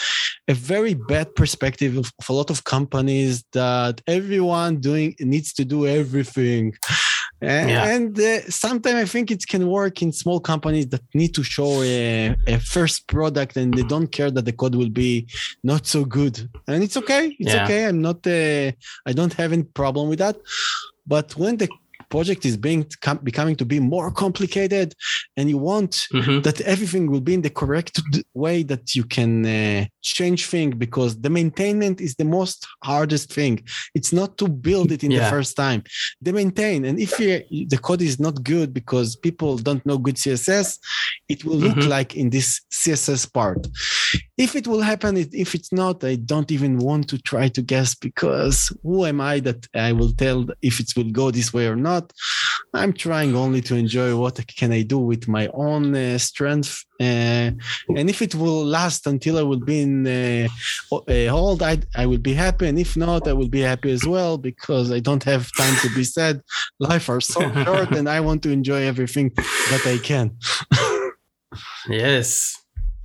a 0.48 0.54
very 0.54 0.94
bad 0.94 1.34
perspective 1.34 1.96
of, 1.96 2.12
of, 2.18 2.28
a 2.28 2.32
lot 2.32 2.50
of 2.50 2.64
companies 2.64 3.44
that 3.52 4.00
everyone 4.06 4.80
doing 4.80 5.14
needs 5.20 5.52
to 5.54 5.64
do 5.64 5.86
everything. 5.86 6.74
And, 7.42 7.70
yeah. 7.70 7.94
and 7.94 8.20
uh, 8.20 8.42
sometimes 8.50 8.96
I 8.96 9.04
think 9.06 9.30
it 9.30 9.46
can 9.46 9.66
work 9.68 10.02
in 10.02 10.12
small 10.12 10.40
companies 10.40 10.88
that 10.88 11.02
need 11.14 11.34
to 11.34 11.42
show 11.42 11.82
a, 11.82 12.36
a, 12.46 12.58
first 12.58 13.06
product 13.06 13.56
and 13.56 13.72
they 13.72 13.82
don't 13.82 14.08
care 14.08 14.30
that 14.30 14.44
the 14.44 14.52
code 14.52 14.74
will 14.74 14.90
be 14.90 15.26
not 15.64 15.86
so 15.86 16.04
good. 16.04 16.50
And 16.68 16.82
it's 16.84 16.98
okay. 16.98 17.34
It's 17.38 17.54
yeah. 17.54 17.64
okay. 17.64 17.86
I'm 17.86 18.02
not, 18.02 18.26
uh, 18.26 18.72
I 19.06 19.12
don't 19.14 19.32
have 19.34 19.52
any 19.54 19.62
problem 19.62 20.10
with 20.10 20.18
that. 20.18 20.36
But 21.06 21.34
when 21.36 21.56
the 21.56 21.68
project 22.10 22.44
is 22.44 22.56
being 22.56 22.84
becoming 23.22 23.56
to 23.56 23.64
be 23.64 23.80
more 23.80 24.10
complicated 24.10 24.94
and 25.36 25.48
you 25.48 25.58
want 25.58 25.92
mm-hmm. 26.12 26.40
that 26.42 26.60
everything 26.62 27.10
will 27.10 27.20
be 27.20 27.34
in 27.34 27.42
the 27.42 27.54
correct 27.60 28.00
way 28.34 28.62
that 28.62 28.94
you 28.96 29.04
can 29.04 29.32
uh, 29.46 29.84
change 30.02 30.46
things 30.46 30.74
because 30.74 31.12
the 31.20 31.30
maintenance 31.30 32.00
is 32.00 32.14
the 32.16 32.24
most 32.24 32.66
hardest 32.84 33.32
thing 33.32 33.62
it's 33.94 34.12
not 34.12 34.36
to 34.36 34.48
build 34.48 34.92
it 34.92 35.02
in 35.04 35.10
yeah. 35.10 35.20
the 35.20 35.30
first 35.30 35.56
time 35.56 35.82
the 36.20 36.32
maintain 36.32 36.84
and 36.84 36.98
if 36.98 37.16
the 37.16 37.78
code 37.78 38.02
is 38.02 38.18
not 38.18 38.42
good 38.42 38.74
because 38.74 39.16
people 39.16 39.56
don't 39.56 39.84
know 39.86 39.98
good 39.98 40.16
css 40.16 40.78
it 41.28 41.44
will 41.44 41.56
look 41.56 41.76
mm-hmm. 41.76 41.96
like 41.96 42.16
in 42.16 42.28
this 42.30 42.60
css 42.72 43.32
part 43.32 43.66
if 44.44 44.56
it 44.56 44.66
will 44.66 44.84
happen 44.92 45.16
if 45.16 45.54
it's 45.54 45.72
not 45.72 46.02
i 46.04 46.14
don't 46.32 46.50
even 46.50 46.78
want 46.78 47.04
to 47.08 47.16
try 47.30 47.46
to 47.48 47.62
guess 47.62 47.94
because 47.94 48.56
who 48.82 49.04
am 49.04 49.20
i 49.20 49.38
that 49.38 49.60
i 49.74 49.92
will 49.92 50.12
tell 50.12 50.46
if 50.62 50.80
it 50.80 50.90
will 50.96 51.10
go 51.10 51.30
this 51.30 51.52
way 51.52 51.66
or 51.66 51.76
not. 51.76 52.12
I'm 52.72 52.92
trying 52.92 53.34
only 53.34 53.60
to 53.62 53.74
enjoy 53.74 54.16
what 54.16 54.44
can 54.46 54.72
I 54.72 54.82
do 54.82 54.98
with 54.98 55.26
my 55.26 55.48
own 55.48 55.94
uh, 55.94 56.18
strength. 56.18 56.84
Uh, 57.00 57.50
and 57.96 58.08
if 58.08 58.22
it 58.22 58.34
will 58.34 58.64
last 58.64 59.06
until 59.06 59.38
I 59.38 59.42
will 59.42 59.60
be 59.60 59.80
in 59.82 60.06
uh, 60.06 60.48
uh, 60.92 61.28
old, 61.28 61.62
I, 61.62 61.78
I 61.96 62.06
will 62.06 62.18
be 62.18 62.34
happy. 62.34 62.68
And 62.68 62.78
if 62.78 62.96
not, 62.96 63.26
I 63.26 63.32
will 63.32 63.48
be 63.48 63.60
happy 63.60 63.90
as 63.90 64.06
well 64.06 64.38
because 64.38 64.92
I 64.92 65.00
don't 65.00 65.24
have 65.24 65.50
time 65.56 65.74
to 65.80 65.94
be 65.94 66.04
sad. 66.04 66.42
Life 66.78 67.08
are 67.08 67.20
so 67.20 67.40
short 67.64 67.90
and 67.92 68.08
I 68.08 68.20
want 68.20 68.42
to 68.44 68.50
enjoy 68.50 68.82
everything 68.82 69.32
that 69.34 69.82
I 69.84 69.98
can. 69.98 70.36
yes. 71.88 72.59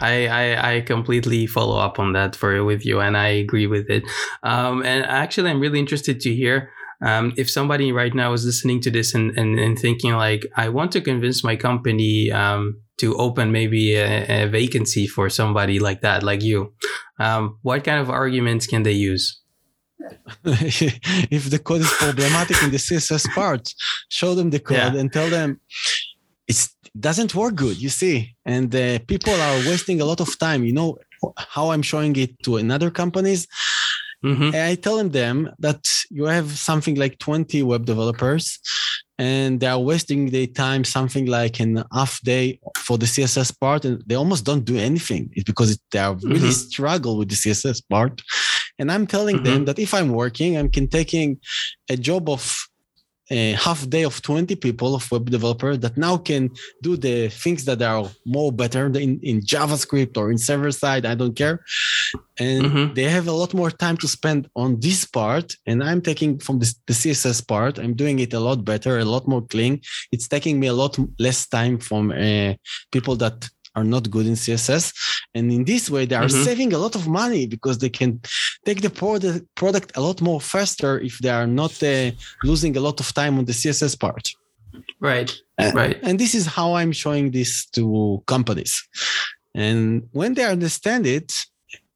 I, 0.05 0.27
I, 0.27 0.75
I 0.75 0.81
completely 0.81 1.47
follow 1.47 1.77
up 1.77 1.99
on 1.99 2.13
that 2.13 2.35
for 2.35 2.63
with 2.63 2.85
you 2.85 2.99
and 2.99 3.17
I 3.17 3.27
agree 3.27 3.67
with 3.67 3.89
it. 3.89 4.03
Um, 4.43 4.83
and 4.83 5.05
actually 5.05 5.49
I'm 5.49 5.59
really 5.59 5.79
interested 5.79 6.19
to 6.21 6.33
hear 6.33 6.71
um, 7.01 7.33
if 7.37 7.49
somebody 7.49 7.91
right 7.91 8.13
now 8.13 8.33
is 8.33 8.45
listening 8.45 8.81
to 8.81 8.91
this 8.91 9.13
and, 9.13 9.37
and, 9.37 9.59
and 9.59 9.77
thinking 9.77 10.13
like 10.13 10.45
i 10.55 10.69
want 10.69 10.91
to 10.93 11.01
convince 11.01 11.43
my 11.43 11.55
company 11.55 12.31
um, 12.31 12.79
to 12.97 13.15
open 13.15 13.51
maybe 13.51 13.95
a, 13.95 14.43
a, 14.43 14.47
vacancy 14.47 15.07
for 15.07 15.29
somebody 15.29 15.79
like 15.79 16.01
that 16.01 16.23
like 16.23 16.41
you 16.41 16.73
um, 17.19 17.57
what 17.61 17.83
kind 17.83 17.99
of 17.99 18.09
arguments 18.09 18.67
can 18.67 18.83
they 18.83 18.91
use 18.91 19.41
if 20.45 21.49
the 21.49 21.59
code 21.59 21.81
is 21.81 21.91
problematic 21.93 22.61
in 22.63 22.71
the 22.71 22.77
css 22.77 23.27
part 23.33 23.73
show 24.09 24.35
them 24.35 24.49
the 24.49 24.59
code 24.59 24.77
yeah. 24.77 24.95
and 24.95 25.11
tell 25.11 25.29
them 25.29 25.59
it 26.47 26.69
doesn't 26.99 27.35
work 27.35 27.55
good 27.55 27.81
you 27.81 27.89
see 27.89 28.35
and 28.45 28.73
uh, 28.75 28.99
people 29.07 29.33
are 29.33 29.57
wasting 29.69 30.01
a 30.01 30.05
lot 30.05 30.19
of 30.21 30.39
time 30.39 30.63
you 30.63 30.73
know 30.73 30.97
how 31.37 31.71
i'm 31.71 31.81
showing 31.81 32.15
it 32.15 32.31
to 32.43 32.57
another 32.57 32.89
companies 32.89 33.47
Mm-hmm. 34.25 34.55
I 34.55 34.73
tell 34.75 35.03
them 35.07 35.51
that 35.59 35.85
you 36.09 36.25
have 36.25 36.49
something 36.57 36.95
like 36.95 37.19
20 37.19 37.61
web 37.61 37.85
developers 37.85 38.59
and 39.17 39.59
they 39.59 39.67
are 39.67 39.79
wasting 39.79 40.31
their 40.31 40.47
time 40.47 40.83
something 40.83 41.27
like 41.27 41.59
an 41.59 41.83
half 41.93 42.19
day 42.21 42.59
for 42.77 42.97
the 42.97 43.05
css 43.05 43.57
part 43.59 43.85
and 43.85 44.03
they 44.05 44.15
almost 44.15 44.43
don't 44.43 44.65
do 44.65 44.77
anything 44.77 45.29
it's 45.33 45.45
because 45.45 45.79
they 45.91 45.99
are 45.99 46.15
really 46.15 46.39
mm-hmm. 46.39 46.49
struggle 46.49 47.17
with 47.17 47.29
the 47.29 47.35
css 47.35 47.81
part 47.89 48.21
and 48.77 48.91
i'm 48.91 49.07
telling 49.07 49.37
mm-hmm. 49.37 49.45
them 49.45 49.65
that 49.65 49.79
if 49.79 49.93
i'm 49.93 50.09
working 50.09 50.57
i'm 50.57 50.69
taking 50.69 51.39
a 51.89 51.95
job 51.95 52.29
of 52.29 52.64
a 53.29 53.53
half 53.53 53.89
day 53.89 54.03
of 54.03 54.21
20 54.21 54.55
people 54.55 54.95
of 54.95 55.11
web 55.11 55.29
developer 55.29 55.75
that 55.75 55.97
now 55.97 56.17
can 56.17 56.51
do 56.81 56.95
the 56.95 57.29
things 57.29 57.65
that 57.65 57.81
are 57.81 58.09
more 58.25 58.51
better 58.51 58.85
in, 58.85 59.19
in 59.21 59.41
javascript 59.41 60.15
or 60.17 60.31
in 60.31 60.37
server 60.37 60.71
side 60.71 61.05
i 61.05 61.15
don't 61.15 61.35
care 61.35 61.63
and 62.37 62.65
mm-hmm. 62.65 62.93
they 62.93 63.03
have 63.03 63.27
a 63.27 63.31
lot 63.31 63.53
more 63.53 63.71
time 63.71 63.97
to 63.97 64.07
spend 64.07 64.47
on 64.55 64.79
this 64.79 65.05
part 65.05 65.55
and 65.65 65.83
i'm 65.83 66.01
taking 66.01 66.37
from 66.37 66.59
this, 66.59 66.75
the 66.85 66.93
css 66.93 67.45
part 67.47 67.79
i'm 67.79 67.95
doing 67.95 68.19
it 68.19 68.33
a 68.33 68.39
lot 68.39 68.63
better 68.63 68.99
a 68.99 69.05
lot 69.05 69.27
more 69.27 69.41
clean 69.41 69.81
it's 70.11 70.27
taking 70.27 70.59
me 70.59 70.67
a 70.67 70.73
lot 70.73 70.97
less 71.17 71.47
time 71.47 71.79
from 71.79 72.11
uh, 72.11 72.53
people 72.91 73.15
that 73.15 73.49
are 73.75 73.83
not 73.83 74.09
good 74.09 74.25
in 74.25 74.33
css 74.33 74.93
and 75.33 75.51
in 75.51 75.63
this 75.65 75.89
way 75.89 76.05
they 76.05 76.15
are 76.15 76.25
mm-hmm. 76.25 76.43
saving 76.43 76.73
a 76.73 76.77
lot 76.77 76.95
of 76.95 77.07
money 77.07 77.45
because 77.47 77.77
they 77.79 77.89
can 77.89 78.19
take 78.65 78.81
the 78.81 78.89
product 78.89 79.43
product 79.55 79.91
a 79.95 80.01
lot 80.01 80.21
more 80.21 80.41
faster 80.41 80.99
if 80.99 81.19
they 81.19 81.29
are 81.29 81.47
not 81.47 81.71
uh, 81.83 82.11
losing 82.43 82.75
a 82.77 82.79
lot 82.79 82.99
of 82.99 83.13
time 83.13 83.37
on 83.37 83.45
the 83.45 83.53
css 83.53 83.99
part. 83.99 84.29
Right 84.99 85.31
and, 85.57 85.73
right. 85.73 85.99
and 86.03 86.19
this 86.19 86.35
is 86.35 86.45
how 86.45 86.73
i'm 86.73 86.91
showing 86.91 87.31
this 87.31 87.65
to 87.75 88.21
companies. 88.25 88.73
And 89.53 90.09
when 90.11 90.33
they 90.33 90.43
understand 90.43 91.05
it 91.07 91.31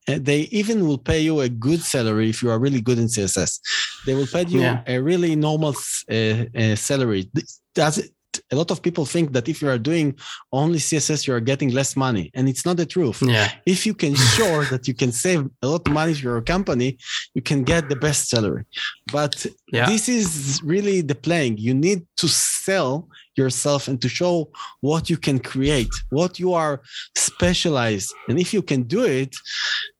uh, 0.07 0.17
they 0.21 0.41
even 0.59 0.87
will 0.87 0.97
pay 0.97 1.19
you 1.19 1.41
a 1.41 1.49
good 1.49 1.81
salary 1.81 2.29
if 2.29 2.41
you 2.41 2.49
are 2.49 2.59
really 2.59 2.81
good 2.81 2.97
in 2.97 3.07
css 3.07 3.59
they 4.05 4.15
will 4.15 4.27
pay 4.27 4.45
you 4.45 4.61
yeah. 4.61 4.81
a 4.87 4.99
really 4.99 5.35
normal 5.35 5.75
uh, 6.11 6.45
uh, 6.55 6.75
salary. 6.75 7.29
Does 7.75 8.09
a 8.51 8.55
lot 8.55 8.71
of 8.71 8.81
people 8.81 9.05
think 9.05 9.33
that 9.33 9.47
if 9.47 9.61
you 9.61 9.69
are 9.69 9.77
doing 9.77 10.15
only 10.51 10.79
css 10.79 11.27
you 11.27 11.33
are 11.33 11.39
getting 11.39 11.69
less 11.69 11.95
money 11.95 12.31
and 12.33 12.49
it's 12.49 12.65
not 12.65 12.77
the 12.77 12.85
truth. 12.85 13.21
Yeah. 13.21 13.51
If 13.65 13.85
you 13.85 13.93
can 13.93 14.15
show 14.15 14.63
that 14.65 14.87
you 14.87 14.93
can 14.93 15.11
save 15.11 15.41
a 15.61 15.67
lot 15.67 15.87
of 15.87 15.93
money 15.93 16.13
for 16.13 16.21
your 16.21 16.41
company 16.41 16.97
you 17.33 17.41
can 17.41 17.63
get 17.63 17.89
the 17.89 17.95
best 17.95 18.29
salary. 18.29 18.65
But 19.11 19.45
yeah. 19.71 19.85
this 19.87 20.09
is 20.09 20.61
really 20.63 21.01
the 21.01 21.15
playing. 21.15 21.57
You 21.57 21.73
need 21.73 22.05
to 22.17 22.27
sell 22.27 23.07
yourself 23.35 23.87
and 23.87 24.01
to 24.01 24.09
show 24.09 24.49
what 24.81 25.09
you 25.09 25.17
can 25.17 25.39
create 25.39 25.93
what 26.09 26.39
you 26.39 26.53
are 26.53 26.81
specialized. 27.15 28.13
And 28.27 28.39
if 28.39 28.53
you 28.53 28.61
can 28.61 28.83
do 28.83 29.03
it 29.03 29.35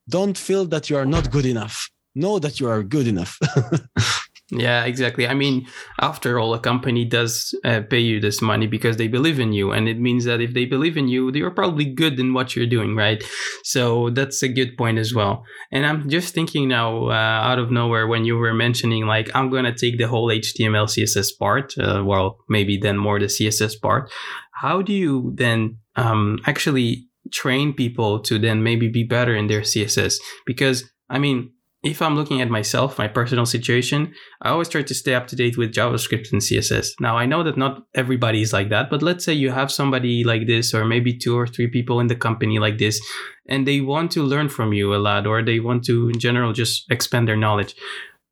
don't 0.10 0.38
feel 0.38 0.66
that 0.66 0.90
you 0.90 0.98
are 0.98 1.06
not 1.06 1.30
good 1.30 1.46
enough. 1.46 1.90
Know 2.16 2.40
that 2.40 2.60
you 2.60 2.68
are 2.68 2.82
good 2.82 3.08
enough 3.08 3.38
Yeah, 4.52 4.86
exactly. 4.86 5.28
I 5.28 5.36
mean, 5.36 5.68
after 6.02 6.40
all, 6.40 6.56
a 6.56 6.60
company 6.60 7.06
does 7.06 7.54
uh, 7.64 7.82
pay 7.88 8.00
you 8.00 8.20
this 8.20 8.42
money 8.42 8.66
because 8.66 8.98
they 8.98 9.08
believe 9.08 9.40
in 9.40 9.54
you. 9.54 9.72
And 9.72 9.88
it 9.88 10.00
means 10.00 10.26
that 10.26 10.42
if 10.42 10.56
they 10.56 10.66
believe 10.66 10.98
in 10.98 11.08
you, 11.08 11.32
you're 11.32 11.52
probably 11.52 11.86
good 11.86 12.20
in 12.20 12.34
what 12.34 12.56
you're 12.56 12.66
doing, 12.66 12.96
right? 12.96 13.24
So 13.64 14.10
that's 14.10 14.42
a 14.42 14.48
good 14.48 14.76
point 14.76 14.98
as 14.98 15.14
well. 15.14 15.44
And 15.72 15.86
I'm 15.86 16.10
just 16.10 16.34
thinking 16.34 16.68
now, 16.68 17.10
uh, 17.10 17.14
out 17.14 17.60
of 17.60 17.70
nowhere, 17.70 18.08
when 18.08 18.26
you 18.26 18.38
were 18.38 18.54
mentioning, 18.56 19.06
like, 19.06 19.30
I'm 19.36 19.52
going 19.52 19.66
to 19.66 19.74
take 19.74 20.00
the 20.00 20.08
whole 20.08 20.30
HTML, 20.30 20.88
CSS 20.88 21.38
part, 21.38 21.78
uh, 21.78 22.04
well, 22.04 22.40
maybe 22.50 22.78
then 22.78 22.98
more 22.98 23.20
the 23.20 23.26
CSS 23.28 23.80
part. 23.80 24.12
How 24.54 24.82
do 24.82 24.94
you 24.94 25.32
then 25.36 25.78
um, 25.96 26.40
actually 26.48 27.06
train 27.32 27.74
people 27.74 28.20
to 28.22 28.40
then 28.40 28.64
maybe 28.64 28.88
be 28.88 29.04
better 29.04 29.36
in 29.36 29.46
their 29.46 29.62
CSS? 29.62 30.16
Because, 30.48 30.90
I 31.08 31.20
mean, 31.20 31.52
if 31.82 32.02
I'm 32.02 32.16
looking 32.16 32.42
at 32.42 32.50
myself, 32.50 32.98
my 32.98 33.08
personal 33.08 33.46
situation, 33.46 34.14
I 34.42 34.50
always 34.50 34.68
try 34.68 34.82
to 34.82 34.94
stay 34.94 35.14
up 35.14 35.28
to 35.28 35.36
date 35.36 35.58
with 35.58 35.74
JavaScript 35.74 36.32
and 36.34 36.42
CSS. 36.42 36.90
Now, 37.00 37.18
I 37.18 37.26
know 37.26 37.42
that 37.44 37.58
not 37.58 37.84
everybody 37.96 38.42
is 38.42 38.52
like 38.52 38.70
that, 38.70 38.90
but 38.90 39.02
let's 39.02 39.24
say 39.24 39.34
you 39.34 39.52
have 39.52 39.72
somebody 39.72 40.26
like 40.26 40.46
this, 40.46 40.74
or 40.74 40.84
maybe 40.84 41.18
two 41.18 41.38
or 41.38 41.48
three 41.48 41.68
people 41.68 42.02
in 42.02 42.08
the 42.08 42.16
company 42.16 42.60
like 42.60 42.80
this, 42.80 43.00
and 43.48 43.66
they 43.66 43.80
want 43.80 44.12
to 44.12 44.24
learn 44.24 44.50
from 44.50 44.74
you 44.74 44.94
a 44.94 44.98
lot, 44.98 45.26
or 45.26 45.42
they 45.42 45.62
want 45.62 45.86
to, 45.86 46.10
in 46.10 46.20
general, 46.20 46.52
just 46.52 46.86
expand 46.92 47.30
their 47.30 47.38
knowledge. 47.38 47.76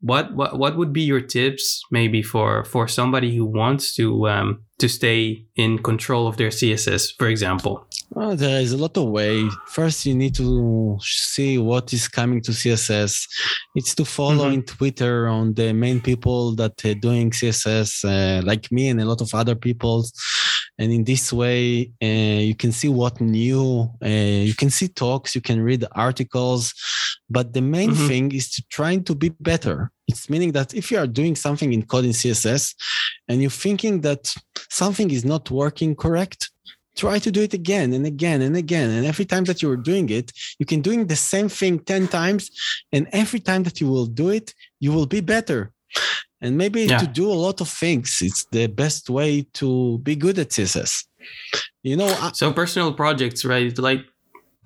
What 0.02 0.36
what 0.36 0.60
what 0.60 0.78
would 0.78 0.94
be 0.94 1.02
your 1.02 1.22
tips, 1.22 1.82
maybe 1.92 2.22
for 2.22 2.64
for 2.64 2.88
somebody 2.88 3.36
who 3.36 3.46
wants 3.46 3.96
to 3.96 4.30
um, 4.30 4.64
to 4.78 4.88
stay 4.88 5.46
in 5.56 5.80
control 5.80 6.28
of 6.28 6.38
their 6.38 6.50
CSS, 6.50 7.18
for 7.18 7.28
example? 7.28 7.88
Oh, 8.16 8.36
there 8.36 8.62
is 8.62 8.72
a 8.72 8.78
lot 8.78 8.96
of 8.96 9.10
way. 9.10 9.50
First, 9.68 10.06
you 10.06 10.16
need 10.16 10.36
to 10.36 10.98
see 11.02 11.58
what 11.58 11.92
is 11.94 12.08
coming 12.08 12.42
to 12.42 12.52
CSS. 12.52 13.28
It's 13.76 13.96
to 13.96 14.06
follow 14.06 14.46
mm-hmm. 14.46 14.54
in 14.54 14.64
Twitter 14.64 15.28
on 15.28 15.56
the 15.56 15.74
main 15.74 16.00
people 16.00 16.56
that 16.56 16.86
are 16.86 16.94
doing 16.94 17.32
CSS, 17.32 18.06
uh, 18.06 18.46
like 18.46 18.72
me 18.72 18.90
and 18.90 19.02
a 19.02 19.06
lot 19.06 19.22
of 19.22 19.34
other 19.34 19.56
people. 19.56 20.06
And 20.80 20.92
in 20.92 21.04
this 21.04 21.34
way, 21.34 21.92
uh, 22.02 22.42
you 22.50 22.56
can 22.56 22.72
see 22.72 22.90
what 22.90 23.20
new. 23.20 23.90
Uh, 24.04 24.08
you 24.50 24.54
can 24.54 24.70
see 24.70 24.88
talks. 24.88 25.34
You 25.34 25.42
can 25.42 25.62
read 25.62 25.86
articles. 25.94 26.74
But 27.30 27.54
the 27.54 27.62
main 27.62 27.92
mm-hmm. 27.92 28.08
thing 28.08 28.32
is 28.32 28.50
to 28.52 28.64
trying 28.70 29.04
to 29.06 29.16
be 29.16 29.30
better. 29.30 29.92
It's 30.08 30.30
meaning 30.30 30.52
that 30.54 30.74
if 30.74 30.92
you 30.92 30.98
are 31.00 31.08
doing 31.08 31.36
something 31.36 31.74
in 31.74 31.84
code 31.84 32.06
in 32.06 32.12
CSS, 32.12 32.76
and 33.28 33.42
you're 33.42 33.50
thinking 33.50 34.02
that 34.02 34.34
something 34.70 35.12
is 35.12 35.26
not 35.26 35.52
working 35.52 35.96
correct 35.96 36.50
try 36.98 37.20
to 37.20 37.32
do 37.32 37.42
it 37.44 37.54
again 37.54 37.94
and 37.94 38.06
again 38.06 38.42
and 38.42 38.58
again 38.58 38.90
and 38.90 39.06
every 39.06 39.24
time 39.24 39.44
that 39.46 39.62
you're 39.62 39.78
doing 39.78 40.10
it 40.10 40.32
you 40.60 40.66
can 40.66 40.82
doing 40.82 41.06
the 41.06 41.16
same 41.16 41.48
thing 41.48 41.80
10 41.80 42.08
times 42.08 42.50
and 42.92 43.08
every 43.12 43.40
time 43.40 43.64
that 43.64 43.80
you 43.80 43.88
will 43.88 44.08
do 44.08 44.30
it 44.30 44.54
you 44.80 44.92
will 44.92 45.06
be 45.06 45.22
better 45.22 45.72
and 46.42 46.58
maybe 46.58 46.84
yeah. 46.84 46.98
to 46.98 47.08
do 47.08 47.30
a 47.30 47.40
lot 47.46 47.62
of 47.62 47.70
things 47.70 48.20
it's 48.22 48.46
the 48.52 48.68
best 48.68 49.10
way 49.10 49.46
to 49.54 49.98
be 50.00 50.16
good 50.16 50.38
at 50.40 50.50
css 50.50 51.06
you 51.84 51.96
know 51.96 52.08
I- 52.08 52.32
so 52.34 52.52
personal 52.54 52.94
projects 52.94 53.44
right 53.46 53.78
like 53.78 54.06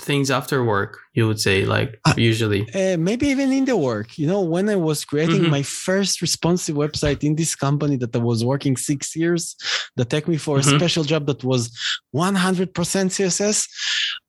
things 0.01 0.31
after 0.31 0.63
work 0.63 0.97
you 1.13 1.27
would 1.27 1.39
say 1.39 1.63
like 1.63 1.99
uh, 2.05 2.13
usually 2.17 2.61
uh, 2.73 2.97
maybe 2.97 3.27
even 3.27 3.51
in 3.51 3.65
the 3.65 3.77
work 3.77 4.17
you 4.17 4.25
know 4.25 4.41
when 4.41 4.67
i 4.67 4.75
was 4.75 5.05
creating 5.05 5.41
mm-hmm. 5.41 5.51
my 5.51 5.61
first 5.61 6.21
responsive 6.21 6.75
website 6.75 7.23
in 7.23 7.35
this 7.35 7.55
company 7.55 7.97
that 7.97 8.15
i 8.15 8.19
was 8.19 8.43
working 8.43 8.75
six 8.75 9.15
years 9.15 9.55
that 9.95 10.09
took 10.09 10.27
me 10.27 10.37
for 10.37 10.57
mm-hmm. 10.57 10.75
a 10.75 10.79
special 10.79 11.03
job 11.03 11.27
that 11.27 11.43
was 11.43 11.69
100% 12.15 12.73
css 12.73 13.67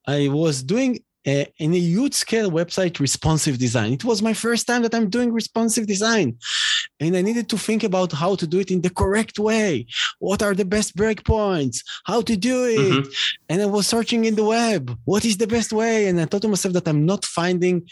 i 0.06 0.28
was 0.28 0.62
doing 0.62 1.02
uh, 1.26 1.44
in 1.58 1.72
a 1.74 1.78
huge 1.78 2.14
scale 2.14 2.50
website 2.50 2.98
responsive 2.98 3.58
design. 3.58 3.92
It 3.92 4.04
was 4.04 4.22
my 4.22 4.34
first 4.34 4.66
time 4.66 4.82
that 4.82 4.94
I'm 4.94 5.08
doing 5.08 5.32
responsive 5.32 5.86
design. 5.86 6.36
And 7.00 7.16
I 7.16 7.22
needed 7.22 7.48
to 7.50 7.58
think 7.58 7.84
about 7.84 8.12
how 8.12 8.34
to 8.36 8.46
do 8.46 8.58
it 8.58 8.70
in 8.70 8.80
the 8.80 8.90
correct 8.90 9.38
way. 9.38 9.86
What 10.18 10.42
are 10.42 10.54
the 10.54 10.64
best 10.64 10.96
breakpoints? 10.96 11.84
How 12.04 12.22
to 12.22 12.36
do 12.36 12.64
it? 12.66 12.78
Mm-hmm. 12.78 13.10
And 13.48 13.62
I 13.62 13.66
was 13.66 13.86
searching 13.86 14.24
in 14.24 14.34
the 14.34 14.44
web. 14.44 14.96
What 15.04 15.24
is 15.24 15.36
the 15.36 15.46
best 15.46 15.72
way? 15.72 16.08
And 16.08 16.20
I 16.20 16.26
thought 16.26 16.42
to 16.42 16.48
myself 16.48 16.74
that 16.74 16.88
I'm 16.88 17.06
not 17.06 17.24
finding 17.24 17.88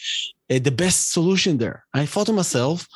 uh, 0.50 0.58
the 0.58 0.70
best 0.70 1.12
solution 1.12 1.58
there. 1.58 1.84
I 1.94 2.06
thought 2.06 2.26
to 2.26 2.32
myself, 2.32 2.86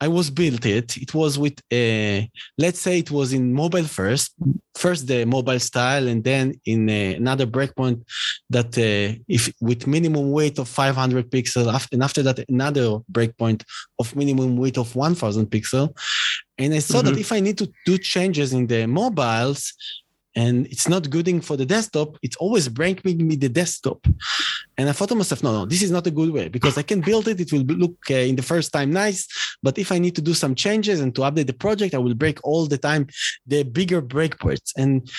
I 0.00 0.08
was 0.08 0.30
built 0.30 0.64
it. 0.64 0.96
It 0.96 1.14
was 1.14 1.38
with 1.38 1.60
a, 1.70 2.30
let's 2.56 2.80
say 2.80 2.98
it 2.98 3.10
was 3.10 3.34
in 3.34 3.52
mobile 3.52 3.84
first, 3.84 4.32
first 4.74 5.06
the 5.06 5.26
mobile 5.26 5.60
style, 5.60 6.08
and 6.08 6.24
then 6.24 6.54
in 6.64 6.88
a, 6.88 7.14
another 7.14 7.46
breakpoint 7.46 8.02
that 8.48 8.78
uh, 8.78 9.18
if 9.28 9.52
with 9.60 9.86
minimum 9.86 10.30
weight 10.32 10.58
of 10.58 10.68
500 10.68 11.30
pixel, 11.30 11.68
and 11.92 12.02
after 12.02 12.22
that 12.22 12.38
another 12.48 12.98
breakpoint 13.12 13.62
of 13.98 14.16
minimum 14.16 14.56
weight 14.56 14.78
of 14.78 14.94
1000 14.96 15.46
pixel. 15.46 15.94
And 16.56 16.74
I 16.74 16.78
saw 16.78 16.98
mm-hmm. 16.98 17.14
that 17.14 17.18
if 17.18 17.32
I 17.32 17.40
need 17.40 17.58
to 17.58 17.70
do 17.86 17.98
changes 17.98 18.52
in 18.52 18.66
the 18.66 18.86
mobiles, 18.86 19.72
and 20.36 20.66
it's 20.66 20.88
not 20.88 21.10
good 21.10 21.44
for 21.44 21.56
the 21.56 21.66
desktop, 21.66 22.16
it's 22.22 22.36
always 22.36 22.68
breaking 22.68 23.26
me 23.26 23.36
the 23.36 23.48
desktop. 23.48 24.06
And 24.78 24.88
I 24.88 24.92
thought 24.92 25.08
to 25.10 25.14
myself, 25.14 25.42
no, 25.42 25.52
no, 25.52 25.66
this 25.66 25.82
is 25.82 25.90
not 25.90 26.06
a 26.06 26.10
good 26.10 26.30
way 26.30 26.48
because 26.48 26.78
I 26.78 26.82
can 26.82 27.00
build 27.00 27.28
it. 27.28 27.40
It 27.40 27.52
will 27.52 27.62
look 27.62 27.96
uh, 28.10 28.14
in 28.14 28.36
the 28.36 28.42
first 28.42 28.72
time 28.72 28.90
nice. 28.90 29.26
But 29.62 29.78
if 29.78 29.92
I 29.92 29.98
need 29.98 30.14
to 30.16 30.22
do 30.22 30.32
some 30.32 30.54
changes 30.54 31.00
and 31.00 31.14
to 31.16 31.22
update 31.22 31.48
the 31.48 31.52
project, 31.52 31.94
I 31.94 31.98
will 31.98 32.14
break 32.14 32.38
all 32.44 32.66
the 32.66 32.78
time 32.78 33.08
the 33.46 33.62
bigger 33.64 34.00
breakpoints. 34.00 34.72
And 34.76 35.10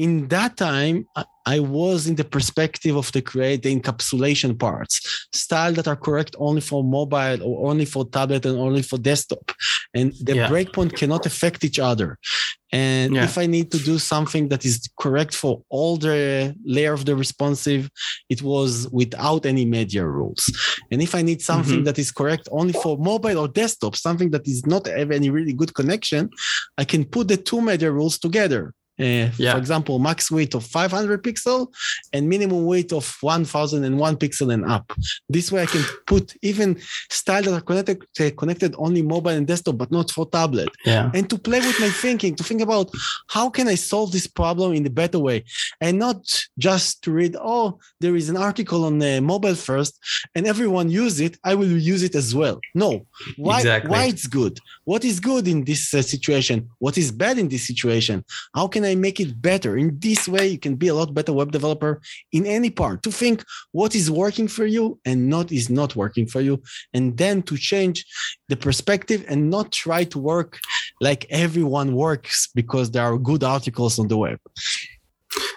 in 0.00 0.28
that 0.28 0.56
time, 0.56 1.06
I 1.44 1.60
was 1.60 2.06
in 2.06 2.14
the 2.14 2.24
perspective 2.24 2.96
of 2.96 3.12
the 3.12 3.20
create 3.20 3.62
the 3.62 3.78
encapsulation 3.78 4.58
parts, 4.58 4.94
style 5.34 5.74
that 5.74 5.86
are 5.86 6.00
correct 6.06 6.34
only 6.38 6.62
for 6.62 6.82
mobile 6.82 7.42
or 7.42 7.68
only 7.70 7.84
for 7.84 8.08
tablet 8.08 8.46
and 8.46 8.58
only 8.58 8.80
for 8.80 8.96
desktop. 8.96 9.52
And 9.92 10.14
the 10.22 10.36
yeah. 10.36 10.48
breakpoint 10.48 10.96
cannot 10.96 11.26
affect 11.26 11.64
each 11.64 11.78
other. 11.78 12.18
And 12.72 13.14
yeah. 13.14 13.24
if 13.24 13.36
I 13.36 13.44
need 13.44 13.70
to 13.72 13.78
do 13.78 13.98
something 13.98 14.48
that 14.48 14.64
is 14.64 14.88
correct 14.98 15.34
for 15.34 15.62
all 15.68 15.98
the 15.98 16.56
layer 16.64 16.94
of 16.94 17.04
the 17.04 17.14
responsive, 17.14 17.90
it 18.30 18.40
was 18.40 18.88
without 18.90 19.44
any 19.44 19.66
media 19.66 20.06
rules. 20.06 20.42
And 20.90 21.02
if 21.02 21.14
I 21.14 21.20
need 21.20 21.42
something 21.42 21.80
mm-hmm. 21.80 21.84
that 21.84 21.98
is 21.98 22.10
correct 22.10 22.48
only 22.52 22.72
for 22.72 22.96
mobile 22.96 23.38
or 23.38 23.48
desktop, 23.48 23.96
something 23.96 24.30
that 24.30 24.48
is 24.48 24.64
not 24.64 24.86
have 24.86 25.10
any 25.10 25.28
really 25.28 25.52
good 25.52 25.74
connection, 25.74 26.30
I 26.78 26.84
can 26.84 27.04
put 27.04 27.28
the 27.28 27.36
two 27.36 27.60
media 27.60 27.90
rules 27.92 28.18
together. 28.18 28.72
Uh, 29.00 29.30
yeah. 29.36 29.52
For 29.52 29.58
example, 29.58 29.98
max 29.98 30.30
weight 30.30 30.54
of 30.54 30.64
500 30.64 31.22
pixel 31.22 31.68
and 32.12 32.28
minimum 32.28 32.66
weight 32.66 32.92
of 32.92 33.16
1001 33.20 34.16
pixel 34.16 34.52
and 34.52 34.64
up. 34.64 34.92
This 35.28 35.50
way 35.50 35.62
I 35.62 35.66
can 35.66 35.84
put 36.06 36.34
even 36.42 36.78
style 37.10 37.42
that 37.42 37.54
are 37.54 37.60
connected, 37.60 38.04
uh, 38.20 38.30
connected 38.36 38.74
only 38.78 39.02
mobile 39.02 39.30
and 39.30 39.46
desktop, 39.46 39.78
but 39.78 39.90
not 39.90 40.10
for 40.10 40.28
tablet. 40.28 40.68
Yeah. 40.84 41.10
And 41.14 41.28
to 41.30 41.38
play 41.38 41.60
with 41.60 41.80
my 41.80 41.88
thinking, 41.88 42.36
to 42.36 42.44
think 42.44 42.60
about 42.60 42.90
how 43.28 43.48
can 43.48 43.68
I 43.68 43.76
solve 43.76 44.12
this 44.12 44.26
problem 44.26 44.74
in 44.74 44.82
the 44.82 44.90
better 44.90 45.18
way 45.18 45.44
and 45.80 45.98
not 45.98 46.20
just 46.58 47.02
to 47.04 47.12
read, 47.12 47.36
oh, 47.40 47.78
there 48.00 48.16
is 48.16 48.28
an 48.28 48.36
article 48.36 48.84
on 48.84 49.02
uh, 49.02 49.20
mobile 49.20 49.54
first 49.54 49.98
and 50.34 50.46
everyone 50.46 50.90
use 50.90 51.20
it. 51.20 51.38
I 51.44 51.54
will 51.54 51.70
use 51.70 52.02
it 52.02 52.14
as 52.14 52.34
well. 52.34 52.60
No, 52.74 53.06
why, 53.36 53.58
exactly. 53.58 53.90
why 53.90 54.04
it's 54.04 54.26
good? 54.26 54.58
What 54.84 55.04
is 55.04 55.20
good 55.20 55.48
in 55.48 55.64
this 55.64 55.94
uh, 55.94 56.02
situation? 56.02 56.68
What 56.78 56.98
is 56.98 57.10
bad 57.10 57.38
in 57.38 57.48
this 57.48 57.66
situation? 57.66 58.24
How 58.54 58.66
can 58.68 58.84
I 58.84 58.89
I 58.90 58.94
make 58.94 59.18
it 59.20 59.40
better? 59.40 59.76
In 59.76 59.98
this 59.98 60.28
way, 60.28 60.48
you 60.48 60.58
can 60.58 60.74
be 60.76 60.88
a 60.88 60.94
lot 60.94 61.14
better 61.14 61.32
web 61.32 61.50
developer 61.52 62.00
in 62.32 62.44
any 62.46 62.70
part 62.70 63.02
to 63.04 63.12
think 63.12 63.44
what 63.72 63.94
is 63.94 64.10
working 64.10 64.48
for 64.48 64.66
you 64.66 64.98
and 65.04 65.28
not 65.28 65.50
is 65.52 65.70
not 65.70 65.96
working 65.96 66.26
for 66.26 66.40
you. 66.40 66.62
And 66.92 67.16
then 67.16 67.42
to 67.44 67.56
change 67.56 68.04
the 68.48 68.56
perspective 68.56 69.24
and 69.28 69.50
not 69.50 69.72
try 69.72 70.04
to 70.04 70.18
work 70.18 70.58
like 71.00 71.26
everyone 71.30 71.94
works 71.94 72.48
because 72.54 72.90
there 72.90 73.04
are 73.04 73.18
good 73.18 73.42
articles 73.42 73.98
on 73.98 74.08
the 74.08 74.18
web. 74.18 74.38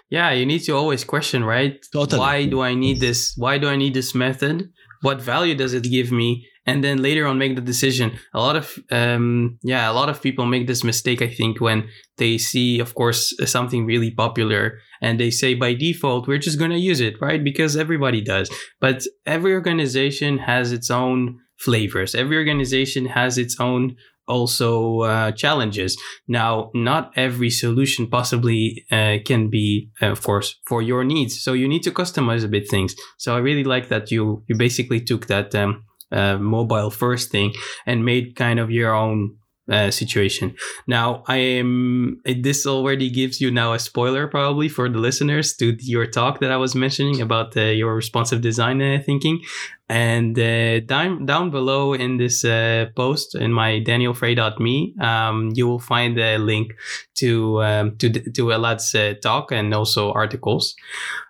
Yeah, 0.10 0.32
you 0.32 0.46
need 0.46 0.60
to 0.60 0.74
always 0.74 1.04
question, 1.04 1.44
right? 1.44 1.84
Totally. 1.92 2.20
Why 2.20 2.46
do 2.46 2.62
I 2.62 2.76
need 2.76 3.00
this? 3.00 3.34
Why 3.36 3.58
do 3.58 3.68
I 3.68 3.76
need 3.76 3.94
this 3.94 4.14
method? 4.14 4.72
What 5.02 5.22
value 5.22 5.56
does 5.56 5.74
it 5.74 5.84
give 5.84 6.12
me? 6.12 6.48
And 6.66 6.84
then 6.84 7.02
later 7.02 7.26
on 7.26 7.38
make 7.38 7.56
the 7.56 7.62
decision. 7.62 8.18
A 8.34 8.40
lot 8.40 8.56
of 8.56 8.78
um, 8.92 9.58
yeah, 9.64 9.90
a 9.90 9.94
lot 9.94 10.10
of 10.10 10.22
people 10.22 10.46
make 10.46 10.68
this 10.68 10.84
mistake. 10.84 11.22
I 11.22 11.28
think 11.28 11.60
when 11.60 11.88
they 12.18 12.38
see, 12.38 12.80
of 12.80 12.96
course, 12.96 13.36
something 13.46 13.86
really 13.86 14.12
popular 14.12 14.80
and 15.02 15.20
they 15.20 15.32
say 15.32 15.54
by 15.54 15.74
default 15.74 16.28
we're 16.28 16.38
just 16.38 16.60
gonna 16.60 16.78
use 16.78 17.00
it, 17.00 17.16
right? 17.22 17.44
Because 17.44 17.76
everybody 17.76 18.22
does. 18.22 18.50
But 18.80 19.04
every 19.26 19.54
organization 19.54 20.38
has 20.40 20.72
its 20.72 20.90
own 20.90 21.40
flavors. 21.58 22.16
Every 22.16 22.38
organization 22.38 23.06
has 23.06 23.38
its 23.38 23.60
own 23.60 23.96
also 24.28 25.02
uh, 25.02 25.32
challenges. 25.32 25.98
Now, 26.28 26.72
not 26.74 27.12
every 27.16 27.50
solution 27.50 28.08
possibly 28.08 28.86
uh, 28.92 29.18
can 29.26 29.50
be, 29.50 29.90
uh, 30.02 30.16
course, 30.16 30.56
for 30.66 30.82
your 30.82 31.04
needs. 31.04 31.42
So 31.42 31.54
you 31.54 31.68
need 31.68 31.84
to 31.84 31.92
customize 31.92 32.44
a 32.44 32.48
bit 32.48 32.70
things. 32.70 32.96
So 33.18 33.36
I 33.36 33.40
really 33.40 33.64
like 33.64 33.90
that 33.90 34.12
you 34.12 34.44
you 34.48 34.56
basically 34.56 35.02
took 35.02 35.28
that 35.28 35.54
um, 35.56 35.84
uh, 36.14 36.38
mobile 36.38 36.90
first 36.90 37.32
thing 37.32 37.54
and 37.86 38.06
made 38.06 38.36
kind 38.36 38.60
of 38.60 38.72
your 38.72 38.94
own 38.94 39.38
uh, 39.72 39.90
situation. 39.92 40.56
Now, 40.88 41.24
I 41.28 41.38
am. 41.38 42.22
This 42.26 42.68
already 42.68 43.10
gives 43.10 43.40
you 43.40 43.50
now 43.50 43.74
a 43.74 43.80
spoiler, 43.80 44.28
probably 44.28 44.68
for 44.68 44.90
the 44.90 45.00
listeners 45.00 45.56
to 45.56 45.78
your 45.80 46.06
talk 46.06 46.42
that 46.42 46.52
I 46.52 46.58
was 46.58 46.76
mentioning 46.76 47.22
about 47.22 47.56
uh, 47.56 47.62
your 47.62 47.96
responsive 47.96 48.42
design 48.42 48.82
uh, 48.82 49.00
thinking. 49.06 49.42
And 49.88 50.38
uh, 50.38 50.82
down 50.82 51.26
down 51.26 51.50
below 51.50 51.94
in 51.94 52.18
this 52.18 52.44
uh, 52.44 52.88
post 52.96 53.36
in 53.36 53.54
my 53.54 53.80
danielfrey.me, 53.80 54.96
um, 55.00 55.52
you 55.54 55.68
will 55.68 55.80
find 55.80 56.20
a 56.20 56.38
link 56.38 56.74
to 57.16 57.64
um, 57.64 57.98
to 57.98 58.10
to 58.10 58.52
Elad's 58.52 58.94
talk 59.22 59.52
and 59.52 59.74
also 59.74 60.12
articles. 60.12 60.76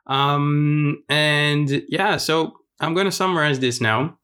Um, 0.07 1.03
and 1.07 1.83
yeah, 1.87 2.17
so 2.17 2.53
I'm 2.79 2.93
going 2.93 3.05
to 3.05 3.11
summarize 3.11 3.59
this 3.59 3.79
now 3.79 4.17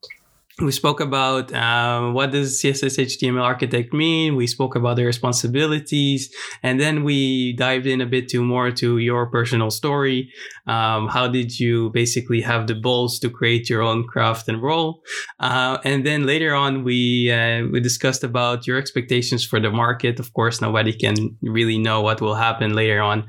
we 0.62 0.72
spoke 0.72 0.99
about 0.99 1.53
uh, 1.53 2.12
what 2.12 2.32
does 2.32 2.62
css 2.62 2.97
html 2.97 3.41
architect 3.41 3.93
mean? 3.93 4.36
We 4.36 4.47
spoke 4.47 4.76
about 4.76 4.97
the 4.97 5.05
responsibilities. 5.05 6.34
And 6.64 6.80
then 6.80 7.03
we 7.03 7.53
dived 7.53 7.86
in 7.86 8.01
a 8.01 8.05
bit 8.05 8.28
to 8.30 8.43
more 8.43 8.72
to 8.72 8.97
your 8.97 9.26
personal 9.28 9.72
story 9.72 10.32
um, 10.70 11.07
how 11.07 11.28
did 11.28 11.59
you 11.59 11.89
basically 11.89 12.41
have 12.41 12.67
the 12.67 12.76
balls 12.76 13.17
to 13.20 13.30
create 13.30 13.72
your 13.72 13.82
own 13.82 14.05
craft 14.05 14.47
and 14.47 14.61
role? 14.61 15.01
Uh, 15.39 15.80
and 15.84 16.05
then 16.05 16.28
later 16.28 16.53
on 16.53 16.84
we 16.84 17.32
uh, 17.32 17.65
we 17.72 17.80
discussed 17.80 18.24
about 18.24 18.67
your 18.67 18.78
expectations 18.78 19.43
for 19.43 19.59
the 19.59 19.72
market. 19.72 20.20
Of 20.20 20.32
course 20.34 20.61
nobody 20.61 20.93
can 20.93 21.15
really 21.41 21.80
know 21.80 22.01
what 22.01 22.22
will 22.22 22.36
happen 22.36 22.76
later 22.76 23.01
on. 23.01 23.26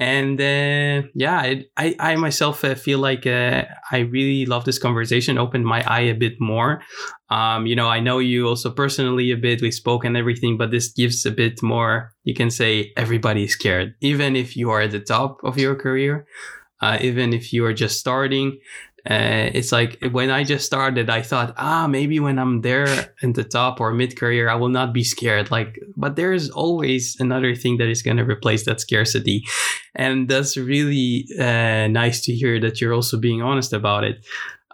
And 0.00 0.40
uh, 0.40 1.06
yeah 1.14 1.54
I, 1.76 1.94
I 2.00 2.16
myself 2.16 2.64
uh, 2.64 2.74
feel 2.74 2.98
like 2.98 3.26
uh, 3.26 3.64
i 3.92 3.98
really 3.98 4.46
love 4.46 4.64
this 4.64 4.78
conversation 4.78 5.38
opened 5.38 5.66
my 5.66 5.82
eye 5.86 6.08
a 6.10 6.14
bit 6.14 6.40
more. 6.40 6.82
Um, 7.28 7.66
you 7.66 7.76
know 7.76 7.88
i 7.88 8.00
know 8.00 8.18
you 8.18 8.48
also 8.48 8.70
personally 8.72 9.30
a 9.30 9.36
bit 9.36 9.62
we 9.62 9.70
spoke 9.70 10.04
and 10.04 10.16
everything 10.16 10.58
but 10.58 10.72
this 10.72 10.88
gives 10.88 11.24
a 11.24 11.30
bit 11.30 11.62
more 11.62 12.12
you 12.24 12.34
can 12.34 12.50
say 12.50 12.92
everybody's 12.96 13.52
scared 13.52 13.94
even 14.00 14.34
if 14.34 14.56
you 14.56 14.68
are 14.70 14.80
at 14.80 14.90
the 14.90 14.98
top 14.98 15.38
of 15.44 15.56
your 15.56 15.76
career 15.76 16.26
uh, 16.80 16.98
even 17.00 17.32
if 17.32 17.52
you 17.52 17.64
are 17.64 17.74
just 17.74 17.98
starting 17.98 18.58
uh, 19.08 19.48
it's 19.54 19.72
like 19.72 19.98
when 20.10 20.30
I 20.30 20.44
just 20.44 20.66
started, 20.66 21.08
I 21.08 21.22
thought, 21.22 21.54
ah, 21.56 21.86
maybe 21.86 22.20
when 22.20 22.38
I'm 22.38 22.60
there 22.60 23.14
in 23.22 23.32
the 23.32 23.44
top 23.44 23.80
or 23.80 23.92
mid 23.92 24.18
career, 24.18 24.50
I 24.50 24.56
will 24.56 24.68
not 24.68 24.92
be 24.92 25.04
scared. 25.04 25.50
Like, 25.50 25.78
but 25.96 26.16
there's 26.16 26.50
always 26.50 27.16
another 27.18 27.54
thing 27.54 27.78
that 27.78 27.88
is 27.88 28.02
going 28.02 28.18
to 28.18 28.24
replace 28.24 28.66
that 28.66 28.80
scarcity. 28.80 29.44
And 29.94 30.28
that's 30.28 30.56
really 30.56 31.26
uh, 31.38 31.88
nice 31.88 32.22
to 32.24 32.32
hear 32.32 32.60
that 32.60 32.80
you're 32.80 32.92
also 32.92 33.18
being 33.18 33.40
honest 33.40 33.72
about 33.72 34.04
it. 34.04 34.26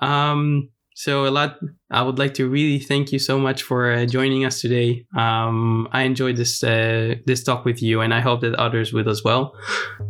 Um, 0.03 0.71
so 0.97 1.25
Elad, 1.27 1.55
I 1.91 2.01
would 2.01 2.19
like 2.19 2.33
to 2.35 2.49
really 2.49 2.79
thank 2.79 3.13
you 3.13 3.19
so 3.19 3.39
much 3.39 3.63
for 3.63 3.93
uh, 3.93 4.07
joining 4.07 4.47
us 4.47 4.63
today. 4.63 5.05
Um, 5.15 5.87
I 5.93 6.03
enjoyed 6.03 6.37
this 6.37 6.65
uh, 6.65 7.17
this 7.27 7.45
talk 7.45 7.67
with 7.67 7.83
you, 7.83 8.01
and 8.01 8.15
I 8.15 8.21
hope 8.21 8.41
that 8.41 8.55
others 8.55 8.95
will 8.95 9.09
as 9.11 9.23
well. 9.23 9.55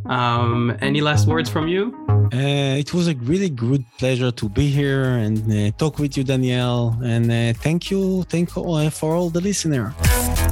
Um, 0.07 0.76
any 0.80 1.01
last 1.01 1.26
words 1.26 1.51
from 1.51 1.66
you? 1.66 1.93
Uh, 2.32 2.78
it 2.78 2.95
was 2.95 3.09
a 3.09 3.14
really 3.14 3.51
good 3.51 3.84
pleasure 3.99 4.30
to 4.30 4.49
be 4.49 4.68
here 4.68 5.05
and 5.24 5.39
uh, 5.53 5.76
talk 5.76 5.99
with 5.99 6.16
you, 6.16 6.22
Daniel. 6.22 6.97
And 7.03 7.30
uh, 7.32 7.59
thank 7.59 7.91
you, 7.91 8.22
thank 8.24 8.55
you 8.55 8.62
uh, 8.62 8.91
for 8.91 9.16
all 9.16 9.28
the 9.28 9.41
listener. 9.41 9.93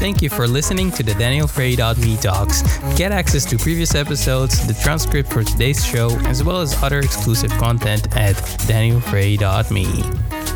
Thank 0.04 0.20
you 0.20 0.28
for 0.28 0.46
listening 0.46 0.90
to 0.90 1.02
the 1.02 1.14
Daniel 1.14 1.48
DanielFrey.me 1.48 2.18
talks. 2.18 2.60
Get 2.94 3.10
access 3.10 3.46
to 3.46 3.56
previous 3.56 3.94
episodes, 3.94 4.66
the 4.66 4.74
transcript 4.74 5.32
for 5.32 5.42
today's 5.42 5.82
show, 5.82 6.10
as 6.26 6.44
well 6.44 6.60
as 6.60 6.74
other 6.82 6.98
exclusive 6.98 7.50
content 7.52 8.14
at 8.14 8.36
DanielFrey.me. 8.68 10.53